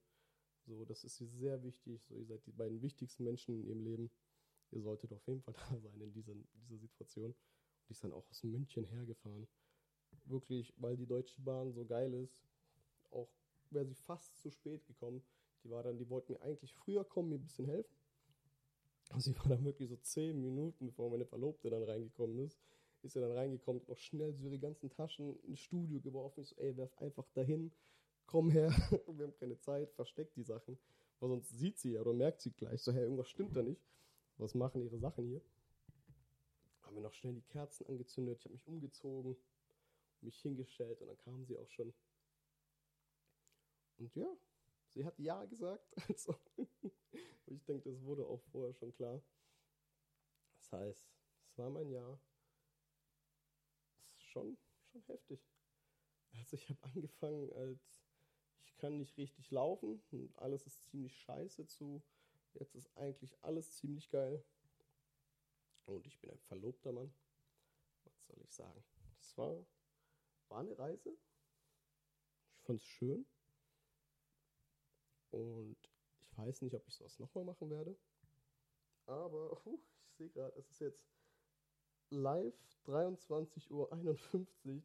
So, 0.66 0.86
das 0.86 1.04
ist 1.04 1.20
ihr 1.20 1.28
sehr 1.28 1.64
wichtig. 1.64 2.04
So, 2.06 2.16
ihr 2.16 2.26
seid 2.26 2.46
die 2.46 2.52
beiden 2.52 2.82
wichtigsten 2.82 3.24
Menschen 3.24 3.56
in 3.56 3.64
ihrem 3.64 3.82
Leben. 3.82 4.12
Ihr 4.72 4.82
solltet 4.82 5.12
auf 5.14 5.26
jeden 5.28 5.42
Fall 5.42 5.54
da 5.70 5.80
sein 5.80 6.02
in 6.02 6.14
dieser, 6.14 6.34
dieser 6.54 6.78
Situation. 6.78 7.32
Und 7.32 7.92
ist 7.92 8.04
dann 8.04 8.14
auch 8.14 8.30
aus 8.30 8.44
München 8.44 8.86
hergefahren. 8.86 9.48
Wirklich, 10.26 10.74
weil 10.78 10.96
die 10.96 11.08
Deutsche 11.08 11.42
Bahn 11.42 11.74
so 11.74 11.86
geil 11.86 12.14
ist. 12.14 12.44
Auch 13.12 13.30
wäre 13.72 13.86
sie 13.86 13.96
fast 13.96 14.38
zu 14.38 14.52
spät 14.52 14.86
gekommen. 14.86 15.24
Die 15.64 15.70
war 15.70 15.84
dann, 15.84 15.98
die 15.98 16.10
wollten 16.10 16.34
mir 16.34 16.42
eigentlich 16.42 16.74
früher 16.74 17.04
kommen, 17.04 17.30
mir 17.30 17.36
ein 17.36 17.44
bisschen 17.44 17.66
helfen. 17.66 17.96
Sie 19.18 19.36
war 19.38 19.48
dann 19.48 19.66
wirklich 19.66 19.90
so 19.90 19.98
zehn 19.98 20.40
Minuten, 20.40 20.86
bevor 20.86 21.10
meine 21.10 21.26
Verlobte 21.26 21.70
dann 21.70 21.84
reingekommen 21.84 22.38
ist, 22.40 22.60
ist 23.04 23.14
sie 23.14 23.22
dann 23.22 23.32
reingekommen, 23.32 23.82
noch 23.88 23.98
schnell 23.98 24.34
so 24.34 24.44
ihre 24.44 24.60
ganzen 24.60 24.90
Taschen 24.90 25.40
ins 25.44 25.60
Studio 25.60 26.00
geworfen. 26.00 26.42
Ich 26.42 26.50
so, 26.50 26.56
ey, 26.58 26.76
werf 26.78 26.98
einfach 26.98 27.28
dahin 27.34 27.72
komm 28.30 28.52
her, 28.52 28.70
wir 29.08 29.26
haben 29.26 29.36
keine 29.40 29.60
Zeit, 29.60 29.92
versteckt 29.94 30.36
die 30.36 30.44
Sachen. 30.44 30.78
Weil 31.20 31.30
sonst 31.30 31.50
sieht 31.50 31.80
sie 31.80 31.94
ja 31.94 32.02
oder 32.02 32.14
merkt 32.14 32.42
sie 32.42 32.52
gleich, 32.52 32.82
so, 32.82 32.94
hey, 32.94 33.02
irgendwas 33.02 33.28
stimmt 33.28 33.58
da 33.58 33.64
nicht. 33.64 33.82
Was 34.38 34.54
machen 34.54 34.82
ihre 34.82 35.00
Sachen 35.00 35.26
hier? 35.26 35.42
Haben 36.84 36.96
wir 36.96 37.02
noch 37.02 37.14
schnell 37.14 37.34
die 37.34 37.42
Kerzen 37.42 37.88
angezündet, 37.88 38.38
ich 38.38 38.46
habe 38.46 38.54
mich 38.54 38.68
umgezogen, 38.68 39.36
mich 40.22 40.40
hingestellt 40.42 41.02
und 41.02 41.08
dann 41.08 41.18
kam 41.18 41.44
sie 41.44 41.58
auch 41.58 41.70
schon. 41.72 41.92
Und 43.98 44.16
ja, 44.16 44.32
sie 44.90 45.04
hat 45.04 45.18
Ja 45.18 45.44
gesagt. 45.46 45.92
Also, 46.08 46.36
ich 47.48 47.66
denke, 47.66 47.90
das 47.90 48.02
wurde 48.04 48.26
auch 48.26 48.42
vorher 48.52 48.74
schon 48.76 48.94
klar. 48.94 49.22
Das 50.60 50.72
heißt, 50.72 51.10
es 51.48 51.58
war 51.58 51.70
mein 51.72 51.90
Ja. 51.90 52.20
Schon, 54.40 54.58
schon 54.92 55.02
heftig. 55.04 55.46
Also 56.32 56.56
ich 56.56 56.70
habe 56.70 56.84
angefangen 56.84 57.52
als 57.54 58.10
kann 58.80 58.98
nicht 58.98 59.18
richtig 59.18 59.52
laufen 59.52 60.02
und 60.12 60.36
alles 60.40 60.66
ist 60.66 60.84
ziemlich 60.86 61.16
scheiße 61.22 61.68
zu. 61.68 62.02
Jetzt 62.54 62.76
ist 62.76 62.90
eigentlich 62.98 63.38
alles 63.44 63.74
ziemlich 63.74 64.10
geil. 64.10 64.44
Und 65.86 66.08
ich 66.08 66.20
bin 66.20 66.32
ein 66.32 66.40
verlobter 66.40 66.92
Mann. 66.92 67.14
Was 68.06 68.26
soll 68.26 68.42
ich 68.42 68.52
sagen? 68.52 68.84
Das 69.18 69.38
war, 69.38 69.66
war 70.48 70.60
eine 70.60 70.78
Reise. 70.78 71.16
Ich 72.56 72.64
fand 72.64 72.82
es 72.82 72.88
schön. 72.88 73.28
Und 75.32 75.78
ich 76.22 76.38
weiß 76.38 76.62
nicht, 76.62 76.76
ob 76.76 76.88
ich 76.88 76.96
sowas 76.96 77.20
nochmal 77.20 77.44
machen 77.44 77.70
werde. 77.70 77.98
Aber 79.06 79.66
uh, 79.66 79.80
ich 80.06 80.14
sehe 80.16 80.30
gerade, 80.30 80.56
es 80.58 80.70
ist 80.70 80.80
jetzt 80.80 81.19
live 82.12 82.54
23.51 82.86 83.72
Uhr. 83.72 83.90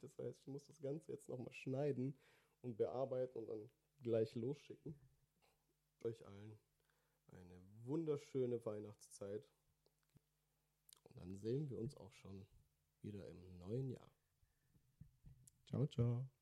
Das 0.01 0.19
heißt, 0.19 0.41
ich 0.41 0.47
muss 0.47 0.67
das 0.67 0.81
Ganze 0.81 1.13
jetzt 1.13 1.29
nochmal 1.29 1.53
schneiden 1.53 2.15
und 2.63 2.77
bearbeiten 2.77 3.39
und 3.39 3.49
dann 3.49 3.71
gleich 4.03 4.35
losschicken. 4.35 4.95
Euch 6.03 6.27
allen 6.27 6.59
eine 7.33 7.61
wunderschöne 7.85 8.65
Weihnachtszeit. 8.65 9.45
Und 11.05 11.17
dann 11.17 11.37
sehen 11.39 11.69
wir 11.71 11.79
uns 11.79 11.97
auch 11.97 12.13
schon 12.13 12.47
wieder 13.03 13.27
im 13.29 13.59
neuen 13.59 13.91
Jahr. 13.91 14.11
Ciao, 15.67 15.87
ciao. 15.87 16.34